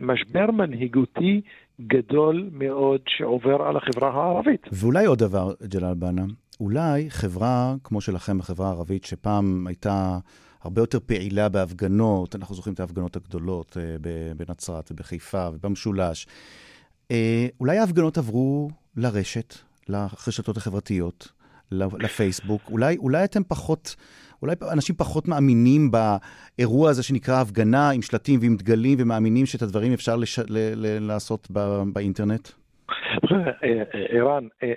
משבר 0.00 0.50
מנהיגותי 0.50 1.40
גדול 1.80 2.50
מאוד 2.52 3.00
שעובר 3.08 3.62
על 3.62 3.76
החברה 3.76 4.10
הערבית. 4.10 4.66
ואולי 4.72 5.06
עוד 5.06 5.18
דבר, 5.18 5.52
ג'לאל 5.68 5.94
בנה, 5.94 6.24
אולי 6.60 7.10
חברה 7.10 7.74
כמו 7.84 8.00
שלכם, 8.00 8.40
החברה 8.40 8.66
הערבית, 8.66 9.04
שפעם 9.04 9.66
הייתה 9.66 10.18
הרבה 10.62 10.82
יותר 10.82 10.98
פעילה 11.06 11.48
בהפגנות, 11.48 12.36
אנחנו 12.36 12.54
זוכרים 12.54 12.74
את 12.74 12.80
ההפגנות 12.80 13.16
הגדולות 13.16 13.76
אה, 13.80 13.96
בנצרת 14.36 14.90
ובחיפה 14.90 15.48
ובמשולש, 15.52 16.26
אה, 17.10 17.46
אולי 17.60 17.78
ההפגנות 17.78 18.18
עברו 18.18 18.70
לרשת, 18.96 19.54
לרשתות 19.88 20.56
החברתיות, 20.56 21.28
לפייסבוק. 21.70 22.62
אולי, 22.70 22.96
אולי 22.96 23.24
אתם 23.24 23.42
פחות, 23.48 23.96
אולי 24.42 24.54
אנשים 24.70 24.94
פחות 24.94 25.28
מאמינים 25.28 25.90
באירוע 25.90 26.90
הזה 26.90 27.02
שנקרא 27.02 27.40
הפגנה 27.40 27.90
עם 27.90 28.02
שלטים 28.02 28.40
ועם 28.40 28.56
דגלים, 28.56 28.98
ומאמינים 29.00 29.46
שאת 29.46 29.62
הדברים 29.62 29.92
אפשר 29.92 30.16
לש... 30.16 30.38
ל... 30.38 30.44
ל... 30.74 31.06
לעשות 31.06 31.48
ב... 31.52 31.82
באינטרנט? 31.92 32.48
ערן, 34.08 34.48
אה, 34.62 34.72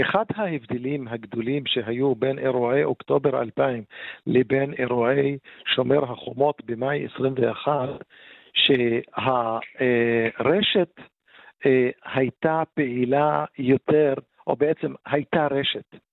אחד 0.00 0.24
ההבדלים 0.34 1.08
הגדולים 1.08 1.66
שהיו 1.66 2.14
בין 2.14 2.38
אירועי 2.38 2.84
אוקטובר 2.84 3.42
2000 3.42 3.84
לבין 4.26 4.72
אירועי 4.72 5.38
שומר 5.66 6.04
החומות 6.04 6.62
במאי 6.64 7.06
21, 7.14 7.88
שהרשת 8.54 9.80
אה, 11.66 11.90
הייתה 12.04 12.62
פעילה 12.74 13.44
יותר, 13.58 14.14
או 14.46 14.56
בעצם 14.56 14.94
הייתה 15.06 15.46
רשת. 15.46 16.09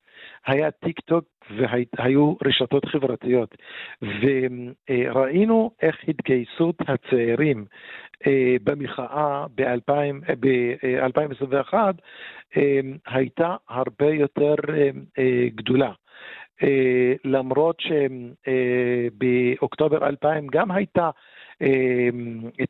היה 0.47 0.71
טיק 0.71 0.99
טוק 0.99 1.25
והיו 1.57 2.33
רשתות 2.45 2.85
חברתיות, 2.85 3.55
וראינו 4.01 5.71
איך 5.81 5.95
התגייסות 6.07 6.75
הצעירים 6.87 7.65
אה, 8.27 8.55
במחאה 8.63 9.45
ב-2021 9.55 11.73
אה, 12.57 12.79
הייתה 13.07 13.55
הרבה 13.69 14.09
יותר 14.09 14.55
גדולה. 15.55 15.91
למרות 17.25 17.81
שבאוקטובר 18.47 20.07
2000 20.07 20.47
גם 20.47 20.71
הייתה 20.71 21.09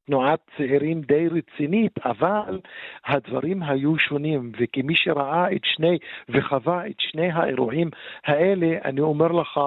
תנועת 0.05 0.39
צעירים 0.57 1.01
די 1.01 1.27
רצינית, 1.27 1.91
אבל 2.05 2.59
הדברים 3.05 3.63
היו 3.63 3.97
שונים, 3.97 4.51
וכמי 4.59 4.95
שראה 4.95 5.51
את 5.51 5.61
שני 5.63 5.97
וחווה 6.29 6.87
את 6.87 6.99
שני 6.99 7.31
האירועים 7.31 7.89
האלה, 8.25 8.77
אני 8.85 9.01
אומר 9.01 9.27
לך 9.27 9.59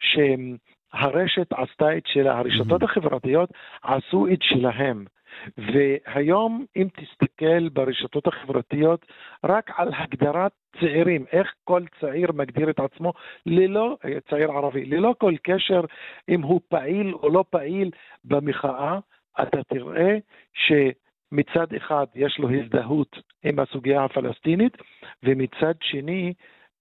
שהרשת 0.00 1.52
עשתה 1.52 1.96
את 1.96 2.06
שלה, 2.06 2.38
הרשתות 2.38 2.82
החברתיות 2.82 3.50
עשו 3.82 4.26
את 4.32 4.42
שלהם. 4.42 5.04
והיום, 5.58 6.64
אם 6.76 6.88
תסתכל 6.96 7.68
ברשתות 7.68 8.26
החברתיות 8.26 9.06
רק 9.44 9.70
על 9.76 9.88
הגדרת 9.94 10.52
צעירים, 10.80 11.24
איך 11.32 11.52
כל 11.64 11.82
צעיר 12.00 12.32
מגדיר 12.32 12.70
את 12.70 12.80
עצמו, 12.80 13.12
ללא, 13.46 13.96
צעיר 14.30 14.50
ערבי, 14.50 14.84
ללא 14.84 15.14
כל 15.18 15.34
קשר 15.42 15.80
אם 16.28 16.42
הוא 16.42 16.60
פעיל 16.68 17.14
או 17.14 17.30
לא 17.30 17.44
פעיל 17.50 17.90
במחאה, 18.24 18.98
אתה 19.42 19.58
תראה 19.62 20.18
שמצד 20.54 21.74
אחד 21.76 22.06
יש 22.14 22.38
לו 22.38 22.48
הזדהות 22.50 23.16
עם 23.44 23.58
הסוגיה 23.58 24.04
הפלסטינית, 24.04 24.76
ומצד 25.22 25.74
שני, 25.82 26.32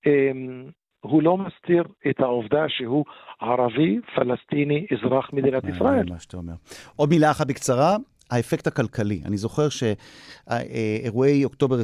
אמ, 0.05 0.69
הוא 1.01 1.23
לא 1.23 1.37
מסתיר 1.37 1.83
את 2.09 2.19
העובדה 2.19 2.69
שהוא 2.69 3.05
ערבי, 3.41 3.99
פלסטיני, 4.15 4.85
אזרח 4.91 5.33
מדינת 5.33 5.63
ישראל. 5.63 6.05
מה 6.09 6.19
שאתה 6.19 6.37
אומר. 6.37 6.53
עוד 6.95 7.09
מילה 7.09 7.31
אחת 7.31 7.47
בקצרה, 7.47 7.97
האפקט 8.29 8.67
הכלכלי. 8.67 9.21
אני 9.25 9.37
זוכר 9.37 9.67
שאירועי 9.69 11.45
אוקטובר 11.45 11.81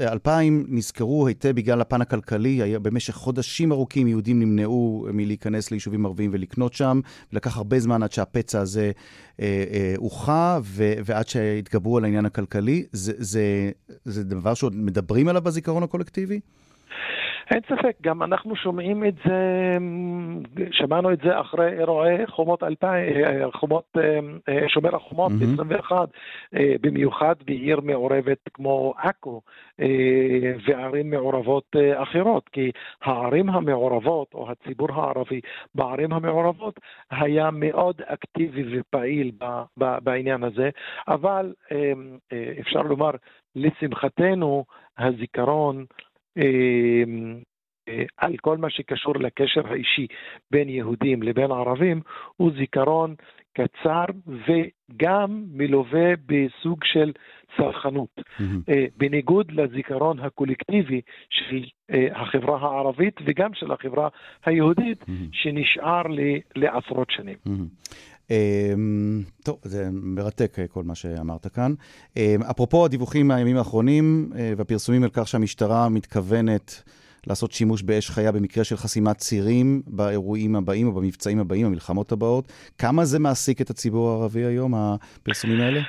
2000 0.00 0.66
נזכרו 0.68 1.26
היטב 1.26 1.50
בגלל 1.50 1.80
הפן 1.80 2.00
הכלכלי. 2.00 2.78
במשך 2.78 3.14
חודשים 3.14 3.72
ארוכים 3.72 4.08
יהודים 4.08 4.40
נמנעו 4.40 5.06
מלהיכנס 5.12 5.70
ליישובים 5.70 6.06
ערביים 6.06 6.30
ולקנות 6.34 6.72
שם, 6.72 7.00
ולקח 7.32 7.56
הרבה 7.56 7.80
זמן 7.80 8.02
עד 8.02 8.12
שהפצע 8.12 8.60
הזה 8.60 8.92
הוכה, 9.96 10.32
אה, 10.32 10.56
אה, 10.80 10.94
ועד 11.04 11.28
שהתגברו 11.28 11.98
על 11.98 12.04
העניין 12.04 12.26
הכלכלי. 12.26 12.86
זה, 12.92 13.12
זה, 13.18 13.70
זה 14.04 14.24
דבר 14.24 14.54
שעוד 14.54 14.74
מדברים 14.74 15.28
עליו 15.28 15.42
בזיכרון 15.42 15.82
הקולקטיבי? 15.82 16.40
אין 17.50 17.60
ספק, 17.68 17.96
גם 18.02 18.22
אנחנו 18.22 18.56
שומעים 18.56 19.04
את 19.04 19.14
זה, 19.24 19.76
שמענו 20.70 21.12
את 21.12 21.18
זה 21.24 21.40
אחרי 21.40 21.78
אירועי 21.78 22.26
חומות 22.26 22.62
אלפיים, 22.62 23.14
חומות, 23.52 23.96
שומר 24.68 24.96
החומות 24.96 25.32
ב-21, 25.32 25.92
mm-hmm. 25.92 26.56
במיוחד 26.80 27.34
בעיר 27.46 27.80
מעורבת 27.80 28.38
כמו 28.54 28.94
עכו 28.98 29.40
וערים 30.66 31.10
מעורבות 31.10 31.76
אחרות, 31.94 32.48
כי 32.48 32.70
הערים 33.02 33.50
המעורבות, 33.50 34.34
או 34.34 34.50
הציבור 34.50 34.88
הערבי 34.92 35.40
בערים 35.74 36.12
המעורבות, 36.12 36.80
היה 37.10 37.50
מאוד 37.50 38.00
אקטיבי 38.06 38.78
ופעיל 38.80 39.30
בעניין 39.76 40.44
הזה, 40.44 40.70
אבל 41.08 41.52
אפשר 42.60 42.82
לומר, 42.82 43.10
לשמחתנו, 43.56 44.64
הזיכרון 44.98 45.76
אה, 45.78 46.05
על 48.16 48.36
כל 48.36 48.58
מה 48.58 48.70
שקשור 48.70 49.14
לקשר 49.16 49.66
האישי 49.66 50.06
בין 50.50 50.68
יהודים 50.68 51.22
לבין 51.22 51.50
ערבים 51.50 52.00
הוא 52.36 52.50
זיכרון 52.58 53.14
קצר 53.52 54.04
וגם 54.26 55.44
מלווה 55.52 56.12
בסוג 56.26 56.84
של 56.84 57.12
צרכנות. 57.56 58.08
Mm-hmm. 58.18 58.72
בניגוד 58.96 59.52
לזיכרון 59.52 60.18
הקולקטיבי 60.18 61.00
של 61.30 61.64
אה, 61.90 62.06
החברה 62.12 62.58
הערבית 62.60 63.14
וגם 63.26 63.54
של 63.54 63.72
החברה 63.72 64.08
היהודית, 64.44 65.02
mm-hmm. 65.02 65.28
שנשאר 65.32 66.02
לעשרות 66.56 67.10
שנים. 67.10 67.36
Mm-hmm. 67.46 67.96
אמ, 68.30 69.22
טוב, 69.42 69.58
זה 69.62 69.88
מרתק 69.92 70.58
אה, 70.58 70.66
כל 70.66 70.82
מה 70.82 70.94
שאמרת 70.94 71.46
כאן. 71.46 71.74
אמ, 72.16 72.42
אפרופו 72.42 72.84
הדיווחים 72.84 73.28
מהימים 73.28 73.56
האחרונים 73.56 74.32
אה, 74.38 74.52
והפרסומים 74.56 75.02
על 75.02 75.10
כך 75.12 75.28
שהמשטרה 75.28 75.88
מתכוונת 75.88 76.82
לעשות 77.26 77.52
שימוש 77.52 77.82
באש 77.82 78.10
חיה 78.10 78.32
במקרה 78.32 78.64
של 78.64 78.76
חסימת 78.76 79.18
צירים 79.18 79.82
באירועים 79.86 80.56
הבאים 80.56 80.86
או 80.86 80.92
במבצעים 80.92 81.38
הבאים, 81.38 81.66
המלחמות 81.66 82.12
הבאות, 82.12 82.52
כמה 82.78 83.04
זה 83.04 83.18
מעסיק 83.18 83.60
את 83.60 83.70
הציבור 83.70 84.10
הערבי 84.10 84.44
היום, 84.44 84.74
הפרסומים 84.74 85.60
האלה? 85.60 85.80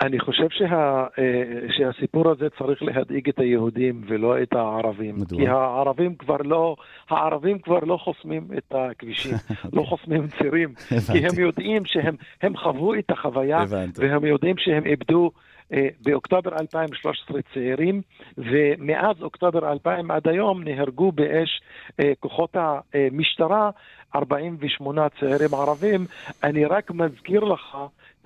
אני 0.00 0.20
חושב 0.20 0.46
שה, 0.50 1.06
אה, 1.18 1.42
שהסיפור 1.70 2.30
הזה 2.30 2.48
צריך 2.58 2.82
להדאיג 2.82 3.28
את 3.28 3.38
היהודים 3.38 4.02
ולא 4.06 4.42
את 4.42 4.52
הערבים. 4.52 5.14
מדוע? 5.16 5.38
כי 5.38 5.48
הערבים 5.48 6.14
כבר 6.14 6.36
לא, 6.36 6.76
הערבים 7.10 7.58
כבר 7.58 7.78
לא 7.78 7.96
חוסמים 7.96 8.48
את 8.58 8.74
הכבישים, 8.74 9.34
לא 9.76 9.82
חוסמים 9.82 10.26
צירים, 10.38 10.74
כי 11.12 11.18
הם 11.18 11.38
יודעים 11.38 11.84
שהם 11.84 12.16
הם 12.42 12.56
חוו 12.56 12.94
את 12.94 13.10
החוויה. 13.10 13.64
והם 13.96 14.24
יודעים 14.24 14.54
שהם 14.58 14.86
איבדו 14.86 15.30
אה, 15.72 15.88
באוקטובר 16.00 16.50
2013 16.60 17.40
צעירים, 17.54 18.02
ומאז 18.38 19.22
אוקטובר 19.22 19.72
2000 19.72 20.10
עד 20.10 20.28
היום 20.28 20.62
נהרגו 20.62 21.12
באש 21.12 21.60
אה, 22.00 22.12
כוחות 22.20 22.56
המשטרה 22.56 23.70
48 24.14 25.08
צעירים 25.08 25.54
ערבים. 25.54 26.06
אני 26.42 26.64
רק 26.64 26.90
מזכיר 26.90 27.44
לך 27.44 27.76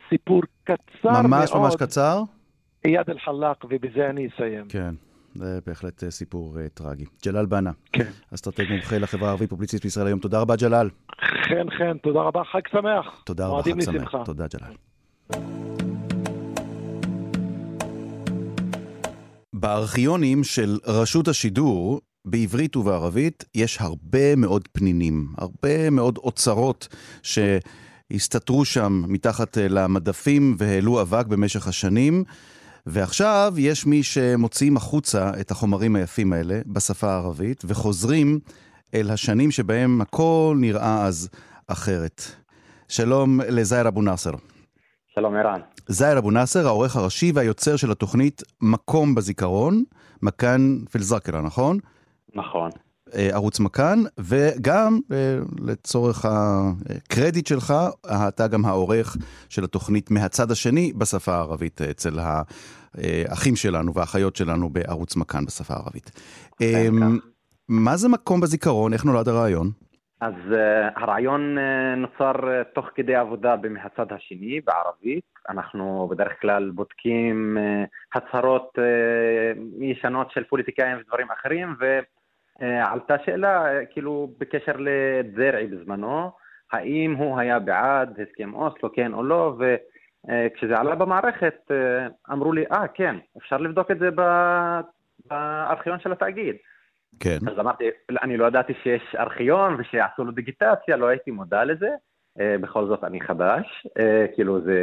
סיפור 0.09 0.43
קצר 0.65 0.77
ממש, 1.05 1.15
מאוד. 1.15 1.41
ממש 1.41 1.53
ממש 1.55 1.77
קצר? 1.77 2.23
איאד 2.85 3.11
אל-חלאק, 3.11 3.65
ובזה 3.65 4.11
אני 4.11 4.29
אסיים. 4.35 4.65
כן. 4.69 4.95
זה 5.35 5.59
בהחלט 5.67 6.05
אה, 6.05 6.11
סיפור 6.11 6.57
אה, 6.57 6.69
טרגי. 6.75 7.05
ג'לאל 7.27 7.47
בנה, 7.47 7.71
כן. 7.93 8.11
אסטרטג 8.35 8.65
מומחה 8.71 8.99
לחברה 8.99 9.29
הערבית 9.29 9.51
פובליציסט 9.51 9.85
בישראל 9.85 10.07
היום. 10.07 10.19
תודה 10.19 10.41
רבה, 10.41 10.57
ג'לאל. 10.57 10.91
חן, 11.49 11.71
חן, 11.79 11.99
תודה 11.99 12.21
רבה, 12.21 12.43
חג 12.53 12.61
שמח. 12.73 13.23
תודה 13.25 13.47
רבה, 13.47 13.63
חג 13.63 13.81
שמח. 13.81 13.95
לשמחה. 13.95 14.25
תודה, 14.25 14.47
ג'לאל. 14.55 14.75
בארכיונים 19.53 20.45
של 20.45 20.79
רשות 20.87 21.29
השידור, 21.29 22.01
בעברית 22.25 22.77
ובערבית, 22.77 23.45
יש 23.55 23.81
הרבה 23.81 24.37
מאוד 24.37 24.69
פנינים, 24.73 25.27
הרבה 25.39 25.91
מאוד 25.91 26.19
אוצרות 26.19 26.89
ש... 27.23 27.39
הסתתרו 28.11 28.65
שם 28.65 29.03
מתחת 29.09 29.59
אה, 29.59 29.69
למדפים 29.69 30.55
והעלו 30.59 31.01
אבק 31.01 31.27
במשך 31.27 31.69
השנים. 31.69 32.25
ועכשיו 32.87 33.55
יש 33.59 33.87
מי 33.87 34.03
שמוציאים 34.03 34.77
החוצה 34.77 35.31
את 35.41 35.51
החומרים 35.51 35.97
היפים 35.97 36.33
האלה 36.33 36.61
בשפה 36.67 37.13
הערבית, 37.13 37.63
וחוזרים 37.67 38.39
אל 38.95 39.11
השנים 39.11 39.51
שבהם 39.51 40.01
הכל 40.01 40.57
נראה 40.61 41.05
אז 41.05 41.29
אחרת. 41.67 42.23
שלום 42.89 43.41
לזאיר 43.41 43.89
אבו 43.89 44.03
נאסר. 44.03 44.31
שלום 45.15 45.35
ערן. 45.37 45.61
זאיר 45.89 46.19
אבו 46.19 46.31
נאסר, 46.31 46.67
העורך 46.67 46.97
הראשי 46.97 47.33
והיוצר 47.35 47.77
של 47.77 47.91
התוכנית 47.91 48.43
מקום 48.61 49.15
בזיכרון, 49.15 49.85
מכאן 50.23 50.79
פילזקרה, 50.91 51.41
נכון? 51.41 51.79
נכון. 52.35 52.71
אה, 53.17 53.29
ערוץ 53.33 53.61
מכאן, 53.61 53.99
וגם 54.19 54.99
אה, 55.13 55.39
לצורך 55.67 56.25
הקרדיט 56.25 57.47
שלך, 57.47 57.75
אתה 58.29 58.49
גם 58.49 58.65
העורך 58.65 59.17
של 59.49 59.65
התוכנית 59.65 60.11
מהצד 60.11 60.51
השני 60.51 60.93
בשפה 60.99 61.33
הערבית 61.33 61.81
אצל 61.83 62.19
האחים 62.19 63.57
שלנו 63.57 63.95
והאחיות 63.95 64.37
שלנו 64.37 64.69
בערוץ 64.69 65.17
מכאן 65.17 65.45
בשפה 65.45 65.75
הערבית. 65.75 66.11
אמ, 66.61 67.19
מה 67.69 67.97
זה 67.97 68.09
מקום 68.09 68.41
בזיכרון? 68.41 68.93
איך 68.93 69.05
נולד 69.05 69.29
הרעיון? 69.29 69.71
אז 70.21 70.35
uh, 70.51 70.57
הרעיון 71.03 71.59
uh, 71.59 71.97
נוצר 71.97 72.33
uh, 72.33 72.75
תוך 72.75 72.87
כדי 72.95 73.15
עבודה 73.15 73.57
מהצד 73.71 74.13
השני, 74.13 74.61
בערבית. 74.61 75.25
אנחנו 75.49 76.09
בדרך 76.11 76.33
כלל 76.41 76.71
בודקים 76.75 77.59
uh, 77.59 78.19
הצהרות 78.19 78.71
uh, 78.79 79.85
ישנות 79.85 80.31
של 80.31 80.45
פוליטיקאים 80.45 80.97
ודברים 81.01 81.27
אחרים, 81.31 81.75
ו... 81.81 81.85
אה, 81.85 82.01
עלתה 82.61 83.17
שאלה, 83.25 83.67
אה, 83.67 83.87
כאילו, 83.87 84.31
בקשר 84.39 84.73
לדרעי 84.79 85.67
בזמנו, 85.67 86.31
האם 86.73 87.15
הוא 87.15 87.39
היה 87.39 87.59
בעד 87.59 88.21
הסכם 88.21 88.55
אוסלו, 88.55 88.93
כן 88.93 89.15
או 89.15 89.23
לא, 89.23 89.57
וכשזה 89.59 90.77
עלה 90.77 90.95
במערכת, 90.95 91.55
אה, 91.71 92.07
אמרו 92.33 92.53
לי, 92.53 92.65
אה, 92.73 92.89
כן, 92.89 93.17
אפשר 93.39 93.57
לבדוק 93.57 93.91
את 93.91 93.99
זה 93.99 94.09
בארכיון 95.31 96.01
של 96.01 96.13
התאגיד. 96.13 96.57
כן. 97.21 97.39
אז 97.53 97.59
אמרתי, 97.59 97.85
אני 98.23 98.37
לא 98.37 98.47
ידעתי 98.47 98.73
שיש 98.83 99.15
ארכיון 99.19 99.77
ושיעשו 99.79 100.25
לו 100.25 100.33
דיגיטציה, 100.33 100.97
לא 100.97 101.07
הייתי 101.07 101.31
מודע 101.31 101.65
לזה. 101.65 101.89
אה, 102.41 102.59
בכל 102.61 102.87
זאת 102.87 103.05
אני 103.05 103.21
חדש, 103.21 103.87
אה, 103.99 104.27
כאילו 104.35 104.61
זה 104.61 104.79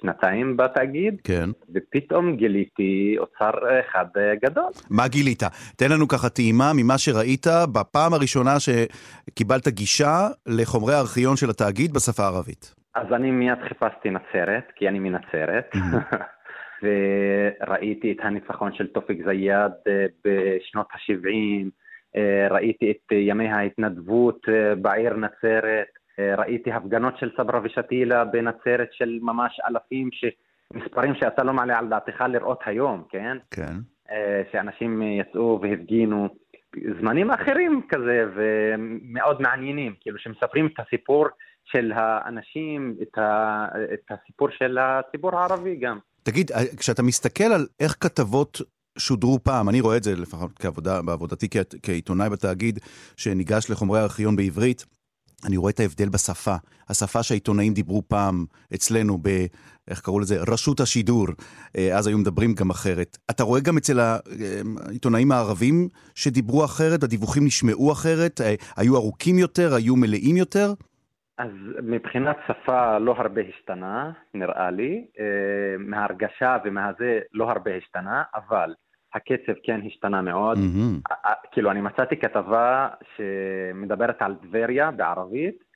שנתיים 0.00 0.56
בתאגיד, 0.56 1.20
כן. 1.24 1.50
ופתאום 1.74 2.36
גיליתי 2.36 3.16
אוצר 3.18 3.50
אחד 3.80 4.06
אה, 4.16 4.34
גדול. 4.42 4.70
מה 4.90 5.08
גילית? 5.08 5.42
תן 5.76 5.90
לנו 5.92 6.08
ככה 6.08 6.28
טעימה 6.28 6.72
ממה 6.76 6.98
שראית 6.98 7.46
בפעם 7.74 8.14
הראשונה 8.14 8.54
שקיבלת 8.60 9.68
גישה 9.68 10.28
לחומרי 10.46 10.94
הארכיון 10.94 11.36
של 11.36 11.50
התאגיד 11.50 11.92
בשפה 11.92 12.22
הערבית. 12.22 12.74
אז 12.94 13.06
אני 13.12 13.30
מיד 13.30 13.58
חיפשתי 13.68 14.10
נצרת, 14.10 14.64
כי 14.76 14.88
אני 14.88 14.98
מנצרת. 14.98 15.70
וראיתי 16.82 18.12
את 18.12 18.16
הניצחון 18.22 18.72
של 18.74 18.86
תופיק 18.86 19.18
זיאד 19.26 19.72
בשנות 20.24 20.86
ה-70, 20.92 21.70
ראיתי 22.50 22.90
את 22.90 23.12
ימי 23.12 23.48
ההתנדבות 23.48 24.40
בעיר 24.82 25.16
נצרת, 25.16 25.97
ראיתי 26.38 26.72
הפגנות 26.72 27.18
של 27.18 27.30
סברה 27.36 27.60
ושתילה 27.64 28.24
בנצרת 28.24 28.88
של 28.92 29.18
ממש 29.22 29.60
אלפים, 29.68 30.08
ש... 30.12 30.24
מספרים 30.74 31.14
שאתה 31.14 31.44
לא 31.44 31.52
מעלה 31.52 31.78
על 31.78 31.88
דעתך 31.88 32.20
לראות 32.28 32.60
היום, 32.64 33.02
כן? 33.10 33.36
כן. 33.50 33.76
אה, 34.10 34.42
שאנשים 34.52 35.02
יצאו 35.02 35.60
והפגינו. 35.62 36.28
זמנים 37.00 37.30
אחרים 37.30 37.82
כזה, 37.88 38.24
ומאוד 38.36 39.42
מעניינים, 39.42 39.94
כאילו 40.00 40.18
שמספרים 40.18 40.66
את 40.66 40.86
הסיפור 40.86 41.26
של 41.64 41.92
האנשים, 41.94 42.96
את, 43.02 43.18
ה... 43.18 43.66
את 43.94 44.10
הסיפור 44.10 44.48
של 44.50 44.78
הציבור 44.78 45.38
הערבי 45.38 45.76
גם. 45.76 45.98
תגיד, 46.22 46.52
אה, 46.52 46.76
כשאתה 46.76 47.02
מסתכל 47.02 47.44
על 47.44 47.66
איך 47.80 47.96
כתבות 48.00 48.60
שודרו 48.98 49.38
פעם, 49.42 49.68
אני 49.68 49.80
רואה 49.80 49.96
את 49.96 50.02
זה 50.02 50.16
לפחות 50.16 50.58
כעבודה, 50.58 51.02
בעבודתי 51.02 51.48
כעיתונאי 51.82 52.28
בתאגיד, 52.30 52.78
שניגש 53.16 53.70
לחומרי 53.70 54.00
הארכיון 54.00 54.36
בעברית, 54.36 54.84
אני 55.46 55.56
רואה 55.56 55.70
את 55.70 55.80
ההבדל 55.80 56.08
בשפה. 56.08 56.54
השפה 56.88 57.22
שהעיתונאים 57.22 57.74
דיברו 57.74 58.02
פעם 58.08 58.44
אצלנו 58.74 59.18
ב... 59.22 59.28
איך 59.90 60.00
קראו 60.00 60.20
לזה? 60.20 60.36
רשות 60.52 60.80
השידור. 60.80 61.26
אה, 61.76 61.96
אז 61.98 62.06
היו 62.06 62.18
מדברים 62.18 62.54
גם 62.54 62.70
אחרת. 62.70 63.16
אתה 63.30 63.42
רואה 63.42 63.60
גם 63.60 63.76
אצל 63.76 64.00
העיתונאים 64.00 65.32
הערבים 65.32 65.88
שדיברו 66.14 66.64
אחרת, 66.64 67.02
הדיווחים 67.02 67.44
נשמעו 67.44 67.92
אחרת, 67.92 68.40
אה, 68.40 68.54
היו 68.76 68.96
ארוכים 68.96 69.38
יותר, 69.38 69.74
היו 69.74 69.96
מלאים 69.96 70.36
יותר? 70.36 70.72
אז 71.38 71.50
מבחינת 71.82 72.36
שפה 72.46 72.98
לא 72.98 73.14
הרבה 73.18 73.40
השתנה, 73.40 74.10
נראה 74.34 74.70
לי. 74.70 75.04
אה, 75.20 75.24
מההרגשה 75.78 76.56
ומהזה 76.64 77.18
לא 77.32 77.50
הרבה 77.50 77.70
השתנה, 77.76 78.22
אבל 78.34 78.74
הקצב 79.14 79.52
כן 79.62 79.80
השתנה 79.86 80.22
מאוד. 80.22 80.58
Mm-hmm. 80.58 81.08
כאילו, 81.52 81.70
אני 81.70 81.80
מצאתי 81.80 82.16
כתבה 82.16 82.88
שמדברת 83.16 84.22
על 84.22 84.34
טבריה 84.34 84.90
בערבית, 84.90 85.68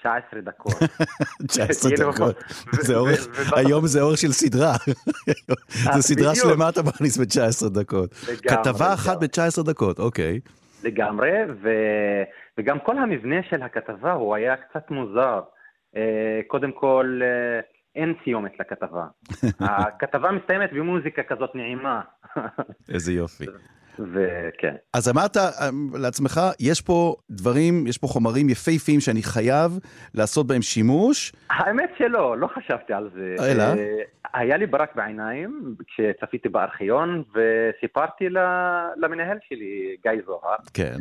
19 0.00 0.40
דקות. 0.40 0.72
19 1.48 1.90
כאילו, 1.90 2.12
דקות. 2.12 2.36
זה 2.72 2.96
אורך, 2.96 3.52
היום 3.56 3.86
זה 3.86 4.00
אורך 4.02 4.18
של 4.18 4.32
סדרה. 4.32 4.72
זה 5.94 6.02
סדרה 6.02 6.34
שלמה 6.34 6.68
אתה 6.68 6.82
מכניס 6.82 7.18
ב-19 7.18 7.68
דקות. 7.68 8.10
כתבה 8.48 8.94
אחת 8.94 9.16
ב-19 9.20 9.62
דקות, 9.62 9.98
אוקיי. 9.98 10.40
לגמרי, 10.84 11.32
ו... 11.62 11.68
וגם 12.58 12.78
כל 12.78 12.98
המבנה 12.98 13.36
של 13.50 13.62
הכתבה 13.62 14.12
הוא 14.12 14.34
היה 14.34 14.56
קצת 14.56 14.90
מוזר. 14.90 15.40
אה, 15.96 16.40
קודם 16.46 16.72
כל, 16.72 17.20
אה, 17.22 17.60
אין 17.96 18.14
סיומת 18.24 18.52
לכתבה. 18.60 19.06
הכתבה 19.60 20.30
מסתיימת 20.32 20.72
במוזיקה 20.72 21.22
כזאת 21.22 21.54
נעימה. 21.54 22.00
איזה 22.94 23.12
יופי. 23.12 23.44
וכן. 23.98 24.74
אז 24.94 25.08
אמרת 25.08 25.36
אמ, 25.36 25.90
לעצמך, 26.02 26.40
יש 26.60 26.80
פה 26.80 27.14
דברים, 27.30 27.86
יש 27.86 27.98
פה 27.98 28.06
חומרים 28.06 28.48
יפהפיים 28.48 29.00
שאני 29.00 29.22
חייב 29.22 29.78
לעשות 30.14 30.46
בהם 30.46 30.62
שימוש. 30.62 31.32
האמת 31.50 31.90
שלא, 31.98 32.38
לא 32.38 32.46
חשבתי 32.46 32.92
על 32.92 33.10
זה. 33.14 33.34
אלא? 33.40 33.62
אה, 33.62 34.02
היה 34.34 34.56
לי 34.56 34.66
ברק 34.66 34.94
בעיניים 34.94 35.74
כשצפיתי 35.86 36.48
בארכיון, 36.48 37.22
וסיפרתי 37.34 38.28
למנהל 38.96 39.38
שלי, 39.48 39.96
גיא 40.02 40.22
זוהר. 40.26 40.56
כן. 40.74 40.96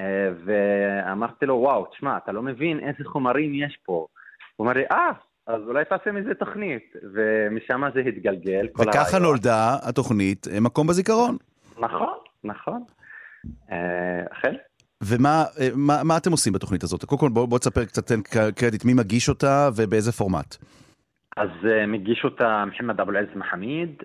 אה, 0.00 0.30
ואמרתי 0.44 1.46
לו, 1.46 1.54
וואו, 1.54 1.86
תשמע, 1.86 2.16
אתה 2.16 2.32
לא 2.32 2.42
מבין 2.42 2.80
איזה 2.80 3.04
חומרים 3.04 3.54
יש 3.54 3.78
פה. 3.84 4.06
הוא 4.56 4.64
אמר 4.64 4.74
לי, 4.74 4.84
אה, 4.90 5.10
אז 5.46 5.62
אולי 5.66 5.84
תעשה 5.84 6.12
מזה 6.12 6.34
תוכנית. 6.34 6.96
ומשם 7.14 7.82
זה 7.94 8.00
התגלגל. 8.00 8.66
וככה. 8.80 9.18
נולדה 9.18 9.76
התוכנית 9.82 10.46
אה, 10.48 10.60
מקום 10.60 10.86
בזיכרון. 10.86 11.36
נכון, 11.78 12.14
נכון. 12.44 12.82
אכן. 14.32 14.54
ומה 15.02 15.44
מה, 15.76 16.04
מה 16.04 16.16
אתם 16.16 16.30
עושים 16.30 16.52
בתוכנית 16.52 16.82
הזאת? 16.82 17.04
קודם 17.04 17.20
כל 17.20 17.28
בוא, 17.28 17.48
בוא 17.48 17.58
תספר 17.58 17.84
קצת, 17.84 18.06
תן 18.06 18.20
קרדיט, 18.56 18.84
מי 18.84 18.94
מגיש 18.94 19.28
אותה 19.28 19.68
ובאיזה 19.76 20.12
פורמט. 20.12 20.56
אז 21.36 21.48
מגיש 21.88 22.24
אותה 22.24 22.64
מוחמד 22.66 23.00
אבו 23.00 23.10
אל-עז 23.10 23.36
מחמיד, 23.36 24.02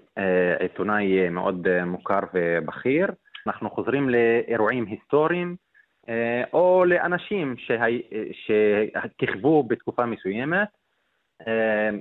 עיתונאי 0.59 1.29
מאוד 1.29 1.67
מוכר 1.85 2.19
ובכיר. 2.33 3.07
אנחנו 3.47 3.69
חוזרים 3.69 4.09
לאירועים 4.09 4.85
היסטוריים 4.85 5.55
או 6.53 6.85
לאנשים 6.87 7.55
שכיכבו 8.31 9.63
בתקופה 9.63 10.05
מסוימת 10.05 10.67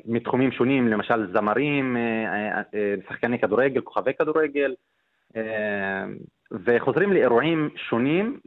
מתחומים 0.07 0.53
שונים, 0.53 0.89
למשל 0.89 1.33
זמרים, 1.33 1.97
שחקני 3.09 3.39
כדורגל, 3.39 3.81
כוכבי 3.81 4.15
כדורגל, 4.15 4.75
וחוזרים 6.53 7.13
לאירועים 7.13 7.71
שונים 7.77 8.41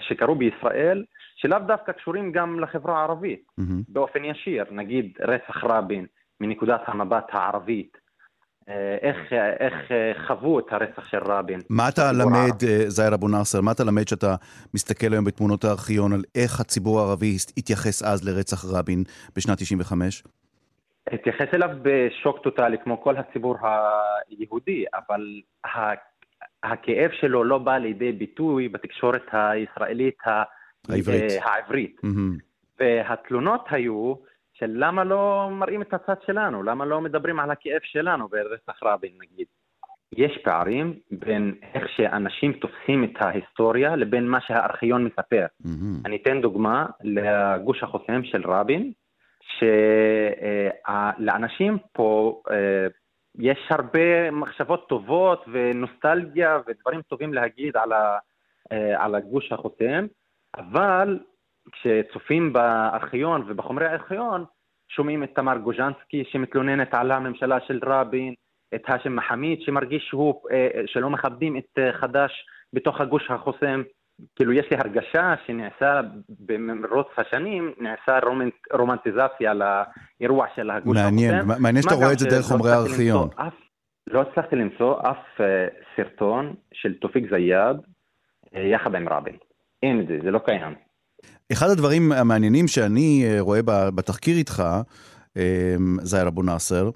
שקרו 0.00 0.34
בישראל, 0.34 1.04
שלאו 1.36 1.58
דווקא 1.66 1.92
קשורים 1.92 2.32
גם 2.32 2.60
לחברה 2.60 2.98
הערבית 3.00 3.42
mm-hmm. 3.60 3.84
באופן 3.88 4.24
ישיר, 4.24 4.64
נגיד 4.70 5.18
רצח 5.20 5.64
רבין 5.64 6.06
מנקודת 6.40 6.80
המבט 6.86 7.26
הערבית, 7.32 7.96
איך, 9.02 9.16
איך 9.60 9.74
חוו 10.26 10.58
את 10.58 10.64
הרצח 10.70 11.08
של 11.08 11.18
רבין. 11.18 11.60
מה 11.70 11.88
אתה 11.88 12.12
למד, 12.12 12.64
אה, 12.68 12.90
זאיר 12.90 13.14
אבו 13.14 13.28
נאסר, 13.28 13.60
מה 13.60 13.72
אתה 13.72 13.84
למד 13.84 14.08
שאתה 14.08 14.34
מסתכל 14.74 15.12
היום 15.12 15.24
בתמונות 15.24 15.64
הארכיון 15.64 16.12
על 16.12 16.22
איך 16.34 16.60
הציבור 16.60 17.00
הערבי 17.00 17.36
התייחס 17.56 18.02
אז 18.02 18.28
לרצח 18.28 18.64
רבין 18.64 19.04
בשנת 19.36 19.58
95? 19.58 20.22
התייחס 21.12 21.54
אליו 21.54 21.70
בשוק 21.82 22.38
טוטאלי 22.38 22.76
כמו 22.84 23.02
כל 23.02 23.16
הציבור 23.16 23.56
היהודי, 23.62 24.84
אבל 24.94 25.40
הכאב 26.62 27.10
שלו 27.20 27.44
לא 27.44 27.58
בא 27.58 27.78
לידי 27.78 28.12
ביטוי 28.12 28.68
בתקשורת 28.68 29.26
הישראלית 29.32 30.18
העברית. 30.88 31.32
העברית. 31.42 32.00
Mm-hmm. 32.04 32.42
והתלונות 32.80 33.64
היו 33.70 34.14
של 34.58 34.70
למה 34.74 35.04
לא 35.04 35.48
מראים 35.52 35.82
את 35.82 35.94
הצד 35.94 36.22
שלנו, 36.26 36.62
למה 36.62 36.84
לא 36.84 37.00
מדברים 37.00 37.40
על 37.40 37.50
הכאב 37.50 37.80
שלנו 37.82 38.28
ברצח 38.28 38.82
רבין 38.82 39.12
נגיד. 39.20 39.46
יש 40.16 40.38
פערים 40.44 40.98
בין 41.10 41.54
איך 41.74 41.88
שאנשים 41.96 42.52
תופסים 42.52 43.04
את 43.04 43.10
ההיסטוריה 43.20 43.96
לבין 43.96 44.28
מה 44.28 44.40
שהארכיון 44.40 45.04
מספר. 45.04 45.46
Mm-hmm. 45.62 46.06
אני 46.06 46.16
אתן 46.22 46.40
דוגמה 46.40 46.86
לגוש 47.04 47.82
החוסם 47.82 48.24
של 48.24 48.42
רבין, 48.50 48.92
שלאנשים 51.18 51.78
פה 51.92 52.42
אה, 52.50 52.86
יש 53.38 53.58
הרבה 53.70 54.30
מחשבות 54.30 54.88
טובות 54.88 55.44
ונוסטלגיה 55.52 56.58
ודברים 56.66 57.02
טובים 57.02 57.34
להגיד 57.34 57.76
על, 57.76 57.92
ה, 57.92 58.18
אה, 58.72 59.04
על 59.04 59.14
הגוש 59.14 59.52
החותם, 59.52 60.06
אבל 60.56 61.18
כשצופים 61.72 62.52
בארכיון 62.52 63.44
ובחומרי 63.46 63.86
הארכיון, 63.86 64.44
שומעים 64.88 65.22
את 65.22 65.30
תמר 65.34 65.58
גוז'נסקי 65.58 66.24
שמתלוננת 66.32 66.94
על 66.94 67.10
הממשלה 67.10 67.58
של 67.66 67.80
רבין, 67.86 68.34
את 68.74 68.82
האשם 68.86 69.16
מחמיד 69.16 69.60
שמרגיש 69.60 70.02
שהוא, 70.08 70.34
אה, 70.50 70.68
שלא 70.86 71.10
מכבדים 71.10 71.56
את 71.56 71.78
חד"ש 72.00 72.32
בתוך 72.72 73.00
הגוש 73.00 73.30
החוסם. 73.30 73.82
כאילו 74.36 74.52
יש 74.52 74.66
לי 74.70 74.76
הרגשה 74.76 75.34
שנעשה 75.46 76.00
במרוץ 76.28 77.06
השנים, 77.16 77.72
נעשה 77.78 78.18
רומנט, 78.26 78.54
רומנטיזציה 78.72 79.52
לאירוע 79.54 80.46
של 80.56 80.70
הגוש 80.70 80.96
מעניין, 80.96 81.34
החוסם. 81.34 81.62
מעניין 81.62 81.82
שאתה 81.82 81.94
רואה 81.94 82.12
את 82.12 82.18
זה 82.18 82.28
דרך 82.28 82.44
חומרי 82.44 82.70
הארכיון. 82.70 83.28
אף, 83.36 83.54
לא 84.06 84.20
הצלחתי 84.20 84.56
למצוא 84.56 85.00
אף 85.00 85.40
uh, 85.40 85.42
סרטון 85.96 86.54
של 86.72 86.94
תופיק 86.94 87.24
זיאד 87.30 87.80
יחד 88.52 88.94
עם 88.94 89.08
רבין. 89.08 89.36
אין 89.82 90.00
את 90.00 90.06
זה, 90.06 90.18
זה 90.24 90.30
לא 90.30 90.38
קיים. 90.38 90.87
אחד 91.52 91.70
הדברים 91.70 92.12
המעניינים 92.12 92.68
שאני 92.68 93.24
uh, 93.26 93.40
רואה 93.40 93.60
בתחקיר 93.94 94.36
איתך, 94.36 94.62
uh, 95.34 95.38
זאיר 96.02 96.28
אבו 96.28 96.42
נאסר, 96.42 96.90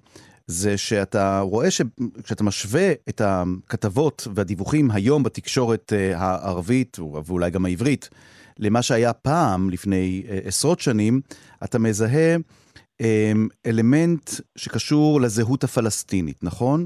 זה 0.47 0.79
שאתה 0.79 1.41
רואה 1.41 1.71
שכשאתה 1.71 2.45
משווה 2.45 2.93
את 3.09 3.21
הכתבות 3.25 4.29
והדיווחים 4.35 4.91
היום 4.91 5.23
בתקשורת 5.23 5.93
אה, 5.93 6.19
הערבית, 6.19 6.99
ואולי 7.27 7.51
גם 7.51 7.65
העברית, 7.65 8.11
למה 8.59 8.83
שהיה 8.83 9.13
פעם, 9.13 9.71
לפני 9.71 10.23
אה, 10.29 10.39
עשרות 10.45 10.81
שנים, 10.81 11.21
אתה 11.65 11.79
מזהה 11.79 12.37
אלמנט 13.67 14.31
שקשור 14.57 15.21
לזהות 15.21 15.65
הפלסטינית, 15.65 16.45
נכון? 16.45 16.85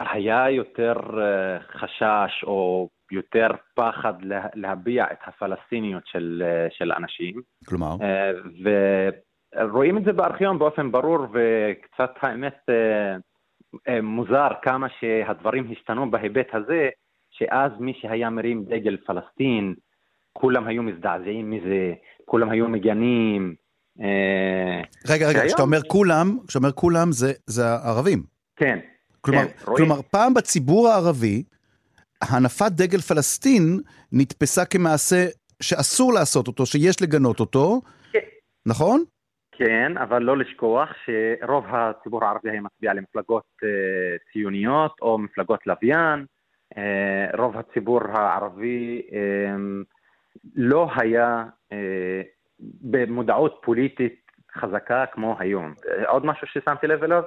היה 0.00 0.50
יותר 0.50 0.94
אה, 0.94 1.60
חשש 1.78 2.44
או 2.44 2.88
יותר 3.12 3.48
פחד 3.74 4.14
להביע 4.54 5.04
את 5.12 5.18
הפלסטיניות 5.26 6.02
של, 6.06 6.42
של 6.70 6.92
אנשים. 6.92 7.40
כלומר? 7.68 7.96
ו... 8.64 8.68
רואים 9.72 9.98
את 9.98 10.04
זה 10.04 10.12
בארכיון 10.12 10.58
באופן 10.58 10.92
ברור, 10.92 11.26
וקצת 11.32 12.10
האמת 12.22 12.56
אה, 12.68 13.16
אה, 13.88 14.02
מוזר 14.02 14.48
כמה 14.62 14.86
שהדברים 15.00 15.72
השתנו 15.72 16.10
בהיבט 16.10 16.48
הזה, 16.52 16.88
שאז 17.30 17.72
מי 17.80 17.92
שהיה 18.00 18.30
מרים 18.30 18.64
דגל 18.64 18.96
פלסטין, 18.96 19.74
כולם 20.32 20.66
היו 20.66 20.82
מזדעזעים 20.82 21.50
מזה, 21.50 21.94
כולם 22.24 22.50
היו 22.50 22.68
מגנים. 22.68 23.54
אה, 24.00 24.82
רגע, 25.08 25.28
רגע, 25.28 25.46
כשאתה 25.46 25.62
אומר 25.62 25.82
כולם, 25.86 26.38
כשאתה 26.46 26.58
אומר 26.58 26.72
כולם 26.72 27.12
זה, 27.12 27.32
זה 27.46 27.66
הערבים. 27.66 28.22
כן. 28.56 28.78
כלומר, 29.20 29.48
כן, 29.48 29.74
כלומר, 29.76 30.02
פעם 30.02 30.34
בציבור 30.34 30.88
הערבי, 30.88 31.42
הנפת 32.22 32.72
דגל 32.72 32.98
פלסטין 32.98 33.80
נתפסה 34.12 34.64
כמעשה 34.64 35.26
שאסור 35.62 36.12
לעשות 36.12 36.48
אותו, 36.48 36.66
שיש 36.66 37.02
לגנות 37.02 37.40
אותו, 37.40 37.80
כן. 38.12 38.18
נכון? 38.66 39.04
כן, 39.52 39.98
אבל 39.98 40.22
לא 40.22 40.36
לשכוח 40.36 40.88
שרוב 41.04 41.64
הציבור 41.68 42.24
הערבי 42.24 42.50
היה 42.50 42.60
מצביע 42.60 42.94
למפלגות 42.94 43.44
אה, 43.64 44.16
ציוניות 44.32 44.96
או 45.02 45.18
מפלגות 45.18 45.66
לוויין. 45.66 46.26
אה, 46.76 47.26
רוב 47.38 47.56
הציבור 47.56 48.00
הערבי 48.12 49.02
אה, 49.12 49.56
לא 50.54 50.88
היה 50.96 51.44
במודעות 52.80 53.60
פוליטית 53.62 54.22
חזקה 54.54 55.04
כמו 55.12 55.36
היום. 55.38 55.74
עוד 56.06 56.26
משהו 56.26 56.46
ששמתי 56.46 56.86
לב 56.86 57.04
אליו, 57.04 57.22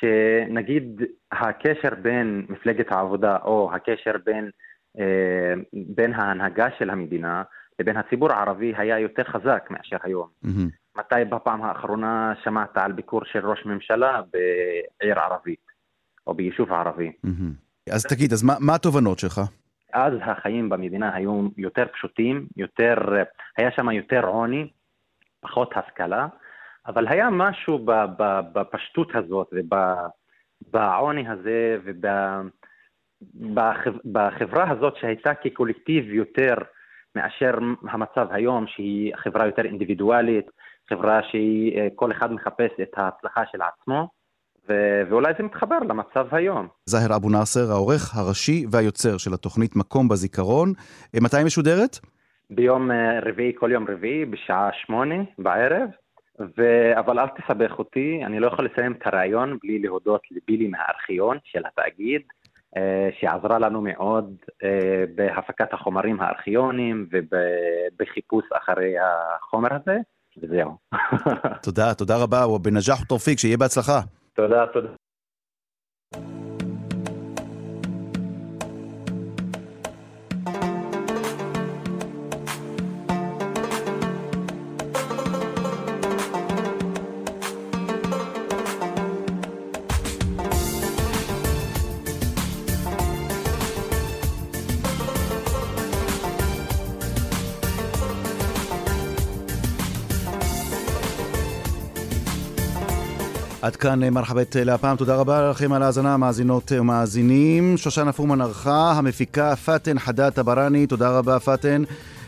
שנגיד 0.00 1.02
הקשר 1.32 1.94
בין 2.02 2.46
מפלגת 2.48 2.92
העבודה 2.92 3.36
או 3.44 3.70
הקשר 3.74 4.12
בין, 4.24 4.50
אה, 4.98 5.54
בין 5.72 6.14
ההנהגה 6.14 6.68
של 6.78 6.90
המדינה 6.90 7.42
לבין 7.78 7.96
הציבור 7.96 8.32
הערבי 8.32 8.72
היה 8.76 8.98
יותר 8.98 9.24
חזק 9.24 9.68
מאשר 9.70 9.96
היום. 10.02 10.28
Mm-hmm. 10.44 10.98
מתי 10.98 11.24
בפעם 11.30 11.62
האחרונה 11.62 12.32
שמעת 12.44 12.76
על 12.76 12.92
ביקור 12.92 13.20
של 13.24 13.46
ראש 13.46 13.66
ממשלה 13.66 14.20
בעיר 14.32 15.18
ערבית 15.18 15.66
או 16.26 16.34
ביישוב 16.34 16.72
ערבי? 16.72 17.12
Mm-hmm. 17.26 17.92
אז 17.94 18.06
תגיד, 18.06 18.32
אז 18.32 18.42
מה, 18.42 18.54
מה 18.60 18.74
התובנות 18.74 19.18
שלך? 19.18 19.40
אז 19.92 20.12
החיים 20.22 20.68
במדינה 20.68 21.14
היו 21.14 21.48
יותר 21.56 21.84
פשוטים, 21.92 22.46
יותר, 22.56 22.94
היה 23.56 23.70
שם 23.70 23.90
יותר 23.90 24.26
עוני, 24.26 24.68
פחות 25.40 25.72
השכלה, 25.76 26.26
אבל 26.88 27.08
היה 27.08 27.30
משהו 27.30 27.86
בפשטות 28.52 29.08
הזאת 29.14 29.52
ובעוני 29.52 31.28
הזה 31.28 31.78
ובחברה 33.34 34.70
הזאת 34.70 34.96
שהייתה 34.96 35.34
כקולקטיב 35.34 36.04
יותר 36.12 36.54
מאשר 37.16 37.58
המצב 37.88 38.26
היום, 38.30 38.66
שהיא 38.66 39.12
חברה 39.16 39.46
יותר 39.46 39.64
אינדיבידואלית, 39.64 40.46
חברה 40.88 41.20
שהיא, 41.30 41.78
אה, 41.78 41.88
כל 41.94 42.12
אחד 42.12 42.32
מחפש 42.32 42.70
את 42.82 42.92
ההצלחה 42.96 43.42
של 43.52 43.58
עצמו, 43.62 44.08
ו- 44.68 45.02
ואולי 45.10 45.32
זה 45.38 45.44
מתחבר 45.44 45.78
למצב 45.78 46.26
היום. 46.34 46.68
זאהר 46.86 47.16
אבו 47.16 47.30
נאסר, 47.30 47.70
העורך 47.70 48.16
הראשי 48.16 48.66
והיוצר 48.70 49.18
של 49.18 49.34
התוכנית 49.34 49.76
מקום 49.76 50.08
בזיכרון. 50.08 50.72
אה, 51.14 51.20
מתי 51.22 51.44
משודרת? 51.44 51.98
ביום 52.50 52.90
אה, 52.90 53.20
רביעי, 53.22 53.52
כל 53.58 53.70
יום 53.72 53.86
רביעי, 53.88 54.24
בשעה 54.24 54.70
שמונה 54.72 55.14
בערב. 55.38 55.88
ו... 56.40 56.62
אבל 56.98 57.18
אל 57.18 57.26
תסבך 57.28 57.78
אותי, 57.78 58.20
אני 58.26 58.40
לא 58.40 58.46
יכול 58.46 58.64
לסיים 58.64 58.92
את 58.92 59.06
הרעיון 59.06 59.58
בלי 59.62 59.78
להודות 59.78 60.20
לבילי 60.30 60.68
מהארכיון 60.68 61.38
של 61.44 61.62
התאגיד, 61.66 62.22
אה, 62.76 63.08
שעזרה 63.20 63.58
לנו 63.58 63.80
מאוד 63.80 64.36
אה, 64.64 65.04
בהפקת 65.14 65.72
החומרים 65.72 66.20
הארכיוניים 66.20 67.08
ובחיפוש 67.12 68.44
אחרי 68.52 68.94
החומר 68.98 69.68
הזה, 69.74 69.96
וזהו. 70.42 70.76
תודה, 71.62 71.94
תודה 71.94 72.14
רבה, 72.22 72.46
ובנג'אח 72.46 73.02
ותורפיק, 73.02 73.38
שיהיה 73.38 73.56
בהצלחה. 73.56 74.00
תודה, 74.34 74.66
תודה. 74.66 74.88
עד 103.68 103.76
כאן 103.76 104.02
אה, 104.02 104.10
מרחבת 104.10 104.56
אה, 104.56 104.64
להפעם, 104.64 104.96
תודה 104.96 105.16
רבה 105.16 105.50
לכם 105.50 105.72
על 105.72 105.82
ההאזנה, 105.82 106.16
מאזינות 106.16 106.72
ומאזינים. 106.76 107.76
שושנה 107.76 108.12
פורמן 108.12 108.40
ערכה, 108.40 108.92
המפיקה 108.92 109.56
פאטן 109.56 109.98
חדד 109.98 110.30
טבראני, 110.30 110.86
תודה 110.86 111.10
רבה 111.10 111.40
פאטן. 111.40 111.82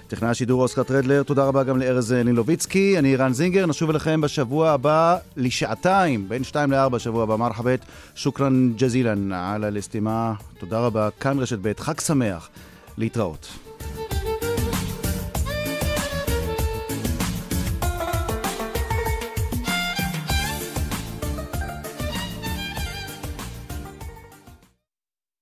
טכנאי 0.09 0.31
השידור 0.31 0.63
אוסקר 0.63 0.83
טרדלר, 0.83 1.23
תודה 1.23 1.45
רבה 1.45 1.63
גם 1.63 1.79
לארז 1.79 2.13
אה, 2.13 2.23
נילוביצקי. 2.23 2.99
אני 2.99 3.17
רן 3.17 3.33
זינגר, 3.33 3.67
נשוב 3.67 3.91
אליכם 3.91 4.21
בשבוע 4.21 4.71
הבא 4.71 5.17
לשעתיים, 5.37 6.29
בין 6.29 6.45
שתיים 6.45 6.71
לארבע 6.71 6.99
שבוע 6.99 7.23
הבא, 7.23 7.37
מרחבת. 7.37 7.81
שוכרן 8.15 8.73
ג'זילן 8.77 9.33
על 9.33 9.65
הלסטימה, 9.65 10.35
תודה 10.59 10.79
רבה. 10.79 11.09
כאן 11.21 11.39
רשת 11.39 11.59
ב', 11.63 11.73
חג 11.79 12.01
שמח, 12.01 12.49
להתראות. 12.99 13.70